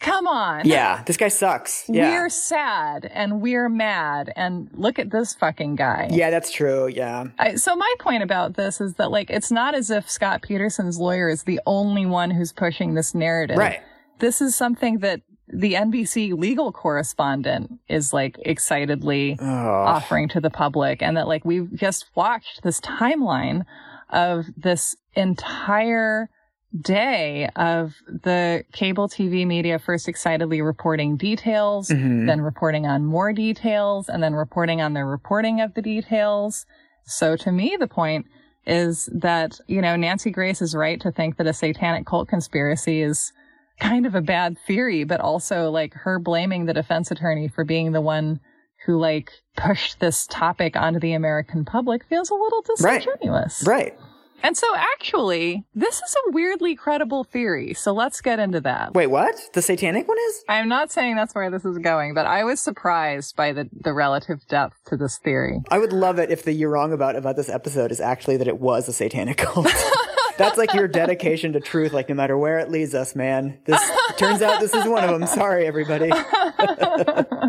come 0.00 0.26
on. 0.26 0.66
Yeah, 0.66 1.02
this 1.04 1.16
guy 1.16 1.28
sucks. 1.28 1.84
Yeah. 1.88 2.10
We're 2.10 2.28
sad 2.28 3.10
and 3.12 3.40
we're 3.40 3.68
mad 3.68 4.32
and 4.34 4.68
look 4.72 4.98
at 4.98 5.10
this 5.10 5.34
fucking 5.34 5.76
guy. 5.76 6.08
yeah, 6.10 6.30
that's 6.30 6.50
true. 6.50 6.88
Yeah. 6.88 7.26
I, 7.38 7.56
so 7.56 7.76
my 7.76 7.94
point 8.00 8.22
about 8.22 8.54
this 8.54 8.80
is 8.80 8.94
that 8.94 9.10
like, 9.10 9.30
it's 9.30 9.50
not 9.50 9.74
as 9.74 9.90
if 9.90 10.10
Scott 10.10 10.42
Peterson's 10.42 10.98
lawyer 10.98 11.28
is 11.28 11.44
the 11.44 11.60
only 11.66 12.06
one 12.06 12.30
who's 12.30 12.52
pushing 12.52 12.94
this 12.94 13.14
narrative. 13.14 13.58
Right. 13.58 13.80
This 14.18 14.40
is 14.40 14.54
something 14.56 14.98
that 14.98 15.20
the 15.52 15.74
NBC 15.74 16.38
legal 16.38 16.70
correspondent 16.72 17.72
is 17.88 18.12
like 18.12 18.36
excitedly 18.44 19.36
offering 19.40 20.28
to 20.28 20.40
the 20.40 20.50
public 20.50 21.02
and 21.02 21.16
that 21.16 21.26
like 21.26 21.44
we've 21.44 21.74
just 21.74 22.06
watched 22.14 22.62
this 22.62 22.80
timeline 22.80 23.64
of 24.10 24.46
this 24.56 24.94
entire 25.14 26.30
day 26.78 27.48
of 27.56 27.94
the 28.06 28.64
cable 28.72 29.08
TV 29.08 29.46
media 29.46 29.78
first 29.78 30.08
excitedly 30.08 30.62
reporting 30.62 31.16
details, 31.16 31.88
mm-hmm. 31.88 32.26
then 32.26 32.40
reporting 32.40 32.86
on 32.86 33.04
more 33.04 33.32
details, 33.32 34.08
and 34.08 34.22
then 34.22 34.34
reporting 34.34 34.80
on 34.80 34.92
their 34.92 35.06
reporting 35.06 35.60
of 35.60 35.74
the 35.74 35.82
details. 35.82 36.66
So 37.04 37.36
to 37.36 37.50
me, 37.50 37.76
the 37.78 37.88
point 37.88 38.26
is 38.66 39.08
that, 39.12 39.58
you 39.66 39.80
know, 39.80 39.96
Nancy 39.96 40.30
Grace 40.30 40.62
is 40.62 40.74
right 40.74 41.00
to 41.00 41.10
think 41.10 41.38
that 41.38 41.46
a 41.46 41.52
satanic 41.52 42.06
cult 42.06 42.28
conspiracy 42.28 43.02
is 43.02 43.32
kind 43.80 44.06
of 44.06 44.14
a 44.14 44.20
bad 44.20 44.56
theory, 44.66 45.04
but 45.04 45.20
also 45.20 45.70
like 45.70 45.94
her 45.94 46.18
blaming 46.18 46.66
the 46.66 46.74
defense 46.74 47.10
attorney 47.10 47.48
for 47.48 47.64
being 47.64 47.92
the 47.92 48.00
one 48.00 48.38
who 48.86 48.98
like 48.98 49.30
pushed 49.56 49.98
this 50.00 50.26
topic 50.26 50.76
onto 50.76 51.00
the 51.00 51.12
American 51.14 51.64
public 51.64 52.04
feels 52.04 52.30
a 52.30 52.34
little 52.34 52.62
Right. 52.80 53.00
disingenuous. 53.00 53.64
Right. 53.66 53.98
And 54.42 54.56
so 54.56 54.66
actually, 54.74 55.64
this 55.74 55.96
is 55.96 56.16
a 56.26 56.30
weirdly 56.30 56.74
credible 56.74 57.24
theory. 57.24 57.74
So 57.74 57.92
let's 57.92 58.20
get 58.20 58.38
into 58.38 58.60
that. 58.62 58.94
Wait, 58.94 59.08
what? 59.08 59.34
The 59.52 59.62
satanic 59.62 60.08
one 60.08 60.18
is? 60.28 60.44
I'm 60.48 60.68
not 60.68 60.90
saying 60.90 61.16
that's 61.16 61.34
where 61.34 61.50
this 61.50 61.64
is 61.64 61.78
going, 61.78 62.14
but 62.14 62.26
I 62.26 62.44
was 62.44 62.60
surprised 62.60 63.36
by 63.36 63.52
the, 63.52 63.68
the 63.72 63.92
relative 63.92 64.46
depth 64.48 64.76
to 64.86 64.96
this 64.96 65.18
theory. 65.18 65.60
I 65.70 65.78
would 65.78 65.92
love 65.92 66.18
it 66.18 66.30
if 66.30 66.44
the 66.44 66.52
you're 66.52 66.70
wrong 66.70 66.92
about 66.92 67.16
about 67.16 67.36
this 67.36 67.48
episode 67.48 67.90
is 67.92 68.00
actually 68.00 68.36
that 68.38 68.48
it 68.48 68.58
was 68.58 68.88
a 68.88 68.92
satanic 68.92 69.38
cult. 69.38 69.66
That's 70.38 70.56
like 70.56 70.72
your 70.72 70.88
dedication 70.88 71.52
to 71.52 71.60
truth. 71.60 71.92
Like 71.92 72.08
no 72.08 72.14
matter 72.14 72.36
where 72.36 72.58
it 72.58 72.70
leads 72.70 72.94
us, 72.94 73.14
man. 73.14 73.58
This 73.66 73.80
turns 74.16 74.40
out 74.40 74.58
this 74.58 74.74
is 74.74 74.86
one 74.86 75.04
of 75.04 75.10
them. 75.10 75.26
Sorry, 75.26 75.66
everybody. 75.66 76.10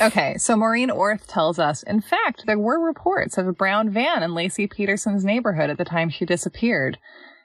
Okay, 0.00 0.36
so 0.38 0.56
Maureen 0.56 0.90
Orth 0.90 1.26
tells 1.26 1.58
us, 1.58 1.82
in 1.82 2.00
fact, 2.00 2.46
there 2.46 2.58
were 2.58 2.78
reports 2.78 3.36
of 3.38 3.48
a 3.48 3.52
brown 3.52 3.90
van 3.90 4.22
in 4.22 4.30
Laci 4.30 4.70
Peterson's 4.70 5.24
neighborhood 5.24 5.70
at 5.70 5.78
the 5.78 5.84
time 5.84 6.08
she 6.08 6.24
disappeared. 6.24 6.98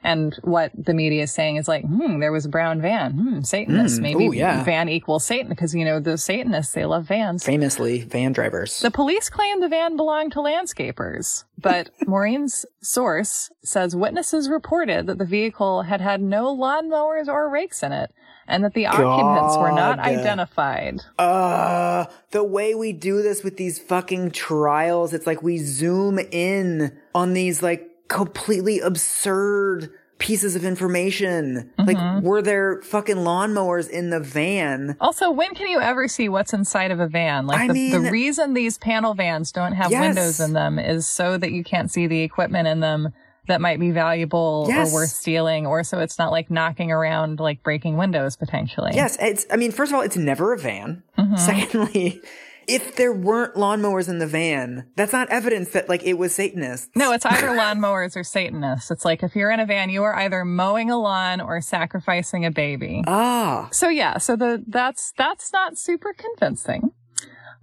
And 0.03 0.38
what 0.43 0.72
the 0.78 0.93
media 0.93 1.24
is 1.24 1.32
saying 1.32 1.55
is 1.55 1.68
like, 1.68 1.86
hmm, 1.86 2.20
there 2.20 2.32
was 2.32 2.45
a 2.45 2.49
brown 2.49 2.82
van. 2.82 3.14
Hmm, 3.14 3.41
Satanist. 3.41 4.01
Maybe 4.01 4.28
Ooh, 4.28 4.34
yeah. 4.34 4.64
van 4.64 4.89
equals 4.89 5.26
Satan 5.26 5.47
because, 5.47 5.74
you 5.74 5.86
know, 5.86 6.01
the 6.01 6.18
Satanists, 6.18 6.74
they 6.74 6.86
love 6.86 7.05
vans. 7.05 7.45
Famously, 7.45 8.01
van 8.01 8.34
drivers. 8.34 8.82
The 8.82 8.91
police 8.91 9.30
claim 9.30 9.61
the 9.61 9.70
van 9.70 9.95
belonged 9.95 10.34
to 10.34 10.39
landscapers, 10.39 11.45
but 11.57 11.89
Maureen's 12.05 12.66
source 12.82 13.49
says 13.64 13.95
witnesses 13.95 14.49
reported 14.49 15.07
that 15.07 15.20
the 15.20 15.26
vehicle 15.26 15.84
had 15.84 16.01
had 16.01 16.22
no 16.22 16.53
lawnmowers 16.55 17.28
or 17.28 17.49
rakes 17.49 17.82
in 17.82 17.93
it 17.93 18.11
and 18.48 18.64
that 18.64 18.74
the 18.74 18.86
occupants 18.88 19.58
were 19.58 19.72
not 19.72 20.00
identified. 20.00 21.02
Uh, 21.18 22.06
the 22.32 22.44
way 22.44 22.76
we 22.76 22.94
do 22.94 23.22
this 23.22 23.44
with 23.44 23.58
these 23.58 23.80
fucking 23.80 24.32
trials, 24.32 25.14
it's 25.14 25.28
like 25.28 25.41
we 25.44 25.58
zoom 25.58 26.20
in 26.32 26.98
on 27.16 27.34
these 27.34 27.62
like 27.64 27.89
completely 28.08 28.80
absurd 28.80 29.89
pieces 30.20 30.56
of 30.56 30.64
information. 30.64 31.70
Like, 31.78 32.24
were 32.24 32.41
there 32.41 32.82
fucking 32.82 33.18
lawnmowers 33.18 33.89
in 33.89 34.10
the 34.10 34.22
van? 34.22 34.96
Also, 35.02 35.30
when 35.32 35.54
can 35.54 35.68
you 35.68 35.82
ever 35.82 36.08
see 36.08 36.30
what's 36.30 36.54
inside 36.54 36.91
of 36.91 37.00
a 37.02 37.08
van? 37.08 37.46
Like 37.46 37.68
the, 37.68 37.74
mean- 37.74 37.91
the 38.04 38.12
reason 38.12 38.54
these 38.54 38.78
panel 38.78 39.16
vans 39.16 39.52
don't 39.52 39.74
have 39.74 39.91
Yes. 39.91 40.02
windows 40.02 40.39
in 40.39 40.54
them 40.54 40.80
is 40.80 41.08
so 41.08 41.38
that 41.38 41.52
you 41.52 41.64
can't 41.64 41.91
see 41.91 42.08
the 42.08 42.22
equipment 42.22 42.68
in 42.68 42.80
them 42.80 43.10
that 43.48 43.60
might 43.62 43.80
be 43.80 43.91
valuable 43.91 44.66
Yes. 44.70 44.91
or 44.91 44.94
worth 44.96 45.10
stealing, 45.10 45.66
or 45.68 45.84
so 45.84 46.00
it's 46.00 46.18
not 46.18 46.32
like 46.32 46.50
knocking 46.50 46.91
around, 46.91 47.39
like 47.39 47.62
breaking 47.64 47.98
windows 47.98 48.36
potentially. 48.36 48.91
Yes, 48.94 49.18
it's, 49.22 49.46
I 49.52 49.58
mean, 49.58 49.72
first 49.72 49.91
of 49.91 49.96
all, 49.96 50.02
it's 50.02 50.18
never 50.18 50.54
a 50.54 50.58
van. 50.58 51.04
Mm-hmm. 51.18 51.36
Secondly, 51.36 52.22
if 52.68 52.96
there 52.96 53.12
weren't 53.12 53.56
lawnmowers 53.56 54.08
in 54.08 54.20
the 54.20 54.28
van, 54.28 54.88
that's 54.96 55.12
not 55.12 55.28
evidence 55.30 55.72
that 55.72 55.89
like 55.89 56.02
it 56.04 56.14
was 56.18 56.34
Satanists. 56.34 56.89
No, 56.96 57.12
it's 57.12 57.26
either 57.26 57.48
lawnmowers 57.50 58.16
or 58.16 58.24
Satanists. 58.24 58.89
It's 58.89 59.04
like 59.04 59.22
if 59.24 59.36
you're 59.36 59.52
in 59.52 59.60
a 59.60 59.66
van, 59.66 59.89
you 59.89 60.04
are 60.04 60.16
either 60.16 60.46
mowing 60.46 60.89
a 60.89 60.98
lawn 60.98 61.41
or 61.41 61.60
sacrificing 61.60 62.46
a 62.46 62.52
baby. 62.52 63.04
Ah, 63.06 63.68
So 63.74 63.89
yeah, 63.89 64.18
so 64.18 64.38
the 64.38 64.64
that's 64.68 65.12
that's 65.18 65.52
not 65.52 65.78
super 65.78 66.14
convincing. 66.14 66.91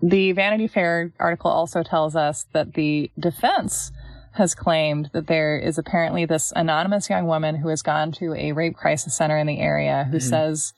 The 0.03 0.33
Vanity 0.33 0.67
Fair 0.67 1.13
article 1.19 1.51
also 1.51 1.83
tells 1.83 2.17
us 2.17 2.47
that 2.53 2.73
the 2.75 3.11
defense 3.19 3.93
has 4.33 4.55
claimed 4.55 5.11
that 5.13 5.27
there 5.27 5.59
is 5.59 5.79
apparently 5.79 6.25
this 6.25 6.53
anonymous 6.55 7.11
young 7.11 7.27
woman 7.27 7.57
who 7.57 7.69
has 7.69 7.83
gone 7.83 8.13
to 8.13 8.35
a 8.35 8.53
rape 8.53 8.77
crisis 8.77 9.17
center 9.17 9.37
in 9.37 9.47
the 9.47 9.59
area 9.59 10.09
who 10.11 10.21
says 10.21 10.73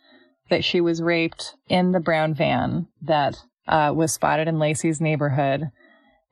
that 0.49 0.65
she 0.65 0.81
was 0.81 1.03
raped 1.03 1.55
in 1.69 1.93
the 1.93 2.01
brown 2.01 2.35
van 2.35 2.87
that 3.01 3.37
uh, 3.69 3.93
was 3.95 4.13
spotted 4.13 4.49
in 4.49 4.59
Laci's 4.59 5.01
neighborhood. 5.01 5.71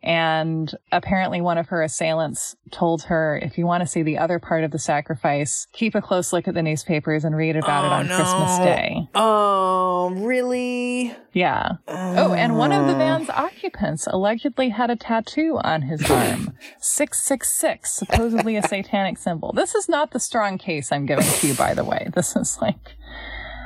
And 0.03 0.73
apparently 0.93 1.43
one 1.43 1.59
of 1.59 1.69
her 1.69 1.83
assailants 1.83 2.57
told 2.71 3.03
her, 3.05 3.39
if 3.43 3.59
you 3.59 3.67
want 3.67 3.83
to 3.83 3.87
see 3.87 4.03
the 4.03 4.17
other 4.17 4.39
part 4.39 4.65
of 4.65 4.71
the 4.71 4.79
sacrifice, 4.79 5.67
keep 5.75 5.95
a 5.95 6.01
close 6.01 6.33
look 6.33 6.49
at 6.49 6.55
the 6.55 6.63
newspapers 6.63 7.23
and 7.25 7.37
read 7.37 7.55
about 7.57 7.85
it 7.85 7.89
Oh, 7.89 7.91
on 7.91 8.09
no. 8.09 8.17
Christmas 8.17 8.59
Day. 8.61 9.09
oh, 9.15 10.11
really? 10.17 11.15
Yeah. 11.35 11.73
Oh, 11.87 12.33
and 12.33 12.57
one 12.57 12.73
of 12.73 12.87
the 12.87 12.95
uh. 12.95 12.99
van's 12.99 13.29
occupants 13.31 14.07
allegedly 14.07 14.71
had 14.71 14.89
a 14.91 14.97
tattoo 14.97 15.59
on 15.63 15.83
his 15.83 16.01
arm. 16.11 16.55
666, 16.81 17.93
supposedly 17.93 18.57
a 18.57 18.63
satanic 18.63 19.19
symbol. 19.19 19.53
This 19.53 19.75
is 19.75 19.89
not 19.89 20.13
the 20.13 20.21
strong 20.21 20.57
case 20.59 20.91
I'm 20.93 21.05
giving 21.05 21.27
to 21.27 21.47
you, 21.49 21.55
by 21.55 21.75
the 21.75 21.85
way. 21.85 22.09
This 22.15 22.35
is 22.37 22.59
like 22.63 22.97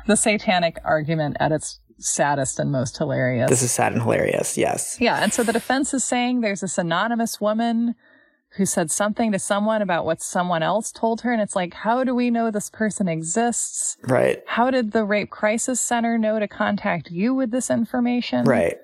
the 0.06 0.16
satanic 0.16 0.78
argument 0.84 1.36
at 1.40 1.52
its 1.52 1.78
saddest 1.98 2.58
and 2.58 2.72
most 2.72 2.98
hilarious. 2.98 3.50
This 3.50 3.62
is 3.62 3.72
sad 3.72 3.92
and 3.92 4.02
hilarious. 4.02 4.56
Yes. 4.56 4.96
Yeah, 5.00 5.22
and 5.22 5.32
so 5.32 5.42
the 5.42 5.52
defense 5.52 5.94
is 5.94 6.04
saying 6.04 6.40
there's 6.40 6.60
this 6.60 6.78
anonymous 6.78 7.40
woman 7.40 7.94
who 8.56 8.64
said 8.64 8.90
something 8.90 9.32
to 9.32 9.38
someone 9.38 9.82
about 9.82 10.04
what 10.04 10.22
someone 10.22 10.62
else 10.62 10.92
told 10.92 11.22
her, 11.22 11.32
and 11.32 11.42
it's 11.42 11.56
like, 11.56 11.74
how 11.74 12.04
do 12.04 12.14
we 12.14 12.30
know 12.30 12.50
this 12.50 12.70
person 12.70 13.08
exists? 13.08 13.96
Right. 14.04 14.42
How 14.46 14.70
did 14.70 14.92
the 14.92 15.04
Rape 15.04 15.30
Crisis 15.30 15.80
Center 15.80 16.16
know 16.18 16.38
to 16.38 16.46
contact 16.46 17.10
you 17.10 17.34
with 17.34 17.50
this 17.50 17.68
information? 17.68 18.44
Right. 18.44 18.76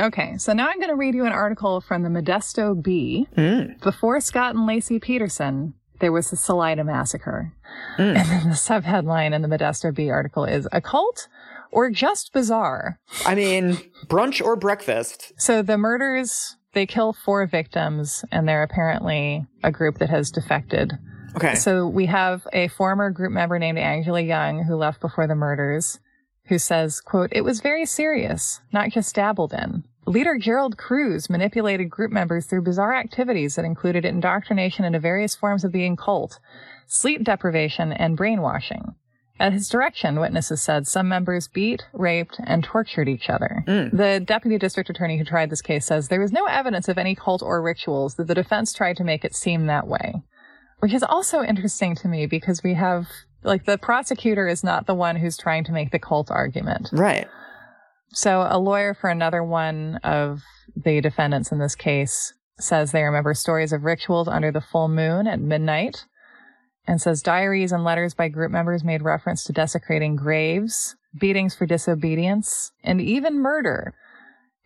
Okay, 0.00 0.36
so 0.38 0.52
now 0.52 0.68
I'm 0.68 0.78
going 0.78 0.88
to 0.88 0.96
read 0.96 1.14
you 1.14 1.24
an 1.24 1.32
article 1.32 1.80
from 1.80 2.02
the 2.02 2.08
Modesto 2.08 2.80
Bee. 2.80 3.28
Mm. 3.36 3.80
Before 3.80 4.20
Scott 4.20 4.56
and 4.56 4.68
Laci 4.68 5.00
Peterson, 5.00 5.74
there 6.00 6.10
was 6.10 6.30
the 6.30 6.36
Salida 6.36 6.82
massacre. 6.82 7.52
Mm. 7.96 8.16
And 8.16 8.28
then 8.28 8.48
the 8.48 8.56
subheadline 8.56 9.32
in 9.32 9.42
the 9.42 9.48
Modesto 9.48 9.94
Bee 9.94 10.10
article 10.10 10.44
is 10.44 10.66
a 10.72 10.80
cult 10.80 11.28
or 11.74 11.90
just 11.90 12.32
bizarre. 12.32 13.00
I 13.26 13.34
mean, 13.34 13.74
brunch 14.06 14.42
or 14.42 14.56
breakfast. 14.56 15.32
So 15.36 15.60
the 15.60 15.76
murders, 15.76 16.56
they 16.72 16.86
kill 16.86 17.12
four 17.12 17.46
victims, 17.46 18.24
and 18.30 18.48
they're 18.48 18.62
apparently 18.62 19.44
a 19.62 19.72
group 19.72 19.98
that 19.98 20.08
has 20.08 20.30
defected. 20.30 20.92
Okay. 21.36 21.56
So 21.56 21.88
we 21.88 22.06
have 22.06 22.46
a 22.52 22.68
former 22.68 23.10
group 23.10 23.32
member 23.32 23.58
named 23.58 23.78
Angela 23.78 24.20
Young 24.20 24.62
who 24.62 24.76
left 24.76 25.00
before 25.00 25.26
the 25.26 25.34
murders, 25.34 25.98
who 26.46 26.58
says, 26.58 27.00
quote, 27.00 27.30
it 27.32 27.42
was 27.42 27.60
very 27.60 27.84
serious, 27.84 28.60
not 28.72 28.90
just 28.90 29.14
dabbled 29.14 29.52
in. 29.52 29.82
Leader 30.06 30.38
Gerald 30.38 30.76
Cruz 30.76 31.28
manipulated 31.28 31.90
group 31.90 32.12
members 32.12 32.46
through 32.46 32.62
bizarre 32.62 32.94
activities 32.94 33.56
that 33.56 33.64
included 33.64 34.04
indoctrination 34.04 34.84
into 34.84 35.00
various 35.00 35.34
forms 35.34 35.64
of 35.64 35.72
the 35.72 35.84
occult, 35.86 36.38
sleep 36.86 37.24
deprivation, 37.24 37.92
and 37.92 38.16
brainwashing. 38.16 38.94
At 39.40 39.52
his 39.52 39.68
direction, 39.68 40.20
witnesses 40.20 40.62
said 40.62 40.86
some 40.86 41.08
members 41.08 41.48
beat, 41.48 41.82
raped, 41.92 42.36
and 42.44 42.62
tortured 42.62 43.08
each 43.08 43.28
other. 43.28 43.64
Mm. 43.66 43.96
The 43.96 44.20
deputy 44.20 44.58
district 44.58 44.90
attorney 44.90 45.18
who 45.18 45.24
tried 45.24 45.50
this 45.50 45.62
case 45.62 45.86
says 45.86 46.08
there 46.08 46.20
was 46.20 46.32
no 46.32 46.46
evidence 46.46 46.88
of 46.88 46.98
any 46.98 47.16
cult 47.16 47.42
or 47.42 47.60
rituals 47.60 48.14
that 48.14 48.28
the 48.28 48.34
defense 48.34 48.72
tried 48.72 48.96
to 48.98 49.04
make 49.04 49.24
it 49.24 49.34
seem 49.34 49.66
that 49.66 49.88
way. 49.88 50.22
Which 50.78 50.94
is 50.94 51.02
also 51.02 51.42
interesting 51.42 51.96
to 51.96 52.08
me 52.08 52.26
because 52.26 52.62
we 52.62 52.74
have, 52.74 53.08
like, 53.42 53.64
the 53.64 53.78
prosecutor 53.78 54.46
is 54.46 54.62
not 54.62 54.86
the 54.86 54.94
one 54.94 55.16
who's 55.16 55.36
trying 55.36 55.64
to 55.64 55.72
make 55.72 55.90
the 55.90 55.98
cult 55.98 56.30
argument. 56.30 56.90
right. 56.92 57.28
So 58.16 58.46
a 58.48 58.58
lawyer 58.58 58.94
for 58.94 59.10
another 59.10 59.42
one 59.42 59.96
of 60.04 60.42
the 60.76 61.00
defendants 61.00 61.50
in 61.50 61.58
this 61.58 61.74
case 61.74 62.32
says 62.60 62.92
they 62.92 63.02
remember 63.02 63.34
stories 63.34 63.72
of 63.72 63.82
rituals 63.82 64.28
under 64.28 64.52
the 64.52 64.60
full 64.60 64.86
moon 64.86 65.26
at 65.26 65.40
midnight 65.40 66.04
and 66.86 67.00
says 67.00 67.22
diaries 67.22 67.72
and 67.72 67.84
letters 67.84 68.14
by 68.14 68.28
group 68.28 68.50
members 68.50 68.84
made 68.84 69.02
reference 69.02 69.44
to 69.44 69.52
desecrating 69.52 70.16
graves, 70.16 70.96
beatings 71.18 71.54
for 71.54 71.66
disobedience, 71.66 72.72
and 72.82 73.00
even 73.00 73.40
murder. 73.40 73.94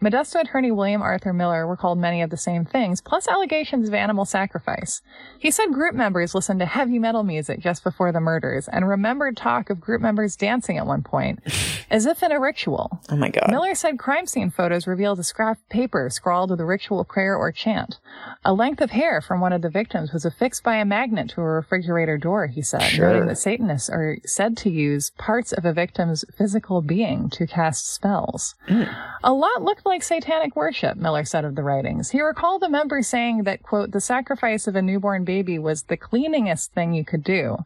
Modesto 0.00 0.40
attorney 0.40 0.70
William 0.70 1.02
Arthur 1.02 1.32
Miller 1.32 1.66
recalled 1.66 1.98
many 1.98 2.22
of 2.22 2.30
the 2.30 2.36
same 2.36 2.64
things, 2.64 3.00
plus 3.00 3.26
allegations 3.26 3.88
of 3.88 3.94
animal 3.94 4.24
sacrifice. 4.24 5.02
He 5.40 5.50
said 5.50 5.72
group 5.72 5.92
members 5.92 6.36
listened 6.36 6.60
to 6.60 6.66
heavy 6.66 7.00
metal 7.00 7.24
music 7.24 7.58
just 7.58 7.82
before 7.82 8.12
the 8.12 8.20
murders 8.20 8.68
and 8.68 8.88
remembered 8.88 9.36
talk 9.36 9.70
of 9.70 9.80
group 9.80 10.00
members 10.00 10.36
dancing 10.36 10.78
at 10.78 10.86
one 10.86 11.02
point, 11.02 11.40
as 11.90 12.06
if 12.06 12.22
in 12.22 12.30
a 12.30 12.38
ritual. 12.38 13.00
Oh 13.10 13.16
my 13.16 13.28
God. 13.28 13.50
Miller 13.50 13.74
said 13.74 13.98
crime 13.98 14.26
scene 14.26 14.50
photos 14.50 14.86
revealed 14.86 15.18
a 15.18 15.24
scrap 15.24 15.56
of 15.58 15.68
paper 15.68 16.08
scrawled 16.10 16.50
with 16.50 16.60
a 16.60 16.64
ritual 16.64 17.04
prayer 17.04 17.36
or 17.36 17.50
chant. 17.50 17.98
A 18.44 18.52
length 18.52 18.80
of 18.80 18.90
hair 18.90 19.20
from 19.20 19.40
one 19.40 19.52
of 19.52 19.62
the 19.62 19.68
victims 19.68 20.12
was 20.12 20.24
affixed 20.24 20.62
by 20.62 20.76
a 20.76 20.84
magnet 20.84 21.30
to 21.30 21.40
a 21.40 21.44
refrigerator 21.44 22.18
door, 22.18 22.46
he 22.46 22.62
said, 22.62 22.82
Sure. 22.82 23.08
noting 23.08 23.26
that 23.26 23.38
Satanists 23.38 23.90
are 23.90 24.18
said 24.24 24.56
to 24.58 24.70
use 24.70 25.10
parts 25.18 25.52
of 25.52 25.64
a 25.64 25.72
victim's 25.72 26.24
physical 26.36 26.82
being 26.82 27.28
to 27.30 27.48
cast 27.48 27.92
spells. 27.92 28.54
Mm. 28.68 28.94
A 29.24 29.32
lot 29.32 29.62
looked 29.62 29.84
like 29.88 30.02
satanic 30.04 30.54
worship, 30.54 30.96
Miller 30.96 31.24
said 31.24 31.44
of 31.44 31.56
the 31.56 31.62
writings. 31.64 32.10
He 32.10 32.20
recalled 32.20 32.62
the 32.62 32.68
member 32.68 33.02
saying 33.02 33.42
that, 33.44 33.62
quote, 33.62 33.90
the 33.90 34.00
sacrifice 34.00 34.66
of 34.68 34.76
a 34.76 34.82
newborn 34.82 35.24
baby 35.24 35.58
was 35.58 35.82
the 35.84 35.96
cleaningest 35.96 36.68
thing 36.70 36.94
you 36.94 37.04
could 37.04 37.24
do. 37.24 37.56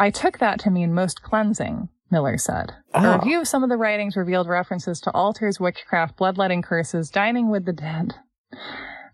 I 0.00 0.10
took 0.10 0.38
that 0.38 0.58
to 0.60 0.70
mean 0.70 0.92
most 0.94 1.22
cleansing, 1.22 1.88
Miller 2.10 2.38
said. 2.38 2.72
A 2.94 3.06
Oh. 3.06 3.12
review 3.18 3.40
of 3.40 3.48
some 3.48 3.62
of 3.62 3.68
the 3.68 3.76
writings 3.76 4.16
revealed 4.16 4.48
references 4.48 5.00
to 5.02 5.10
altars, 5.12 5.60
witchcraft, 5.60 6.16
bloodletting 6.16 6.62
curses, 6.62 7.10
dining 7.10 7.50
with 7.50 7.64
the 7.66 7.72
dead, 7.72 8.14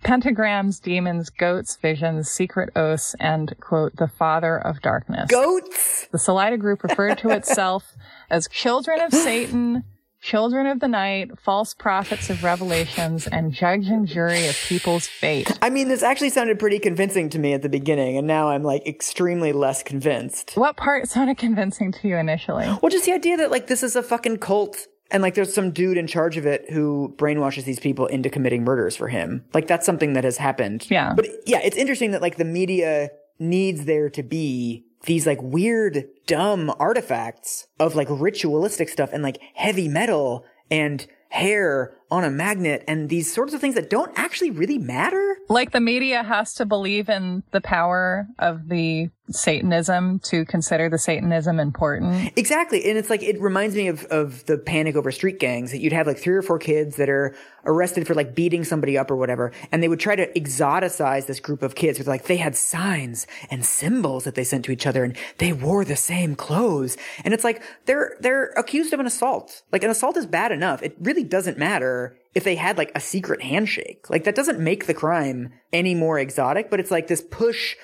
pentagrams, 0.05 0.80
demons, 0.82 1.30
goats, 1.30 1.76
visions, 1.80 2.30
secret 2.30 2.70
oaths, 2.76 3.14
and, 3.18 3.55
quote, 3.61 3.96
the 3.96 4.09
father 4.09 4.59
of 4.59 4.80
darkness. 4.82 5.30
Goats. 5.30 6.09
The 6.12 6.18
Salida 6.18 6.57
group 6.59 6.82
referred 6.82 7.18
to 7.18 7.30
itself 7.30 7.94
as 8.30 8.46
children 8.48 9.00
of 9.00 9.12
Satan, 9.12 9.84
children 10.25 10.66
of 10.66 10.81
the 10.81 10.89
night, 10.89 11.39
false 11.39 11.75
prophets 11.75 12.31
of 12.31 12.43
revelations, 12.43 13.27
and 13.27 13.53
judge 13.53 13.87
and 13.89 14.09
jury 14.09 14.47
of 14.49 14.57
people's 14.57 15.07
fate. 15.07 15.57
I 15.61 15.68
mean, 15.68 15.89
this 15.89 16.03
actually 16.03 16.31
sounded 16.31 16.59
pretty 16.59 16.79
convincing 16.79 17.29
to 17.31 17.39
me 17.39 17.53
at 17.53 17.61
the 17.61 17.68
beginning, 17.68 18.16
and 18.16 18.27
now 18.27 18.49
I'm 18.49 18.62
like 18.62 18.87
extremely 18.87 19.53
less 19.53 19.83
convinced. 19.83 20.53
What 20.55 20.77
part 20.79 21.09
sounded 21.09 21.37
convincing 21.37 21.93
to 21.93 22.09
you 22.09 22.16
initially? 22.16 22.66
Well, 22.81 22.91
just 22.91 23.05
the 23.05 23.12
idea 23.12 23.37
that 23.37 23.51
like 23.51 23.66
this 23.66 23.83
is 23.83 23.97
a 23.97 24.03
fucking 24.03 24.39
cult 24.39 24.87
and 25.11 25.22
like 25.22 25.35
there's 25.35 25.53
some 25.53 25.70
dude 25.70 25.99
in 25.99 26.07
charge 26.07 26.39
of 26.39 26.47
it 26.47 26.70
who 26.70 27.14
brainwashes 27.18 27.64
these 27.64 27.79
people 27.79 28.07
into 28.07 28.31
committing 28.31 28.64
murders 28.64 28.97
for 28.97 29.09
him. 29.09 29.45
Like 29.53 29.66
that's 29.66 29.85
something 29.85 30.14
that 30.14 30.25
has 30.25 30.39
happened. 30.39 30.87
Yeah. 30.91 31.12
But 31.14 31.27
yeah, 31.45 31.61
it's 31.62 31.77
interesting 31.77 32.12
that 32.12 32.22
like 32.22 32.37
the 32.37 32.47
media 32.47 33.11
needs 33.39 33.85
there 33.85 34.09
to 34.09 34.22
be 34.22 34.87
these 35.05 35.26
like 35.26 35.40
weird, 35.42 36.05
dumb 36.26 36.72
artifacts 36.78 37.66
of 37.78 37.94
like 37.94 38.09
ritualistic 38.11 38.88
stuff 38.88 39.11
and 39.12 39.22
like 39.22 39.40
heavy 39.55 39.88
metal 39.88 40.44
and 40.70 41.07
hair 41.30 41.96
on 42.11 42.22
a 42.22 42.30
magnet 42.30 42.84
and 42.86 43.09
these 43.09 43.32
sorts 43.32 43.52
of 43.52 43.61
things 43.61 43.74
that 43.74 43.90
don't 43.90 44.12
actually 44.16 44.50
really 44.50 44.78
matter. 44.78 45.36
Like 45.48 45.72
the 45.72 45.80
media 45.80 46.22
has 46.22 46.55
to 46.55 46.64
believe 46.64 47.09
in 47.09 47.42
the 47.50 47.61
power 47.61 48.28
of 48.38 48.68
the 48.68 49.11
Satanism 49.31 50.18
to 50.20 50.45
consider 50.45 50.91
the 50.91 50.99
Satanism 50.99 51.59
important. 51.59 52.33
Exactly. 52.37 52.85
And 52.89 52.99
it's 52.99 53.09
like, 53.09 53.22
it 53.22 53.41
reminds 53.41 53.75
me 53.75 53.89
of, 53.89 54.05
of 54.07 54.45
the 54.45 54.59
panic 54.59 54.97
over 54.97 55.11
street 55.11 55.41
gangs 55.41 55.70
that 55.70 55.81
you'd 55.81 55.95
have 55.95 56.07
like 56.07 56.18
three 56.18 56.35
or 56.35 56.43
four 56.43 56.59
kids 56.59 56.97
that 56.97 57.09
are 57.09 57.35
arrested 57.64 58.07
for 58.07 58.14
like 58.14 58.35
beating 58.35 58.64
somebody 58.64 58.99
up 58.99 59.11
or 59.11 59.16
whatever. 59.16 59.51
And 59.72 59.83
they 59.83 59.89
would 59.89 60.01
try 60.01 60.14
to 60.14 60.31
exoticize 60.35 61.27
this 61.27 61.41
group 61.41 61.62
of 61.62 61.75
kids 61.75 61.99
with 61.99 62.07
like, 62.07 62.25
they 62.25 62.37
had 62.37 62.55
signs 62.55 63.27
and 63.51 63.64
symbols 63.64 64.25
that 64.25 64.35
they 64.35 64.45
sent 64.45 64.66
to 64.66 64.72
each 64.72 64.87
other 64.87 65.05
and 65.05 65.16
they 65.39 65.55
wore 65.55 65.87
the 65.87 65.97
same 65.97 66.37
clothes. 66.37 66.99
And 67.25 67.33
it's 67.33 67.45
like, 67.45 67.62
they're, 67.87 68.16
they're 68.20 68.49
accused 68.59 68.93
of 68.93 69.01
an 69.01 69.07
assault. 69.07 69.62
Like 69.72 69.85
an 69.85 69.91
assault 69.91 70.18
is 70.18 70.27
bad 70.27 70.53
enough. 70.53 70.83
It 70.83 70.97
really 71.01 71.25
doesn't 71.25 71.57
matter 71.57 72.18
if 72.35 72.45
they 72.45 72.57
had 72.57 72.77
like 72.77 72.93
a 72.95 73.01
secret 73.01 73.41
handshake. 73.41 74.11
Like 74.11 74.25
that 74.25 74.35
doesn't 74.35 74.59
make 74.59 74.87
the 74.87 74.95
crime 74.95 75.55
any 75.72 75.95
more 75.95 76.18
exotic, 76.18 76.68
but 76.68 76.79
it's 76.79 76.91
like 76.91 77.07
this 77.07 77.22
push 77.22 77.75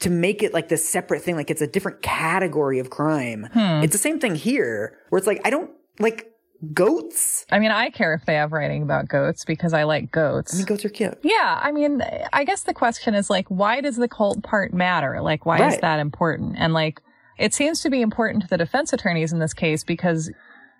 to 0.00 0.10
make 0.10 0.42
it 0.42 0.54
like 0.54 0.68
this 0.68 0.88
separate 0.88 1.22
thing, 1.22 1.36
like 1.36 1.50
it's 1.50 1.62
a 1.62 1.66
different 1.66 2.02
category 2.02 2.78
of 2.78 2.90
crime. 2.90 3.48
Hmm. 3.52 3.82
It's 3.82 3.92
the 3.92 3.98
same 3.98 4.20
thing 4.20 4.34
here, 4.34 4.98
where 5.08 5.18
it's 5.18 5.26
like, 5.26 5.40
I 5.44 5.50
don't 5.50 5.70
like 5.98 6.30
goats. 6.72 7.46
I 7.50 7.58
mean, 7.58 7.70
I 7.70 7.90
care 7.90 8.14
if 8.14 8.24
they 8.24 8.34
have 8.34 8.52
writing 8.52 8.82
about 8.82 9.08
goats 9.08 9.44
because 9.44 9.72
I 9.72 9.84
like 9.84 10.10
goats. 10.10 10.54
I 10.54 10.58
mean, 10.58 10.66
goats 10.66 10.84
are 10.84 10.88
cute. 10.88 11.18
Yeah, 11.22 11.58
I 11.62 11.72
mean, 11.72 12.02
I 12.32 12.44
guess 12.44 12.62
the 12.62 12.74
question 12.74 13.14
is 13.14 13.30
like, 13.30 13.46
why 13.48 13.80
does 13.80 13.96
the 13.96 14.08
cult 14.08 14.42
part 14.42 14.72
matter? 14.72 15.20
Like, 15.20 15.46
why 15.46 15.68
is 15.68 15.78
that 15.78 16.00
important? 16.00 16.56
And 16.58 16.72
like, 16.72 17.00
it 17.38 17.54
seems 17.54 17.80
to 17.82 17.90
be 17.90 18.00
important 18.00 18.42
to 18.42 18.48
the 18.48 18.58
defense 18.58 18.92
attorneys 18.92 19.32
in 19.32 19.38
this 19.38 19.54
case 19.54 19.84
because 19.84 20.30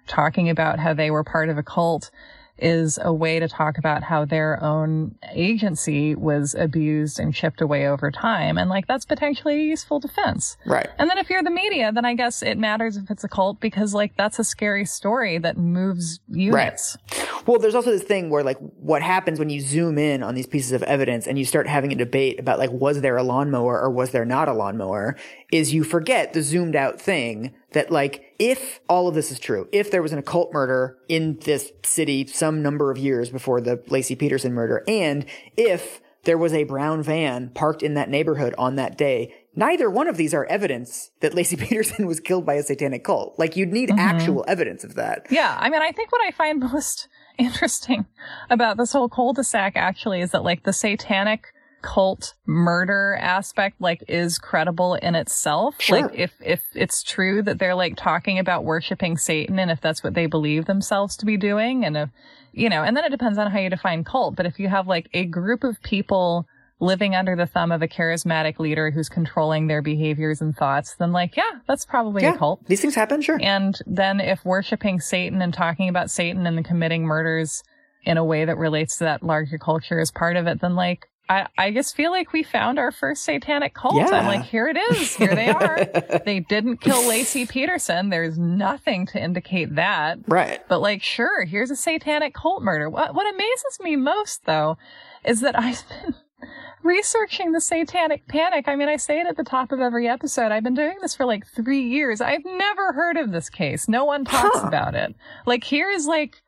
talking 0.06 0.48
about 0.48 0.78
how 0.78 0.94
they 0.94 1.10
were 1.10 1.22
part 1.22 1.48
of 1.48 1.58
a 1.58 1.62
cult 1.62 2.10
is 2.58 2.98
a 3.02 3.12
way 3.12 3.38
to 3.38 3.48
talk 3.48 3.78
about 3.78 4.02
how 4.02 4.24
their 4.24 4.62
own 4.62 5.14
agency 5.32 6.14
was 6.14 6.54
abused 6.54 7.18
and 7.18 7.34
chipped 7.34 7.60
away 7.60 7.86
over 7.86 8.10
time. 8.10 8.58
And 8.58 8.70
like, 8.70 8.86
that's 8.86 9.04
potentially 9.04 9.54
a 9.60 9.64
useful 9.64 10.00
defense. 10.00 10.56
Right. 10.66 10.88
And 10.98 11.08
then 11.08 11.18
if 11.18 11.30
you're 11.30 11.42
the 11.42 11.50
media, 11.50 11.92
then 11.92 12.04
I 12.04 12.14
guess 12.14 12.42
it 12.42 12.58
matters 12.58 12.96
if 12.96 13.10
it's 13.10 13.24
a 13.24 13.28
cult 13.28 13.60
because 13.60 13.94
like, 13.94 14.16
that's 14.16 14.38
a 14.38 14.44
scary 14.44 14.84
story 14.84 15.38
that 15.38 15.56
moves 15.56 16.20
units. 16.28 16.96
Right. 17.12 17.28
Well, 17.46 17.58
there's 17.58 17.74
also 17.74 17.90
this 17.90 18.02
thing 18.02 18.30
where 18.30 18.42
like 18.42 18.58
what 18.58 19.02
happens 19.02 19.38
when 19.38 19.50
you 19.50 19.60
zoom 19.60 19.98
in 19.98 20.22
on 20.22 20.34
these 20.34 20.46
pieces 20.46 20.72
of 20.72 20.82
evidence 20.82 21.26
and 21.26 21.38
you 21.38 21.44
start 21.44 21.66
having 21.66 21.92
a 21.92 21.96
debate 21.96 22.38
about 22.38 22.58
like 22.58 22.70
was 22.70 23.00
there 23.00 23.16
a 23.16 23.22
lawnmower 23.22 23.80
or 23.80 23.90
was 23.90 24.10
there 24.10 24.24
not 24.24 24.48
a 24.48 24.52
lawnmower 24.52 25.16
is 25.52 25.72
you 25.72 25.84
forget 25.84 26.32
the 26.32 26.42
zoomed 26.42 26.76
out 26.76 27.00
thing 27.00 27.54
that 27.72 27.90
like 27.90 28.34
if 28.38 28.80
all 28.88 29.08
of 29.08 29.14
this 29.14 29.30
is 29.30 29.38
true, 29.38 29.68
if 29.72 29.90
there 29.90 30.02
was 30.02 30.12
an 30.12 30.18
occult 30.18 30.52
murder 30.52 30.98
in 31.08 31.38
this 31.44 31.72
city 31.84 32.26
some 32.26 32.62
number 32.62 32.90
of 32.90 32.98
years 32.98 33.30
before 33.30 33.60
the 33.60 33.76
Laci 33.88 34.18
Peterson 34.18 34.52
murder 34.52 34.82
and 34.86 35.26
if 35.56 36.00
there 36.24 36.38
was 36.38 36.52
a 36.52 36.64
brown 36.64 37.02
van 37.02 37.48
parked 37.50 37.82
in 37.82 37.94
that 37.94 38.10
neighborhood 38.10 38.54
on 38.58 38.76
that 38.76 38.98
day. 38.98 39.34
Neither 39.54 39.88
one 39.88 40.08
of 40.08 40.16
these 40.16 40.34
are 40.34 40.44
evidence 40.44 41.10
that 41.20 41.32
Laci 41.32 41.58
Peterson 41.68 42.06
was 42.06 42.20
killed 42.20 42.44
by 42.44 42.54
a 42.54 42.62
satanic 42.62 43.04
cult. 43.04 43.38
Like 43.38 43.56
you'd 43.56 43.72
need 43.72 43.88
mm-hmm. 43.88 43.98
actual 43.98 44.44
evidence 44.46 44.84
of 44.84 44.94
that. 44.96 45.26
Yeah, 45.30 45.56
I 45.58 45.70
mean, 45.70 45.80
I 45.80 45.92
think 45.92 46.12
what 46.12 46.22
I 46.22 46.30
find 46.32 46.60
most 46.72 47.08
interesting 47.38 48.04
about 48.50 48.76
this 48.76 48.92
whole 48.92 49.08
cul-de-sac 49.08 49.74
actually 49.76 50.20
is 50.20 50.32
that 50.32 50.44
like 50.44 50.64
the 50.64 50.72
satanic 50.72 51.54
cult 51.82 52.34
murder 52.46 53.16
aspect 53.20 53.80
like 53.80 54.02
is 54.08 54.38
credible 54.38 54.94
in 54.94 55.14
itself. 55.14 55.76
Sure. 55.78 56.02
Like 56.02 56.10
if 56.14 56.32
if 56.40 56.62
it's 56.74 57.02
true 57.02 57.42
that 57.42 57.58
they're 57.58 57.74
like 57.74 57.96
talking 57.96 58.38
about 58.38 58.64
worshiping 58.64 59.16
Satan 59.16 59.58
and 59.58 59.70
if 59.70 59.80
that's 59.80 60.02
what 60.02 60.14
they 60.14 60.26
believe 60.26 60.66
themselves 60.66 61.16
to 61.18 61.26
be 61.26 61.36
doing 61.36 61.84
and 61.84 61.96
if 61.96 62.10
you 62.52 62.68
know, 62.68 62.82
and 62.82 62.96
then 62.96 63.04
it 63.04 63.10
depends 63.10 63.38
on 63.38 63.50
how 63.50 63.58
you 63.58 63.70
define 63.70 64.04
cult, 64.04 64.34
but 64.34 64.46
if 64.46 64.58
you 64.58 64.68
have 64.68 64.88
like 64.88 65.08
a 65.12 65.24
group 65.24 65.62
of 65.62 65.80
people 65.82 66.46
living 66.80 67.14
under 67.14 67.34
the 67.36 67.46
thumb 67.46 67.72
of 67.72 67.82
a 67.82 67.88
charismatic 67.88 68.58
leader 68.58 68.90
who's 68.90 69.08
controlling 69.08 69.66
their 69.66 69.82
behaviors 69.82 70.40
and 70.40 70.56
thoughts, 70.56 70.94
then 70.98 71.12
like 71.12 71.36
yeah, 71.36 71.60
that's 71.66 71.84
probably 71.84 72.24
a 72.24 72.36
cult. 72.36 72.64
These 72.66 72.80
things 72.80 72.94
happen, 72.94 73.20
sure. 73.20 73.38
And 73.40 73.78
then 73.86 74.20
if 74.20 74.44
worshiping 74.44 75.00
Satan 75.00 75.42
and 75.42 75.52
talking 75.52 75.88
about 75.88 76.10
Satan 76.10 76.46
and 76.46 76.56
then 76.56 76.64
committing 76.64 77.04
murders 77.04 77.62
in 78.04 78.16
a 78.16 78.24
way 78.24 78.44
that 78.44 78.56
relates 78.56 78.98
to 78.98 79.04
that 79.04 79.22
larger 79.22 79.58
culture 79.58 80.00
is 80.00 80.10
part 80.10 80.36
of 80.36 80.46
it, 80.46 80.60
then 80.60 80.74
like, 80.74 81.06
I, 81.28 81.46
I 81.58 81.70
just 81.72 81.94
feel 81.94 82.10
like 82.10 82.32
we 82.32 82.42
found 82.42 82.78
our 82.78 82.90
first 82.90 83.22
satanic 83.24 83.74
cult. 83.74 83.96
Yeah. 83.96 84.06
I'm 84.10 84.26
like, 84.26 84.44
here 84.44 84.66
it 84.66 84.76
is. 84.92 85.14
Here 85.14 85.34
they 85.34 85.48
are. 85.48 85.84
they 86.24 86.40
didn't 86.40 86.78
kill 86.78 87.02
Laci 87.02 87.46
Peterson. 87.48 88.08
There's 88.08 88.38
nothing 88.38 89.04
to 89.08 89.22
indicate 89.22 89.74
that. 89.74 90.18
Right. 90.26 90.60
But 90.68 90.80
like, 90.80 91.02
sure, 91.02 91.44
here's 91.44 91.70
a 91.70 91.76
satanic 91.76 92.32
cult 92.34 92.62
murder. 92.62 92.88
What, 92.88 93.14
what 93.14 93.32
amazes 93.32 93.78
me 93.80 93.96
most 93.96 94.46
though 94.46 94.78
is 95.24 95.40
that 95.42 95.58
I've 95.58 95.82
been 95.88 96.14
researching 96.82 97.52
the 97.52 97.60
satanic 97.60 98.26
panic. 98.28 98.66
I 98.68 98.76
mean, 98.76 98.88
I 98.88 98.96
say 98.96 99.20
it 99.20 99.26
at 99.26 99.36
the 99.36 99.44
top 99.44 99.72
of 99.72 99.80
every 99.80 100.08
episode. 100.08 100.52
I've 100.52 100.62
been 100.64 100.74
doing 100.74 100.96
this 101.02 101.14
for 101.14 101.26
like 101.26 101.46
three 101.46 101.82
years. 101.82 102.20
I've 102.20 102.44
never 102.44 102.92
heard 102.92 103.16
of 103.16 103.32
this 103.32 103.50
case. 103.50 103.88
No 103.88 104.04
one 104.04 104.24
talks 104.24 104.60
Huh. 104.60 104.66
about 104.68 104.94
it. 104.94 105.14
Like, 105.44 105.64
here 105.64 105.90
is 105.90 106.06
like, 106.06 106.40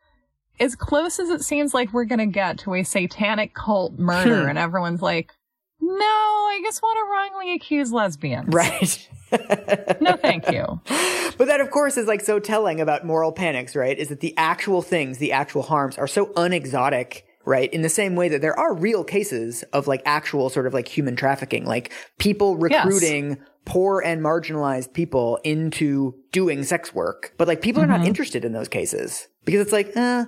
as 0.61 0.75
close 0.75 1.19
as 1.19 1.29
it 1.29 1.43
seems 1.43 1.73
like 1.73 1.91
we're 1.91 2.05
gonna 2.05 2.25
get 2.27 2.59
to 2.59 2.75
a 2.75 2.83
satanic 2.83 3.53
cult 3.53 3.97
murder, 3.99 4.43
Hmm. 4.43 4.49
and 4.49 4.57
everyone's 4.57 5.01
like, 5.01 5.31
no, 5.81 6.05
I 6.05 6.61
just 6.63 6.81
want 6.81 6.97
to 6.97 7.11
wrongly 7.11 7.53
accuse 7.55 7.91
lesbians. 7.91 8.53
Right. 8.53 9.07
No, 10.01 10.17
thank 10.17 10.51
you. 10.51 10.81
But 11.37 11.47
that, 11.47 11.61
of 11.61 11.71
course, 11.71 11.95
is 11.97 12.05
like 12.05 12.19
so 12.21 12.37
telling 12.39 12.81
about 12.81 13.05
moral 13.05 13.31
panics, 13.31 13.75
right? 13.75 13.97
Is 13.97 14.09
that 14.09 14.19
the 14.19 14.35
actual 14.37 14.81
things, 14.81 15.17
the 15.17 15.31
actual 15.31 15.61
harms 15.63 15.97
are 15.97 16.05
so 16.05 16.31
unexotic, 16.35 17.25
right? 17.45 17.71
In 17.73 17.81
the 17.81 17.89
same 17.89 18.15
way 18.15 18.27
that 18.29 18.41
there 18.41 18.59
are 18.59 18.75
real 18.75 19.03
cases 19.05 19.63
of 19.71 19.87
like 19.87 20.01
actual 20.05 20.49
sort 20.49 20.67
of 20.67 20.73
like 20.73 20.87
human 20.89 21.15
trafficking, 21.15 21.65
like 21.65 21.91
people 22.19 22.57
recruiting 22.57 23.37
poor 23.65 24.01
and 24.01 24.21
marginalized 24.21 24.93
people 24.93 25.39
into 25.45 26.13
doing 26.33 26.63
sex 26.63 26.93
work. 26.93 27.33
But 27.37 27.47
like 27.47 27.61
people 27.61 27.81
are 27.81 27.87
not 27.87 28.05
interested 28.05 28.43
in 28.43 28.51
those 28.51 28.67
cases 28.67 29.27
because 29.45 29.61
it's 29.61 29.71
like, 29.73 29.95
uh, 29.95 30.25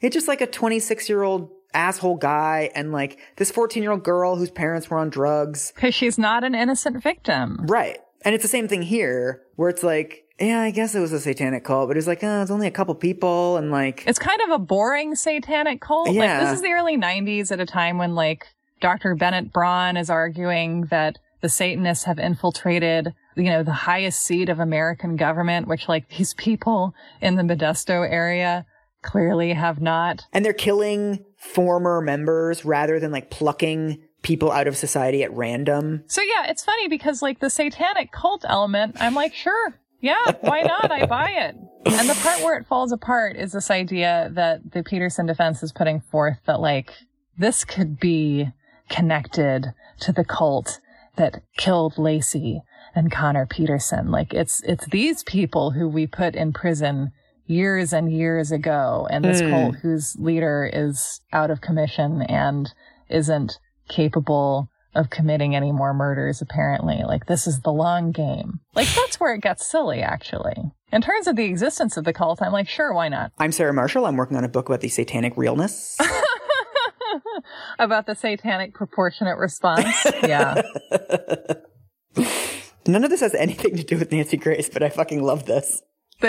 it's 0.00 0.14
just 0.14 0.28
like 0.28 0.40
a 0.40 0.46
26 0.46 1.08
year 1.08 1.22
old 1.22 1.50
asshole 1.72 2.16
guy 2.16 2.70
and 2.74 2.92
like 2.92 3.18
this 3.36 3.50
14 3.50 3.82
year 3.82 3.92
old 3.92 4.04
girl 4.04 4.36
whose 4.36 4.50
parents 4.50 4.88
were 4.88 4.98
on 4.98 5.10
drugs 5.10 5.72
Because 5.74 5.94
she's 5.94 6.18
not 6.18 6.44
an 6.44 6.54
innocent 6.54 7.02
victim. 7.02 7.58
Right. 7.66 7.98
And 8.24 8.34
it's 8.34 8.42
the 8.42 8.48
same 8.48 8.68
thing 8.68 8.82
here 8.82 9.42
where 9.56 9.68
it's 9.68 9.82
like, 9.82 10.22
yeah, 10.40 10.60
I 10.62 10.70
guess 10.70 10.94
it 10.94 11.00
was 11.00 11.12
a 11.12 11.20
satanic 11.20 11.64
cult, 11.64 11.88
but 11.88 11.96
it 11.96 11.98
was 11.98 12.06
like, 12.06 12.22
oh, 12.24 12.42
it's 12.42 12.50
only 12.50 12.66
a 12.66 12.70
couple 12.72 12.94
people 12.94 13.56
and 13.56 13.70
like, 13.70 14.04
It's 14.06 14.18
kind 14.18 14.40
of 14.42 14.50
a 14.50 14.58
boring 14.58 15.14
satanic 15.14 15.80
cult. 15.80 16.08
Like 16.08 16.16
Yeah. 16.16 16.44
this 16.44 16.54
is 16.54 16.62
the 16.62 16.70
early 16.72 16.96
90s 16.96 17.50
at 17.52 17.60
a 17.60 17.66
time 17.66 17.98
when 17.98 18.14
like 18.14 18.46
Dr. 18.80 19.14
Bennett 19.14 19.52
Braun 19.52 19.96
is 19.96 20.10
arguing 20.10 20.82
that 20.86 21.18
the 21.40 21.48
Satanists 21.48 22.04
have 22.04 22.18
infiltrated, 22.18 23.14
you 23.36 23.44
know, 23.44 23.62
the 23.62 23.72
highest 23.72 24.22
seat 24.22 24.48
of 24.48 24.60
American 24.60 25.16
government, 25.16 25.66
which 25.68 25.88
like 25.88 26.08
these 26.08 26.34
people 26.34 26.94
in 27.20 27.34
the 27.36 27.42
Modesto 27.42 28.08
area 28.08 28.64
clearly 29.04 29.52
have 29.52 29.80
not. 29.80 30.24
and 30.32 30.44
they're 30.44 30.52
killing 30.52 31.24
former 31.36 32.00
members 32.00 32.64
rather 32.64 32.98
than 32.98 33.12
like 33.12 33.30
plucking 33.30 34.02
people 34.22 34.50
out 34.50 34.66
of 34.66 34.76
society 34.76 35.22
at 35.22 35.32
random. 35.32 36.02
So 36.06 36.22
yeah, 36.22 36.50
it's 36.50 36.64
funny 36.64 36.88
because 36.88 37.22
like 37.22 37.38
the 37.38 37.50
satanic 37.50 38.10
cult 38.10 38.44
element, 38.48 38.96
I'm 38.98 39.14
like, 39.14 39.34
sure. 39.34 39.78
Yeah, 40.00 40.32
why 40.40 40.62
not? 40.62 40.90
I 40.90 41.06
buy 41.06 41.30
it. 41.30 41.54
And 41.86 42.08
the 42.08 42.18
part 42.22 42.42
where 42.42 42.56
it 42.58 42.66
falls 42.66 42.92
apart 42.92 43.36
is 43.36 43.52
this 43.52 43.70
idea 43.70 44.30
that 44.32 44.72
the 44.72 44.82
Peterson 44.82 45.26
defense 45.26 45.62
is 45.62 45.72
putting 45.72 46.00
forth 46.00 46.38
that 46.46 46.60
like 46.60 46.92
this 47.38 47.64
could 47.64 48.00
be 48.00 48.50
connected 48.88 49.72
to 50.00 50.12
the 50.12 50.24
cult 50.24 50.80
that 51.16 51.42
killed 51.56 51.94
Laci 51.94 52.60
and 52.94 53.12
Conner 53.12 53.46
Peterson. 53.46 54.10
Like 54.10 54.32
it's 54.34 54.62
it's 54.62 54.86
these 54.86 55.22
people 55.22 55.70
who 55.72 55.88
we 55.88 56.06
put 56.06 56.34
in 56.34 56.52
prison 56.52 57.12
years 57.46 57.92
and 57.92 58.10
years 58.12 58.50
ago 58.52 59.06
and 59.10 59.24
this 59.24 59.40
Hmm. 59.40 59.50
cult 59.50 59.74
whose 59.76 60.16
leader 60.18 60.68
is 60.72 61.20
out 61.32 61.50
of 61.50 61.60
commission 61.60 62.22
and 62.22 62.72
isn't 63.10 63.58
capable 63.88 64.68
of 64.94 65.10
committing 65.10 65.54
any 65.56 65.72
more 65.72 65.92
murders 65.92 66.40
apparently 66.40 67.02
like 67.04 67.26
this 67.26 67.46
is 67.46 67.60
the 67.60 67.72
long 67.72 68.12
game 68.12 68.60
like 68.74 68.88
that's 68.94 69.18
where 69.20 69.34
it 69.34 69.40
gets 69.42 69.66
silly 69.66 70.00
actually 70.00 70.54
in 70.92 71.02
terms 71.02 71.26
of 71.26 71.34
the 71.36 71.44
existence 71.44 71.96
of 71.96 72.04
the 72.04 72.12
cult 72.12 72.40
i'm 72.40 72.52
like 72.52 72.68
sure 72.68 72.94
why 72.94 73.08
not 73.08 73.32
I'm 73.38 73.52
Sarah 73.52 73.74
Marshall. 73.74 74.06
I'm 74.06 74.16
working 74.16 74.36
on 74.36 74.44
a 74.44 74.48
book 74.48 74.68
about 74.68 74.80
the 74.80 74.88
satanic 74.88 75.36
realness. 75.36 75.98
about 77.78 78.06
the 78.06 78.14
satanic 78.14 78.72
proportionate 78.72 79.36
response 79.38 79.86
yeah 80.22 80.62
None 82.86 83.02
of 83.02 83.08
this 83.10 83.20
has 83.20 83.34
anything 83.34 83.76
to 83.76 83.82
do 83.82 83.96
with 83.98 84.12
Nancy 84.12 84.36
Grace, 84.36 84.68
but 84.68 84.82
I 84.82 84.90
fucking 84.90 85.22
love 85.22 85.46
this. 85.46 85.80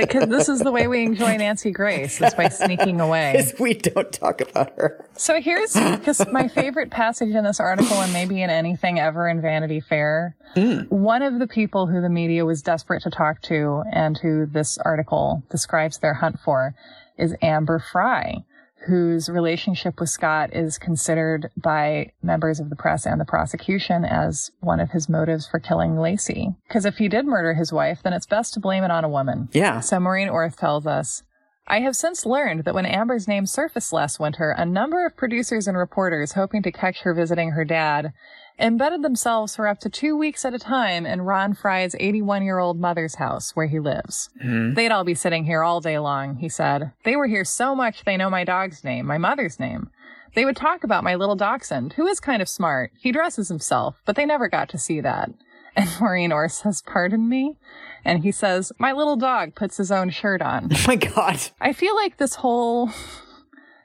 Because 0.01 0.29
this 0.29 0.49
is 0.49 0.59
the 0.59 0.71
way 0.71 0.87
we 0.87 1.03
enjoy 1.03 1.37
nancy 1.37 1.71
grace 1.71 2.21
is 2.21 2.33
by 2.33 2.49
sneaking 2.49 3.01
away. 3.01 3.33
Because 3.45 3.59
we 3.59 3.73
don't 3.73 4.11
talk 4.11 4.41
about 4.41 4.71
her. 4.77 5.05
So 5.17 5.41
here's 5.41 5.73
because 5.73 6.25
my 6.31 6.47
favorite 6.47 6.91
passage 6.91 7.33
in 7.33 7.43
this 7.43 7.59
article, 7.59 7.97
and 8.01 8.13
maybe 8.13 8.41
in 8.41 8.49
anything 8.49 8.99
ever 8.99 9.27
in 9.27 9.41
Vanity 9.41 9.79
Fair, 9.79 10.35
hmm. 10.53 10.81
one 10.83 11.21
of 11.21 11.39
the 11.39 11.47
people 11.47 11.87
who 11.87 12.01
the 12.01 12.09
media 12.09 12.45
was 12.45 12.61
desperate 12.61 13.03
to 13.03 13.09
talk 13.09 13.41
to 13.43 13.83
and 13.91 14.17
who 14.17 14.45
this 14.45 14.77
article 14.79 15.43
describes 15.49 15.97
their 15.99 16.13
hunt 16.15 16.39
for 16.39 16.75
is 17.17 17.35
Amber 17.41 17.79
Frey, 17.79 18.43
whose 18.85 19.29
relationship 19.29 19.99
with 19.99 20.09
Scott 20.09 20.53
is 20.53 20.77
considered 20.77 21.49
by 21.57 22.11
members 22.21 22.59
of 22.59 22.69
the 22.69 22.75
press 22.75 23.05
and 23.05 23.19
the 23.19 23.25
prosecution 23.25 24.05
as 24.05 24.51
one 24.59 24.79
of 24.79 24.91
his 24.91 25.09
motives 25.09 25.47
for 25.47 25.59
killing 25.59 25.95
Laci. 25.95 26.55
Because 26.67 26.85
if 26.85 26.97
he 26.97 27.07
did 27.07 27.25
murder 27.25 27.53
his 27.53 27.73
wife, 27.73 27.99
then 28.03 28.13
it's 28.13 28.25
best 28.25 28.53
to 28.53 28.59
blame 28.59 28.83
it 28.83 28.91
on 28.91 29.03
a 29.03 29.09
woman. 29.09 29.49
Yeah. 29.51 29.79
So 29.79 29.99
Maureen 29.99 30.29
Orth 30.29 30.55
tells 30.55 30.85
us, 30.85 31.23
I 31.67 31.79
have 31.79 31.95
since 31.95 32.27
learned 32.27 32.63
that 32.65 32.75
when 32.75 32.85
Amber's 32.85 33.27
name 33.27 33.47
surfaced 33.47 33.91
last 33.91 34.19
winter, 34.19 34.51
a 34.51 34.65
number 34.65 35.05
of 35.05 35.17
producers 35.17 35.67
and 35.67 35.75
reporters 35.75 36.33
hoping 36.33 36.61
to 36.61 36.71
catch 36.71 36.99
her 37.01 37.13
visiting 37.13 37.51
her 37.51 37.65
dad 37.65 38.13
embedded 38.59 39.01
themselves 39.01 39.55
for 39.55 39.67
up 39.67 39.79
to 39.79 39.89
two 39.89 40.15
weeks 40.15 40.45
at 40.45 40.53
a 40.53 40.59
time 40.59 41.05
in 41.05 41.21
Ron 41.21 41.53
Frey's 41.55 41.95
81 41.99 42.43
year 42.43 42.59
old 42.59 42.79
mother's 42.79 43.15
house 43.15 43.55
where 43.55 43.65
he 43.65 43.79
lives. 43.79 44.29
Mm-hmm. 44.43 44.75
They'd 44.75 44.91
all 44.91 45.03
be 45.03 45.15
sitting 45.15 45.45
here 45.45 45.63
all 45.63 45.81
day 45.81 45.97
long, 45.97 46.35
he 46.37 46.49
said. 46.49 46.91
They 47.03 47.15
were 47.15 47.27
here 47.27 47.43
so 47.43 47.75
much 47.75 48.03
they 48.03 48.15
know 48.15 48.29
my 48.29 48.43
dog's 48.43 48.83
name, 48.83 49.07
my 49.07 49.17
mother's 49.17 49.59
name. 49.59 49.89
They 50.35 50.45
would 50.45 50.57
talk 50.57 50.83
about 50.83 51.03
my 51.03 51.15
little 51.15 51.35
dachshund, 51.35 51.93
who 51.93 52.05
is 52.07 52.19
kind 52.19 52.41
of 52.41 52.49
smart. 52.49 52.91
He 52.99 53.11
dresses 53.11 53.47
himself, 53.47 54.01
but 54.05 54.15
they 54.15 54.25
never 54.25 54.49
got 54.49 54.69
to 54.69 54.77
see 54.77 55.01
that. 55.01 55.31
And 55.75 55.89
Maureen 56.01 56.31
Orth 56.31 56.53
says, 56.53 56.81
pardon 56.81 57.27
me? 57.27 57.57
And 58.03 58.23
he 58.23 58.31
says, 58.31 58.71
my 58.77 58.91
little 58.91 59.15
dog 59.15 59.55
puts 59.55 59.77
his 59.77 59.91
own 59.91 60.09
shirt 60.09 60.41
on. 60.41 60.69
Oh 60.75 60.83
my 60.87 60.95
God. 60.95 61.39
I 61.59 61.73
feel 61.73 61.95
like 61.95 62.17
this 62.17 62.35
whole 62.35 62.91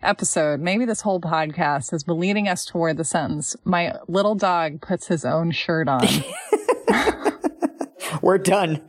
episode, 0.02 0.60
maybe 0.60 0.84
this 0.84 1.02
whole 1.02 1.20
podcast 1.20 1.90
has 1.90 2.04
been 2.04 2.18
leading 2.18 2.48
us 2.48 2.64
toward 2.64 2.96
the 2.96 3.04
sentence, 3.04 3.56
my 3.64 3.94
little 4.08 4.34
dog 4.34 4.80
puts 4.80 5.08
his 5.08 5.24
own 5.24 5.50
shirt 5.50 5.88
on. 5.88 6.06
We're 8.22 8.38
done. 8.38 8.82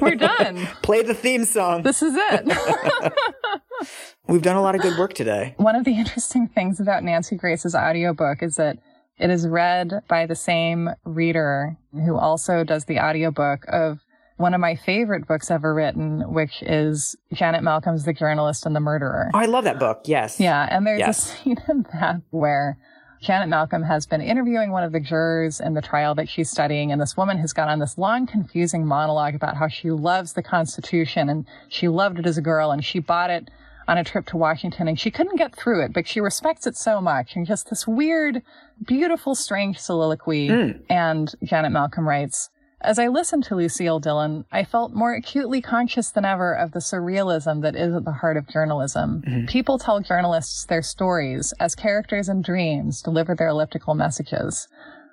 We're 0.00 0.16
done. 0.16 0.66
Play 0.82 1.02
the 1.02 1.14
theme 1.14 1.44
song. 1.44 1.82
This 1.82 2.02
is 2.02 2.14
it. 2.16 3.12
We've 4.26 4.42
done 4.42 4.56
a 4.56 4.62
lot 4.62 4.74
of 4.74 4.82
good 4.82 4.98
work 4.98 5.14
today. 5.14 5.54
One 5.56 5.76
of 5.76 5.84
the 5.84 5.96
interesting 5.96 6.48
things 6.48 6.80
about 6.80 7.04
Nancy 7.04 7.36
Grace's 7.36 7.74
audiobook 7.74 8.42
is 8.42 8.56
that 8.56 8.78
it 9.18 9.30
is 9.30 9.46
read 9.46 10.02
by 10.08 10.26
the 10.26 10.34
same 10.34 10.90
reader 11.04 11.76
who 11.92 12.16
also 12.16 12.64
does 12.64 12.84
the 12.86 12.98
audiobook 12.98 13.64
of 13.68 14.00
one 14.36 14.52
of 14.54 14.60
my 14.60 14.74
favorite 14.74 15.28
books 15.28 15.50
ever 15.50 15.72
written, 15.72 16.32
which 16.32 16.60
is 16.62 17.14
Janet 17.32 17.62
Malcolm's 17.62 18.04
The 18.04 18.12
Journalist 18.12 18.66
and 18.66 18.74
the 18.74 18.80
Murderer. 18.80 19.30
Oh, 19.32 19.38
I 19.38 19.44
love 19.46 19.62
that 19.64 19.78
book. 19.78 20.02
Yes. 20.06 20.40
Yeah, 20.40 20.66
and 20.68 20.84
there's 20.84 20.98
Yes. 20.98 21.18
a 21.32 21.36
scene 21.36 21.56
in 21.68 21.86
that 21.92 22.20
where 22.30 22.76
Janet 23.22 23.48
Malcolm 23.48 23.84
has 23.84 24.06
been 24.06 24.20
interviewing 24.20 24.72
one 24.72 24.82
of 24.82 24.90
the 24.90 24.98
jurors 24.98 25.60
in 25.60 25.74
the 25.74 25.80
trial 25.80 26.16
that 26.16 26.28
she's 26.28 26.50
studying, 26.50 26.90
and 26.90 27.00
this 27.00 27.16
woman 27.16 27.38
has 27.38 27.52
gone 27.52 27.68
on 27.68 27.78
this 27.78 27.96
long, 27.96 28.26
confusing 28.26 28.84
monologue 28.84 29.36
about 29.36 29.56
how 29.56 29.68
she 29.68 29.90
loves 29.92 30.32
the 30.32 30.42
Constitution 30.42 31.28
and 31.28 31.46
she 31.68 31.86
loved 31.86 32.18
it 32.18 32.26
as 32.26 32.36
a 32.36 32.42
girl 32.42 32.72
and 32.72 32.84
she 32.84 32.98
bought 32.98 33.30
it 33.30 33.48
on 33.86 33.98
a 33.98 34.04
trip 34.04 34.26
to 34.26 34.36
Washington 34.36 34.88
and 34.88 34.98
she 34.98 35.10
couldn't 35.10 35.36
get 35.36 35.54
through 35.54 35.84
it, 35.84 35.92
but 35.92 36.06
she 36.06 36.20
respects 36.20 36.66
it 36.66 36.76
so 36.76 37.00
much 37.00 37.36
and 37.36 37.46
just 37.46 37.70
this 37.70 37.86
weird, 37.86 38.42
beautiful, 38.84 39.34
strange 39.34 39.78
soliloquy. 39.78 40.48
Hmm. 40.48 40.70
And 40.88 41.34
Janet 41.42 41.72
Malcolm 41.72 42.08
writes, 42.08 42.50
as 42.84 42.98
I 42.98 43.08
listened 43.08 43.44
to 43.44 43.56
Lucille 43.56 43.98
Dillon, 43.98 44.44
I 44.52 44.62
felt 44.62 44.92
more 44.92 45.14
acutely 45.14 45.62
conscious 45.62 46.10
than 46.10 46.26
ever 46.26 46.52
of 46.52 46.72
the 46.72 46.80
surrealism 46.80 47.62
that 47.62 47.74
is 47.74 47.94
at 47.94 48.04
the 48.04 48.12
heart 48.12 48.36
of 48.36 48.46
journalism. 48.46 49.22
Mm-hmm. 49.26 49.46
People 49.46 49.78
tell 49.78 50.00
journalists 50.00 50.66
their 50.66 50.82
stories 50.82 51.54
as 51.58 51.74
characters 51.74 52.28
in 52.28 52.42
dreams 52.42 53.00
deliver 53.00 53.34
their 53.34 53.48
elliptical 53.48 53.94
messages. 53.94 54.68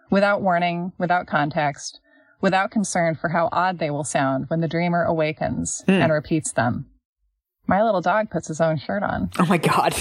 Without 0.10 0.42
warning, 0.42 0.92
without 0.98 1.28
context, 1.28 2.02
without 2.42 2.72
concern 2.72 3.16
for 3.16 3.30
how 3.30 3.48
odd 3.54 3.80
they 3.80 3.90
will 3.90 4.04
sound 4.04 4.50
when 4.50 4.60
the 4.60 4.68
dreamer 4.68 5.04
awakens 5.04 5.82
hmm. 5.86 5.92
and 5.92 6.12
repeats 6.12 6.52
them. 6.52 6.88
My 7.72 7.84
little 7.84 8.02
dog 8.02 8.30
puts 8.30 8.50
his 8.50 8.60
own 8.60 8.80
shirt 8.80 9.02
on. 9.02 9.30
Oh 9.40 9.46
my 9.46 9.58
God. 9.58 9.96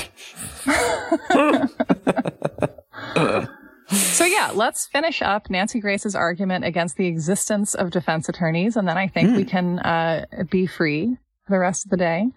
So 3.92 4.24
yeah, 4.24 4.52
let's 4.54 4.86
finish 4.86 5.20
up 5.20 5.50
Nancy 5.50 5.80
Grace's 5.80 6.14
argument 6.14 6.64
against 6.64 6.96
the 6.96 7.06
existence 7.06 7.74
of 7.74 7.90
defense 7.90 8.28
attorneys, 8.28 8.76
and 8.76 8.86
then 8.86 8.96
I 8.96 9.08
think 9.08 9.36
we 9.36 9.44
can 9.44 9.80
uh, 9.80 10.26
be 10.48 10.66
free 10.66 11.16
for 11.44 11.50
the 11.50 11.58
rest 11.58 11.86
of 11.86 11.90
the 11.90 11.96
day. 11.96 12.28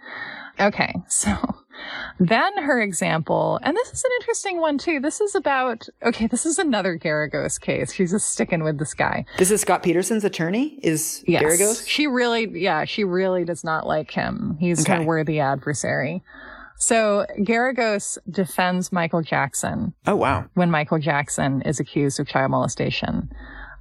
Okay, 0.60 0.96
so 1.08 1.36
then 2.19 2.57
her 2.63 2.82
example, 2.82 3.59
and 3.63 3.76
this 3.76 3.91
is 3.91 4.03
an 4.03 4.11
interesting 4.21 4.59
one 4.61 4.78
too. 4.78 4.99
This 4.99 5.19
is 5.21 5.36
about 5.36 5.88
okay, 6.03 6.28
this 6.28 6.45
is 6.45 6.59
another 6.59 6.97
Geragos 6.97 7.59
case. 7.59 7.93
She's 7.93 8.11
just 8.11 8.30
sticking 8.32 8.63
with 8.63 8.78
this 8.80 8.93
guy. 8.93 9.26
This 9.38 9.51
is 9.51 9.61
Scott 9.61 9.84
Peterson's 9.84 10.24
attorney? 10.24 10.80
Is 10.84 11.24
Yes, 11.28 11.43
Geragos? 11.43 11.88
she 11.88 12.07
really, 12.07 12.59
yeah, 12.61 12.86
she 12.86 13.03
really 13.03 13.43
does 13.45 13.63
not 13.63 13.86
like 13.88 14.11
him. 14.11 14.57
He's 14.59 14.86
her 14.88 14.95
Okay. 14.95 15.05
worthy 15.05 15.39
adversary. 15.39 16.24
So 16.78 17.26
Geragos 17.39 18.17
defends 18.30 18.91
Michael 18.91 19.21
Jackson 19.21 19.93
Oh, 20.05 20.15
wow. 20.15 20.45
when 20.55 20.69
Michael 20.71 20.99
Jackson 20.99 21.61
is 21.61 21.80
accused 21.80 22.19
of 22.19 22.28
child 22.28 22.51
molestation. 22.51 23.30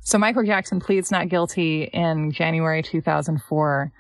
So 0.03 0.18
Michael 0.18 0.45
Jackson 0.45 0.78
pleads 0.80 1.11
not 1.11 1.28
guilty 1.28 1.84
in 1.84 2.32
January 2.32 2.82
2004 2.82 3.93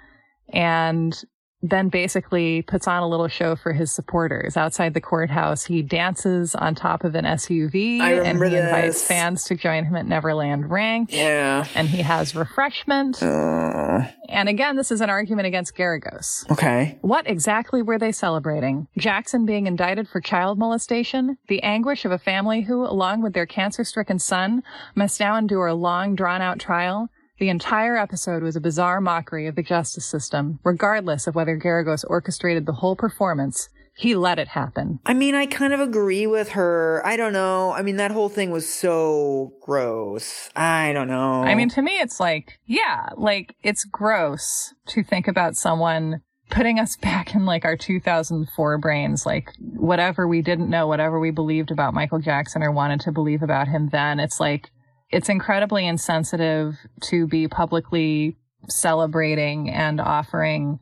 and 0.52 1.24
then 1.62 1.88
basically 1.88 2.62
puts 2.62 2.88
on 2.88 3.02
a 3.02 3.08
little 3.08 3.28
show 3.28 3.54
for 3.54 3.72
his 3.72 3.92
supporters. 3.92 4.56
Outside 4.56 4.94
the 4.94 5.00
courthouse, 5.00 5.64
he 5.64 5.80
dances 5.82 6.54
on 6.56 6.74
top 6.74 7.04
of 7.04 7.14
an 7.14 7.24
SUV 7.24 8.00
and 8.00 8.42
he 8.42 8.56
invites 8.56 9.06
fans 9.06 9.44
to 9.44 9.54
join 9.54 9.84
him 9.84 9.94
at 9.94 10.06
Neverland 10.06 10.70
Ranch. 10.70 11.12
Yeah. 11.12 11.66
And 11.76 11.88
he 11.88 12.02
has 12.02 12.34
refreshment. 12.34 13.22
Uh, 13.22 14.02
And 14.28 14.48
again, 14.48 14.76
this 14.76 14.90
is 14.90 15.00
an 15.00 15.10
argument 15.10 15.46
against 15.46 15.76
Geragos. 15.76 16.50
okay. 16.50 16.98
What 17.02 17.28
exactly 17.28 17.82
were 17.82 17.98
they 17.98 18.12
celebrating? 18.12 18.88
Jackson 18.98 19.44
being 19.46 19.66
indicted 19.66 20.08
for 20.08 20.20
child 20.20 20.58
molestation? 20.58 21.36
The 21.48 21.62
anguish 21.62 22.04
of 22.04 22.12
a 22.12 22.18
family 22.18 22.62
who, 22.62 22.84
along 22.84 23.22
with 23.22 23.34
their 23.34 23.46
cancer 23.46 23.84
stricken 23.84 24.18
son, 24.18 24.62
must 24.94 25.20
now 25.20 25.36
endure 25.36 25.66
a 25.66 25.74
long, 25.74 26.14
drawn 26.16 26.40
out 26.42 26.58
trial? 26.58 27.08
The 27.38 27.48
entire 27.48 27.96
episode 27.96 28.42
was 28.42 28.56
a 28.56 28.60
bizarre 28.60 29.00
mockery 29.00 29.46
of 29.46 29.56
the 29.56 29.62
justice 29.62 30.06
system, 30.06 30.60
regardless 30.64 31.26
of 31.26 31.34
whether 31.34 31.58
Geragos 31.58 32.04
orchestrated 32.06 32.66
the 32.66 32.74
whole 32.74 32.96
performance 32.96 33.68
he 33.94 34.14
let 34.14 34.38
it 34.38 34.48
happen. 34.48 35.00
I 35.04 35.14
mean, 35.14 35.34
I 35.34 35.46
kind 35.46 35.72
of 35.72 35.80
agree 35.80 36.26
with 36.26 36.50
her. 36.50 37.02
I 37.04 37.16
don't 37.16 37.32
know. 37.32 37.72
I 37.72 37.82
mean, 37.82 37.96
that 37.96 38.10
whole 38.10 38.28
thing 38.28 38.50
was 38.50 38.68
so 38.68 39.52
gross. 39.60 40.48
I 40.56 40.92
don't 40.92 41.08
know. 41.08 41.42
I 41.42 41.54
mean, 41.54 41.68
to 41.70 41.82
me, 41.82 41.92
it's 41.92 42.18
like, 42.18 42.58
yeah, 42.66 43.10
like 43.16 43.54
it's 43.62 43.84
gross 43.84 44.72
to 44.88 45.02
think 45.02 45.28
about 45.28 45.56
someone 45.56 46.22
putting 46.50 46.78
us 46.78 46.96
back 47.02 47.34
in 47.34 47.44
like 47.44 47.64
our 47.64 47.76
2004 47.76 48.78
brains, 48.78 49.26
like 49.26 49.50
whatever 49.58 50.26
we 50.26 50.40
didn't 50.42 50.70
know, 50.70 50.86
whatever 50.86 51.20
we 51.20 51.30
believed 51.30 51.70
about 51.70 51.94
Michael 51.94 52.20
Jackson 52.20 52.62
or 52.62 52.72
wanted 52.72 53.00
to 53.00 53.12
believe 53.12 53.42
about 53.42 53.68
him 53.68 53.90
then. 53.92 54.20
It's 54.20 54.40
like, 54.40 54.70
it's 55.12 55.28
incredibly 55.28 55.86
insensitive 55.86 56.76
to 57.02 57.26
be 57.26 57.46
publicly 57.48 58.36
celebrating 58.68 59.70
and 59.70 60.00
offering 60.00 60.78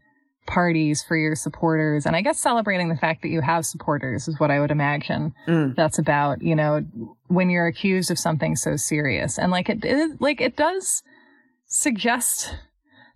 parties 0.47 1.03
for 1.03 1.17
your 1.17 1.35
supporters. 1.37 2.07
And 2.07 2.17
I 2.17 2.23
guess 2.23 2.41
celebrating 2.41 2.89
the 2.89 2.97
fact 2.97 3.23
that 3.23 3.29
you 3.29 3.41
have 3.41 3.65
supporters 3.67 4.27
is 4.29 4.41
what 4.41 4.51
I 4.51 4.59
would 4.61 4.71
imagine 4.71 5.35
Mm. 5.47 5.77
that's 5.77 5.99
about, 5.99 6.43
you 6.43 6.57
know, 6.57 6.85
when 7.29 7.51
you're 7.51 7.67
accused 7.67 8.11
of 8.11 8.19
something 8.19 8.57
so 8.57 8.77
serious. 8.77 9.39
And 9.39 9.51
like 9.53 9.69
it, 9.69 9.85
it 9.85 10.21
like 10.21 10.41
it 10.41 10.57
does 10.57 11.03
suggest 11.67 12.55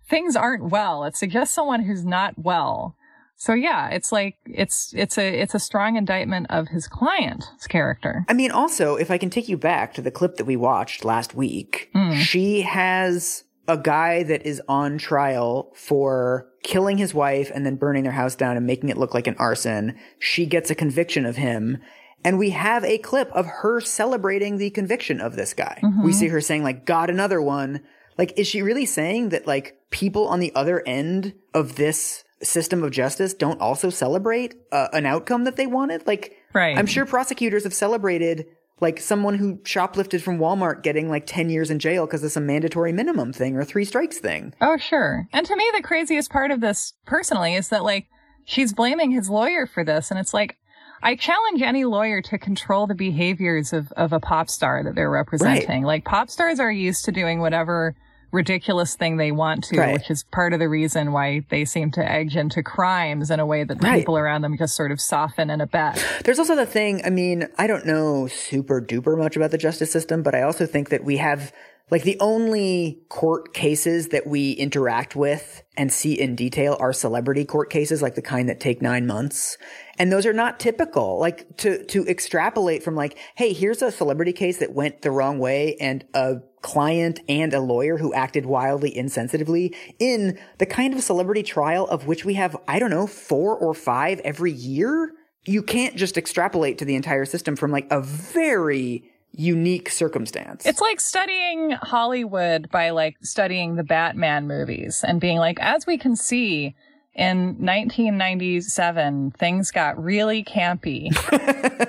things 0.09 0.35
aren't 0.35 0.69
well. 0.69 1.03
It 1.03 1.15
suggests 1.15 1.53
someone 1.53 1.83
who's 1.83 2.05
not 2.05 2.35
well. 2.37 2.95
So 3.37 3.53
yeah, 3.53 3.89
it's 3.89 4.11
like 4.11 4.37
it's 4.45 4.93
it's 4.95 5.17
a 5.17 5.27
it's 5.27 5.53
a 5.53 5.59
strong 5.59 5.97
indictment 5.97 6.47
of 6.49 6.69
his 6.69 6.87
client's 6.87 7.67
character. 7.67 8.25
I 8.29 8.33
mean, 8.33 8.51
also, 8.51 8.95
if 8.95 9.11
I 9.11 9.17
can 9.17 9.29
take 9.29 9.49
you 9.49 9.57
back 9.57 9.93
to 9.95 10.01
the 10.01 10.11
clip 10.11 10.37
that 10.37 10.45
we 10.45 10.55
watched 10.55 11.03
last 11.03 11.35
week, 11.35 11.91
mm. 11.93 12.15
she 12.15 12.61
has 12.61 13.43
a 13.67 13.77
guy 13.77 14.23
that 14.23 14.45
is 14.45 14.61
on 14.67 14.97
trial 14.97 15.71
for 15.75 16.47
killing 16.63 16.97
his 16.97 17.13
wife 17.13 17.51
and 17.53 17.65
then 17.65 17.75
burning 17.75 18.03
their 18.03 18.11
house 18.11 18.35
down 18.35 18.57
and 18.57 18.65
making 18.65 18.89
it 18.89 18.97
look 18.97 19.13
like 19.13 19.27
an 19.27 19.35
arson. 19.37 19.97
She 20.19 20.45
gets 20.45 20.69
a 20.69 20.75
conviction 20.75 21.25
of 21.25 21.35
him. 21.35 21.79
And 22.23 22.39
we 22.39 22.51
have 22.51 22.83
a 22.83 22.97
clip 22.97 23.31
of 23.33 23.45
her 23.45 23.79
celebrating 23.79 24.57
the 24.57 24.71
conviction 24.71 25.21
of 25.21 25.35
this 25.35 25.53
guy. 25.53 25.79
Mm-hmm. 25.83 26.03
We 26.03 26.11
see 26.11 26.27
her 26.29 26.41
saying 26.41 26.63
like, 26.63 26.85
got 26.85 27.11
another 27.11 27.39
one. 27.39 27.81
Like, 28.17 28.33
is 28.37 28.47
she 28.47 28.63
really 28.63 28.87
saying 28.87 29.29
that 29.29 29.45
like 29.45 29.77
people 29.91 30.27
on 30.27 30.39
the 30.39 30.53
other 30.55 30.81
end 30.87 31.33
of 31.53 31.75
this 31.75 32.23
system 32.45 32.83
of 32.83 32.91
justice 32.91 33.33
don't 33.33 33.59
also 33.59 33.89
celebrate 33.89 34.55
uh, 34.71 34.87
an 34.93 35.05
outcome 35.05 35.43
that 35.43 35.55
they 35.55 35.67
wanted? 35.67 36.05
Like, 36.07 36.35
Right. 36.53 36.77
I'm 36.77 36.85
sure 36.85 37.05
prosecutors 37.05 37.63
have 37.65 37.73
celebrated 37.73 38.45
like 38.79 38.99
someone 38.99 39.35
who 39.35 39.57
shoplifted 39.57 40.21
from 40.21 40.37
Walmart 40.37 40.83
getting 40.83 41.09
like 41.09 41.25
10 41.25 41.49
years 41.49 41.69
in 41.69 41.79
jail 41.79 42.05
because 42.05 42.23
of 42.23 42.31
some 42.31 42.45
mandatory 42.45 42.91
minimum 42.91 43.31
thing 43.33 43.55
or 43.55 43.63
three 43.63 43.85
strikes 43.85 44.19
thing. 44.19 44.53
Oh, 44.61 44.77
sure. 44.77 45.27
And 45.33 45.45
to 45.45 45.55
me, 45.55 45.65
the 45.75 45.83
craziest 45.83 46.29
part 46.29 46.51
of 46.51 46.61
this 46.61 46.93
personally 47.05 47.55
is 47.55 47.69
that 47.69 47.83
like 47.83 48.07
she's 48.45 48.73
blaming 48.73 49.11
his 49.11 49.29
lawyer 49.29 49.65
for 49.65 49.83
this. 49.83 50.11
And 50.11 50.19
it's 50.19 50.33
like, 50.33 50.57
I 51.01 51.15
challenge 51.15 51.61
any 51.61 51.85
lawyer 51.85 52.21
to 52.23 52.37
control 52.37 52.87
the 52.87 52.95
behaviors 52.95 53.73
of, 53.73 53.91
of 53.93 54.11
a 54.13 54.19
pop 54.19 54.49
star 54.49 54.83
that 54.83 54.95
they're 54.95 55.09
representing. 55.09 55.83
Like 55.83 56.03
pop 56.05 56.29
stars 56.29 56.59
are 56.59 56.71
used 56.71 57.05
to 57.05 57.11
doing 57.11 57.39
whatever 57.39 57.95
ridiculous 58.35 58.95
thing 58.95 59.17
they 59.17 59.31
want 59.31 59.63
to, 59.65 59.79
Right. 59.79 59.93
which 59.93 60.11
is 60.11 60.23
part 60.31 60.53
of 60.53 60.59
the 60.59 60.69
reason 60.69 61.11
why 61.11 61.41
they 61.49 61.65
seem 61.65 61.89
to 61.91 62.07
edge 62.07 62.35
into 62.35 62.61
crimes 62.61 63.31
in 63.31 63.39
a 63.39 63.45
way 63.45 63.63
that 63.63 63.79
the 63.79 63.87
Right. 63.87 63.99
people 63.99 64.17
around 64.17 64.41
them 64.41 64.57
just 64.57 64.75
sort 64.75 64.91
of 64.91 65.01
soften 65.01 65.49
and 65.49 65.61
abet. 65.61 66.03
There's 66.23 66.37
also 66.37 66.55
the 66.55 66.65
thing, 66.65 67.01
I 67.05 67.09
mean, 67.09 67.47
I 67.57 67.65
don't 67.65 67.85
know 67.85 68.27
super 68.27 68.81
duper 68.81 69.17
much 69.17 69.35
about 69.35 69.51
the 69.51 69.57
justice 69.57 69.91
system, 69.91 70.21
but 70.21 70.35
I 70.35 70.41
also 70.43 70.65
think 70.65 70.89
that 70.89 71.03
we 71.03 71.17
have 71.17 71.51
like 71.91 72.03
the 72.03 72.17
only 72.19 73.03
court 73.09 73.53
cases 73.53 74.07
that 74.07 74.25
we 74.25 74.51
interact 74.53 75.15
with 75.15 75.63
and 75.77 75.93
see 75.93 76.19
in 76.19 76.35
detail 76.35 76.75
are 76.79 76.91
celebrity 76.91 77.45
court 77.45 77.69
cases, 77.69 78.01
like 78.01 78.15
the 78.15 78.23
kind 78.23 78.49
that 78.49 78.59
take 78.59 78.81
nine 78.81 79.05
months. 79.05 79.57
And 79.99 80.11
those 80.11 80.25
are 80.25 80.33
not 80.33 80.59
typical. 80.59 81.19
Like 81.19 81.57
to, 81.57 81.85
to 81.85 82.07
extrapolate 82.07 82.81
from 82.81 82.95
like, 82.95 83.17
hey, 83.35 83.53
here's 83.53 83.83
a 83.83 83.91
celebrity 83.91 84.33
case 84.33 84.57
that 84.57 84.73
went 84.73 85.03
the 85.03 85.11
wrong 85.11 85.37
way 85.37 85.75
and 85.79 86.03
a 86.15 86.37
client 86.61 87.19
and 87.29 87.53
a 87.53 87.59
lawyer 87.59 87.97
who 87.97 88.13
acted 88.15 88.47
wildly 88.47 88.91
insensitively 88.91 89.75
in 89.99 90.39
the 90.57 90.65
kind 90.65 90.95
of 90.95 91.03
celebrity 91.03 91.43
trial 91.43 91.87
of 91.87 92.07
which 92.07 92.25
we 92.25 92.33
have, 92.33 92.57
I 92.67 92.79
don't 92.79 92.89
know, 92.89 93.05
four 93.05 93.55
or 93.55 93.75
five 93.75 94.19
every 94.21 94.51
year 94.51 95.11
you 95.47 95.61
can't 95.61 95.95
just 95.95 96.17
extrapolate 96.17 96.79
to 96.79 96.85
the 96.85 96.95
entire 96.95 97.25
system 97.25 97.55
from 97.55 97.71
like 97.71 97.87
a 97.91 98.01
very 98.01 99.11
unique 99.37 99.89
circumstance. 99.89 100.65
It's 100.65 100.81
like 100.81 100.99
studying 100.99 101.71
Hollywood 101.71 102.69
by 102.69 102.91
like 102.91 103.17
studying 103.21 103.75
the 103.75 103.83
Batman 103.83 104.47
movies 104.47 105.03
and 105.05 105.19
being 105.19 105.37
like, 105.37 105.59
as 105.59 105.85
we 105.85 105.97
can 105.97 106.15
see 106.15 106.75
in 107.13 107.55
1997, 107.59 109.31
things 109.31 109.71
got 109.71 110.01
really 110.01 110.43
campy. 110.43 111.13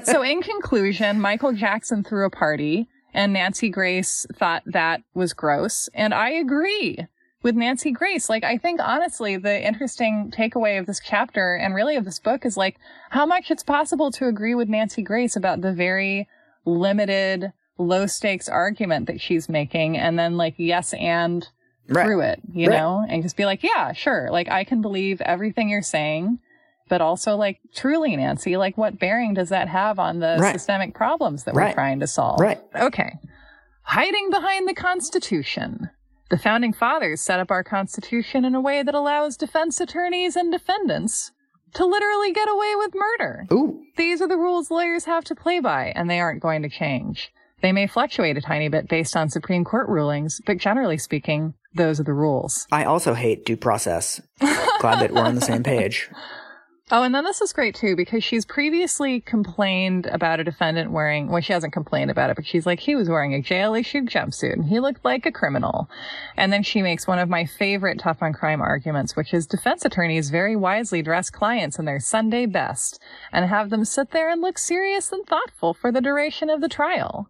so 0.05 0.23
in 0.23 0.41
conclusion, 0.43 1.21
Michael 1.21 1.53
Jackson 1.53 2.05
threw 2.05 2.27
a 2.27 2.31
party 2.31 2.89
and 3.13 3.33
Nancy 3.33 3.71
Grace 3.71 4.27
thought 4.35 4.63
that 4.67 5.03
was 5.15 5.33
gross. 5.33 5.89
And 5.95 6.15
I 6.15 6.31
agree 6.31 7.07
with 7.43 7.55
Nancy 7.55 7.91
Grace. 7.91 8.29
Like, 8.29 8.45
I 8.45 8.59
think 8.59 8.81
honestly, 8.83 9.37
the 9.37 9.67
interesting 9.67 10.33
takeaway 10.37 10.79
of 10.79 10.87
this 10.87 11.01
chapter 11.05 11.55
and 11.55 11.75
really 11.75 11.97
of 11.97 12.05
this 12.05 12.19
book 12.19 12.45
is 12.45 12.57
like 12.57 12.77
how 13.11 13.25
much 13.25 13.51
it's 13.51 13.63
possible 13.63 14.11
to 14.13 14.27
agree 14.27 14.55
with 14.55 14.69
Nancy 14.69 15.03
Grace 15.03 15.35
about 15.35 15.61
the 15.61 15.73
very 15.73 16.29
limited, 16.67 17.53
low 17.79 18.07
stakes 18.07 18.49
argument 18.49 19.07
that 19.07 19.21
she's 19.21 19.49
making 19.49 19.97
and 19.97 20.19
then 20.19 20.37
like 20.37 20.55
yes 20.59 20.93
and 20.95 21.49
Right. 21.89 22.05
through 22.05 22.21
it, 22.23 22.41
you 22.53 22.69
Right. 22.69 22.77
know, 22.79 23.07
and 23.09 23.23
just 23.23 23.37
be 23.37 23.45
like, 23.45 23.63
yeah, 23.63 23.93
sure. 23.93 24.29
Like 24.33 24.51
I 24.51 24.65
can 24.65 24.83
believe 24.83 25.21
everything 25.21 25.69
you're 25.69 25.83
saying, 25.83 26.41
but 26.89 27.01
also 27.01 27.37
like 27.37 27.61
truly, 27.75 28.17
Nancy, 28.17 28.57
like 28.57 28.77
what 28.77 28.99
bearing 28.99 29.35
does 29.35 29.51
that 29.51 29.69
have 29.69 30.01
on 30.01 30.19
the 30.19 30.39
Right. 30.41 30.53
systemic 30.53 30.95
problems 30.95 31.45
that 31.45 31.55
we're 31.55 31.73
trying 31.73 32.01
to 32.01 32.09
solve? 32.09 32.41
Right. 32.41 32.61
Okay. 32.75 33.13
Hiding 33.83 34.31
behind 34.31 34.67
the 34.69 34.75
Constitution. 34.75 35.91
The 36.29 36.39
founding 36.39 36.73
fathers 36.73 37.21
set 37.21 37.39
up 37.39 37.53
our 37.53 37.63
Constitution 37.63 38.45
in 38.45 38.57
a 38.57 38.61
way 38.61 38.83
that 38.83 38.97
allows 38.97 39.37
defense 39.37 39.81
attorneys 39.81 40.35
and 40.35 40.51
defendants 40.51 41.31
to 41.77 41.85
literally 41.85 42.33
get 42.33 42.49
away 42.49 42.75
with 42.77 42.95
murder. 42.95 43.47
Ooh. 43.53 43.83
These 43.97 44.23
are 44.23 44.29
the 44.29 44.37
rules 44.37 44.71
lawyers 44.71 45.05
have 45.05 45.25
to 45.25 45.35
play 45.35 45.61
by, 45.61 45.93
and 45.95 46.09
they 46.09 46.21
aren't 46.21 46.41
going 46.41 46.63
to 46.63 46.71
change. 46.71 47.33
They 47.63 47.73
may 47.73 47.87
fluctuate 47.87 48.37
a 48.37 48.41
tiny 48.41 48.69
bit 48.69 48.89
based 48.89 49.17
on 49.17 49.29
Supreme 49.29 49.65
Court 49.65 49.89
rulings, 49.89 50.41
but 50.47 50.57
generally 50.57 50.99
speaking, 50.99 51.55
those 51.75 52.01
are 52.01 52.05
the 52.05 52.15
rules. 52.15 52.67
I 52.73 52.85
also 52.85 53.13
hate 53.13 53.45
due 53.45 53.57
process. 53.57 54.21
Glad 54.41 55.01
that 55.01 55.13
we're 55.13 55.23
on 55.23 55.35
the 55.35 55.41
same 55.41 55.63
page. 55.63 56.11
Oh, 56.89 57.03
and 57.03 57.13
then 57.13 57.25
this 57.25 57.41
is 57.41 57.53
great 57.53 57.75
too 57.75 57.97
because 57.97 58.23
she's 58.23 58.45
previously 58.45 59.21
complained 59.21 60.07
about 60.07 60.39
a 60.39 60.45
defendant 60.45 60.93
wearing, 60.93 61.27
well, 61.27 61.41
she 61.41 61.53
hasn't 61.53 61.73
complained 61.73 62.13
about 62.13 62.31
it, 62.31 62.37
but 62.37 62.47
she's 62.47 62.65
like, 62.65 62.79
he 62.79 62.95
was 62.95 63.09
wearing 63.09 63.35
a 63.35 63.43
jail 63.43 63.75
issued 63.75 64.07
jumpsuit 64.07 64.53
and 64.53 64.67
he 64.67 64.79
looked 64.79 65.05
like 65.05 65.27
a 65.27 65.33
criminal. 65.33 65.91
And 66.37 66.53
then 66.53 66.63
she 66.63 66.83
makes 66.83 67.09
one 67.09 67.19
of 67.19 67.29
my 67.29 67.45
favorite 67.45 67.99
tough 67.99 68.23
on 68.23 68.33
crime 68.33 68.63
arguments, 68.63 69.17
which 69.17 69.35
is 69.35 69.49
defense 69.49 69.85
attorneys 69.85 70.31
very 70.31 70.55
wisely 70.55 71.03
dress 71.03 71.29
clients 71.29 71.81
in 71.81 71.87
their 71.87 71.99
Sunday 71.99 72.47
best 72.47 73.03
and 73.33 73.45
have 73.47 73.71
them 73.71 73.85
sit 73.85 74.13
there 74.13 74.31
and 74.31 74.41
look 74.41 74.57
serious 74.57 75.11
and 75.11 75.27
thoughtful 75.27 75.75
for 75.75 75.91
the 75.91 76.01
duration 76.01 76.49
of 76.49 76.61
the 76.61 76.69
trial. 76.69 77.29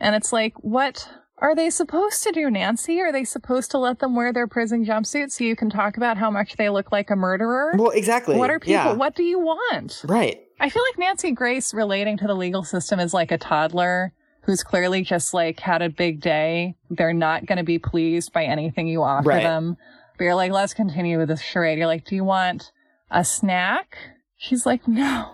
And 0.00 0.16
it's 0.16 0.32
like, 0.32 0.54
what 0.64 1.08
are 1.40 1.54
they 1.54 1.70
supposed 1.70 2.22
to 2.24 2.32
do, 2.32 2.50
Nancy? 2.50 3.00
Are 3.00 3.12
they 3.12 3.24
supposed 3.24 3.70
to 3.72 3.78
let 3.78 3.98
them 3.98 4.14
wear 4.14 4.32
their 4.32 4.46
prison 4.46 4.84
jumpsuit 4.84 5.30
so 5.32 5.44
you 5.44 5.56
can 5.56 5.70
talk 5.70 5.96
about 5.96 6.16
how 6.18 6.30
much 6.30 6.56
they 6.56 6.68
look 6.68 6.92
like 6.92 7.10
a 7.10 7.16
murderer? 7.16 7.72
Well, 7.76 7.90
exactly. 7.90 8.36
What 8.36 8.50
are 8.50 8.58
people? 8.60 8.72
Yeah. 8.72 8.92
What 8.92 9.14
do 9.16 9.22
you 9.22 9.38
want? 9.38 10.02
Right. 10.06 10.40
I 10.60 10.68
feel 10.68 10.82
like 10.90 10.98
Nancy 10.98 11.32
Grace 11.32 11.72
relating 11.72 12.18
to 12.18 12.26
the 12.26 12.34
legal 12.34 12.62
system 12.62 13.00
is 13.00 13.14
like 13.14 13.30
a 13.32 13.38
toddler 13.38 14.12
who's 14.42 14.62
clearly 14.62 15.02
just 15.02 15.32
like 15.34 15.60
had 15.60 15.80
a 15.82 15.88
big 15.88 16.20
day. 16.20 16.74
They're 16.90 17.12
not 17.14 17.46
going 17.46 17.58
to 17.58 17.64
be 17.64 17.78
pleased 17.78 18.32
by 18.32 18.44
anything 18.44 18.86
you 18.86 19.02
offer 19.02 19.28
Right. 19.28 19.42
them. 19.42 19.76
But 20.18 20.24
you're 20.24 20.34
like, 20.34 20.52
let's 20.52 20.74
continue 20.74 21.18
with 21.18 21.28
this 21.28 21.40
charade. 21.40 21.78
You're 21.78 21.86
like, 21.86 22.04
do 22.04 22.14
you 22.14 22.24
want 22.24 22.72
a 23.10 23.24
snack? 23.24 23.96
She's 24.36 24.66
like, 24.66 24.86
no. 24.86 25.32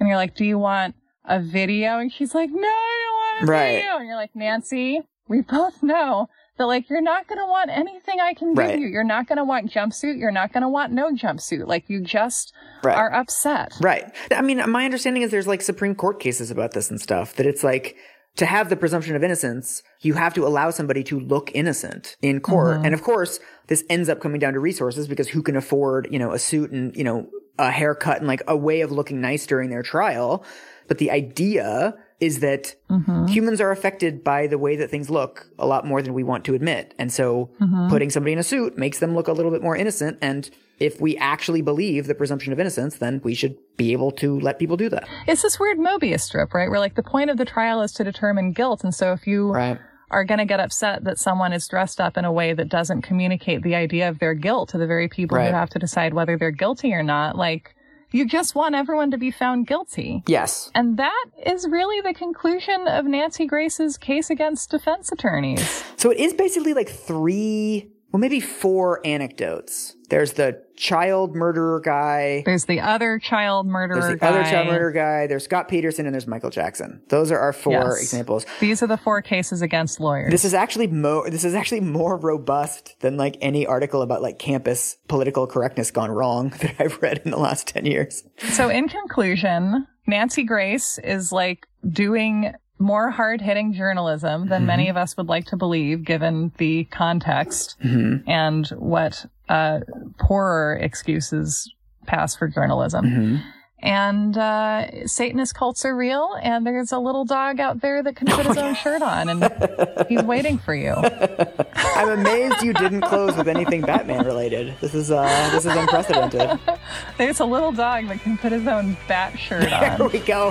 And 0.00 0.08
you're 0.08 0.16
like, 0.18 0.34
do 0.34 0.44
you 0.44 0.58
want 0.58 0.96
a 1.24 1.40
video? 1.40 1.98
And 1.98 2.12
she's 2.12 2.34
like, 2.34 2.50
no, 2.50 2.58
I 2.68 3.04
don't 3.04 3.16
want 3.16 3.48
a 3.48 3.52
Right. 3.52 3.72
video. 3.76 3.96
And 3.98 4.06
you're 4.06 4.16
like, 4.16 4.34
Nancy, 4.34 5.00
we 5.28 5.40
both 5.40 5.82
know 5.82 6.28
that 6.58 6.64
like 6.66 6.88
you're 6.88 7.02
not 7.02 7.26
going 7.28 7.38
to 7.38 7.46
want 7.46 7.70
anything 7.70 8.20
I 8.20 8.34
can 8.34 8.54
Right. 8.54 8.70
give 8.72 8.80
you. 8.80 8.88
You're 8.88 9.04
not 9.04 9.26
going 9.28 9.36
to 9.38 9.44
want 9.44 9.70
jumpsuit. 9.70 10.18
You're 10.18 10.30
not 10.30 10.52
going 10.52 10.62
to 10.62 10.68
want 10.68 10.92
no 10.92 11.12
jumpsuit. 11.12 11.66
Like 11.66 11.88
you 11.88 12.00
just 12.00 12.52
Right. 12.82 12.96
are 12.96 13.12
upset. 13.12 13.72
Right. 13.80 14.10
I 14.30 14.42
mean, 14.42 14.62
my 14.70 14.84
understanding 14.84 15.22
is 15.22 15.30
there's 15.30 15.46
like 15.46 15.62
Supreme 15.62 15.94
Court 15.94 16.20
cases 16.20 16.50
about 16.50 16.72
this 16.72 16.90
and 16.90 17.00
stuff 17.00 17.34
that 17.36 17.46
it's 17.46 17.62
like 17.62 17.96
to 18.36 18.46
have 18.46 18.68
the 18.68 18.76
presumption 18.76 19.16
of 19.16 19.24
innocence, 19.24 19.82
you 20.00 20.14
have 20.14 20.34
to 20.34 20.46
allow 20.46 20.70
somebody 20.70 21.02
to 21.04 21.18
look 21.18 21.50
innocent 21.54 22.16
in 22.20 22.40
court. 22.40 22.76
Mm-hmm. 22.76 22.84
And 22.84 22.94
of 22.94 23.02
course, 23.02 23.40
this 23.68 23.82
ends 23.88 24.08
up 24.08 24.20
coming 24.20 24.38
down 24.38 24.52
to 24.52 24.60
resources 24.60 25.08
because 25.08 25.28
who 25.28 25.42
can 25.42 25.56
afford, 25.56 26.08
you 26.10 26.18
know, 26.18 26.32
a 26.32 26.38
suit 26.38 26.70
and, 26.70 26.94
you 26.94 27.02
know, 27.02 27.28
a 27.58 27.70
haircut 27.70 28.18
and 28.18 28.26
like 28.26 28.42
a 28.46 28.56
way 28.56 28.82
of 28.82 28.92
looking 28.92 29.22
nice 29.22 29.46
during 29.46 29.70
their 29.70 29.82
trial. 29.82 30.44
But 30.86 30.98
the 30.98 31.10
idea 31.10 31.94
is 32.18 32.40
that 32.40 32.74
mm-hmm. 32.88 33.26
humans 33.26 33.60
are 33.60 33.70
affected 33.70 34.24
by 34.24 34.46
the 34.46 34.56
way 34.58 34.76
that 34.76 34.90
things 34.90 35.10
look 35.10 35.48
a 35.58 35.66
lot 35.66 35.86
more 35.86 36.00
than 36.00 36.14
we 36.14 36.22
want 36.22 36.44
to 36.46 36.54
admit. 36.54 36.94
And 36.98 37.12
so 37.12 37.50
mm-hmm. 37.60 37.88
putting 37.88 38.10
somebody 38.10 38.32
in 38.32 38.38
a 38.38 38.42
suit 38.42 38.78
makes 38.78 39.00
them 39.00 39.14
look 39.14 39.28
a 39.28 39.32
little 39.32 39.50
bit 39.50 39.62
more 39.62 39.76
innocent. 39.76 40.18
And 40.22 40.48
if 40.78 41.00
we 41.00 41.16
actually 41.18 41.60
believe 41.60 42.06
the 42.06 42.14
presumption 42.14 42.52
of 42.52 42.60
innocence, 42.60 42.96
then 42.96 43.20
we 43.22 43.34
should 43.34 43.56
be 43.76 43.92
able 43.92 44.10
to 44.12 44.40
let 44.40 44.58
people 44.58 44.78
do 44.78 44.88
that. 44.88 45.06
It's 45.26 45.42
this 45.42 45.60
weird 45.60 45.78
Mobius 45.78 46.22
strip, 46.22 46.54
right? 46.54 46.70
Where 46.70 46.80
like 46.80 46.94
the 46.94 47.02
point 47.02 47.28
of 47.28 47.36
the 47.36 47.44
trial 47.44 47.82
is 47.82 47.92
to 47.92 48.04
determine 48.04 48.52
guilt. 48.52 48.82
And 48.82 48.94
so 48.94 49.12
if 49.12 49.26
you 49.26 49.52
Right. 49.52 49.78
are 50.10 50.24
going 50.24 50.38
to 50.38 50.46
get 50.46 50.60
upset 50.60 51.04
that 51.04 51.18
someone 51.18 51.52
is 51.52 51.68
dressed 51.68 52.00
up 52.00 52.16
in 52.16 52.24
a 52.24 52.32
way 52.32 52.54
that 52.54 52.70
doesn't 52.70 53.02
communicate 53.02 53.62
the 53.62 53.74
idea 53.74 54.08
of 54.08 54.20
their 54.20 54.34
guilt 54.34 54.70
to 54.70 54.78
the 54.78 54.86
very 54.86 55.08
people 55.08 55.36
Right. 55.36 55.48
who 55.48 55.54
have 55.54 55.70
to 55.70 55.78
decide 55.78 56.14
whether 56.14 56.38
they're 56.38 56.50
guilty 56.50 56.94
or 56.94 57.02
not, 57.02 57.36
like 57.36 57.74
you 58.16 58.26
just 58.26 58.54
want 58.54 58.74
everyone 58.74 59.10
to 59.10 59.18
be 59.18 59.30
found 59.30 59.66
guilty. 59.66 60.22
Yes. 60.26 60.70
And 60.74 60.96
that 60.96 61.26
is 61.44 61.68
really 61.68 62.00
the 62.00 62.14
conclusion 62.14 62.88
of 62.88 63.04
Nancy 63.04 63.46
Grace's 63.46 63.98
case 63.98 64.30
against 64.30 64.70
defense 64.70 65.12
attorneys. 65.12 65.84
So 65.96 66.10
it 66.10 66.18
is 66.18 66.32
basically 66.32 66.72
like 66.72 66.88
three, 66.88 67.90
well, 68.16 68.20
maybe 68.22 68.40
four 68.40 69.06
anecdotes. 69.06 69.94
There's 70.08 70.32
the 70.32 70.62
child 70.74 71.34
murderer 71.34 71.80
guy. 71.80 72.42
There's 72.46 72.64
the 72.64 72.80
other 72.80 73.18
child 73.18 73.66
murderer 73.66 74.00
There's 74.00 74.12
the 74.14 74.16
guy. 74.16 74.26
other 74.28 74.42
child 74.44 74.68
murderer 74.68 74.90
guy. 74.92 75.26
There's 75.26 75.44
Scott 75.44 75.68
Peterson 75.68 76.06
and 76.06 76.14
there's 76.14 76.26
Michael 76.26 76.48
Jackson. 76.48 77.02
Those 77.10 77.30
are 77.30 77.38
our 77.38 77.52
four 77.52 77.72
Yes. 77.74 78.00
examples. 78.00 78.46
These 78.58 78.82
are 78.82 78.86
the 78.86 78.96
four 78.96 79.20
cases 79.20 79.60
against 79.60 80.00
lawyers. 80.00 80.30
This 80.30 80.46
is 80.46 80.54
actually 80.54 80.86
mo- 80.86 81.28
this 81.28 81.44
is 81.44 81.54
actually 81.54 81.80
more 81.80 82.16
robust 82.16 82.98
than 83.00 83.18
like 83.18 83.36
any 83.42 83.66
article 83.66 84.00
about 84.00 84.22
like 84.22 84.38
campus 84.38 84.96
political 85.08 85.46
correctness 85.46 85.90
gone 85.90 86.10
wrong 86.10 86.48
that 86.62 86.76
I've 86.78 86.96
read 87.02 87.20
in 87.26 87.32
the 87.32 87.38
last 87.38 87.66
10 87.68 87.84
years. 87.84 88.22
So 88.38 88.70
in 88.70 88.88
conclusion, 88.88 89.86
Nancy 90.06 90.44
Grace 90.44 90.98
is 91.04 91.32
like 91.32 91.66
doing 91.86 92.54
more 92.78 93.10
hard 93.10 93.40
hitting 93.40 93.72
journalism 93.72 94.48
than 94.48 94.66
many 94.66 94.84
mm-hmm. 94.84 94.90
of 94.90 94.96
us 94.96 95.16
would 95.16 95.28
like 95.28 95.46
to 95.46 95.56
believe 95.56 96.04
given 96.04 96.52
the 96.58 96.84
context 96.84 97.76
mm-hmm. 97.82 98.28
and 98.28 98.66
what 98.68 99.26
uh, 99.48 99.80
poorer 100.18 100.76
excuses 100.80 101.72
pass 102.06 102.36
for 102.36 102.48
journalism. 102.48 103.04
Mm-hmm. 103.04 103.36
And 103.80 104.36
uh, 104.38 105.06
Satanist 105.06 105.54
cults 105.54 105.84
are 105.84 105.94
real, 105.94 106.34
and 106.42 106.66
there's 106.66 106.92
a 106.92 106.98
little 106.98 107.26
dog 107.26 107.60
out 107.60 107.80
there 107.80 108.02
that 108.02 108.16
can 108.16 108.26
put 108.30 108.46
his 108.46 108.56
own 108.56 108.74
shirt 108.74 109.02
on, 109.02 109.28
and 109.28 110.06
he's 110.08 110.22
waiting 110.22 110.58
for 110.58 110.74
you. 110.74 110.94
I'm 111.74 112.08
amazed 112.08 112.62
you 112.62 112.72
didn't 112.72 113.02
close 113.02 113.36
with 113.36 113.48
anything 113.48 113.82
Batman 113.82 114.24
related. 114.24 114.74
This 114.80 114.94
is 114.94 115.10
uh 115.10 115.24
this 115.52 115.66
is 115.66 115.76
unprecedented. 115.76 116.58
There's 117.18 117.40
a 117.40 117.44
little 117.44 117.72
dog 117.72 118.08
that 118.08 118.22
can 118.22 118.38
put 118.38 118.52
his 118.52 118.66
own 118.66 118.96
bat 119.08 119.38
shirt 119.38 119.70
on. 119.72 119.96
Here 119.96 120.08
we 120.08 120.18
go. 120.20 120.48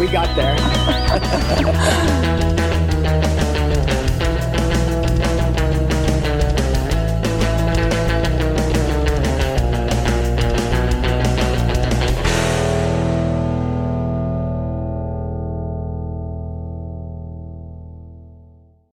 we 0.00 0.06
got 0.08 0.34
there. 0.34 0.56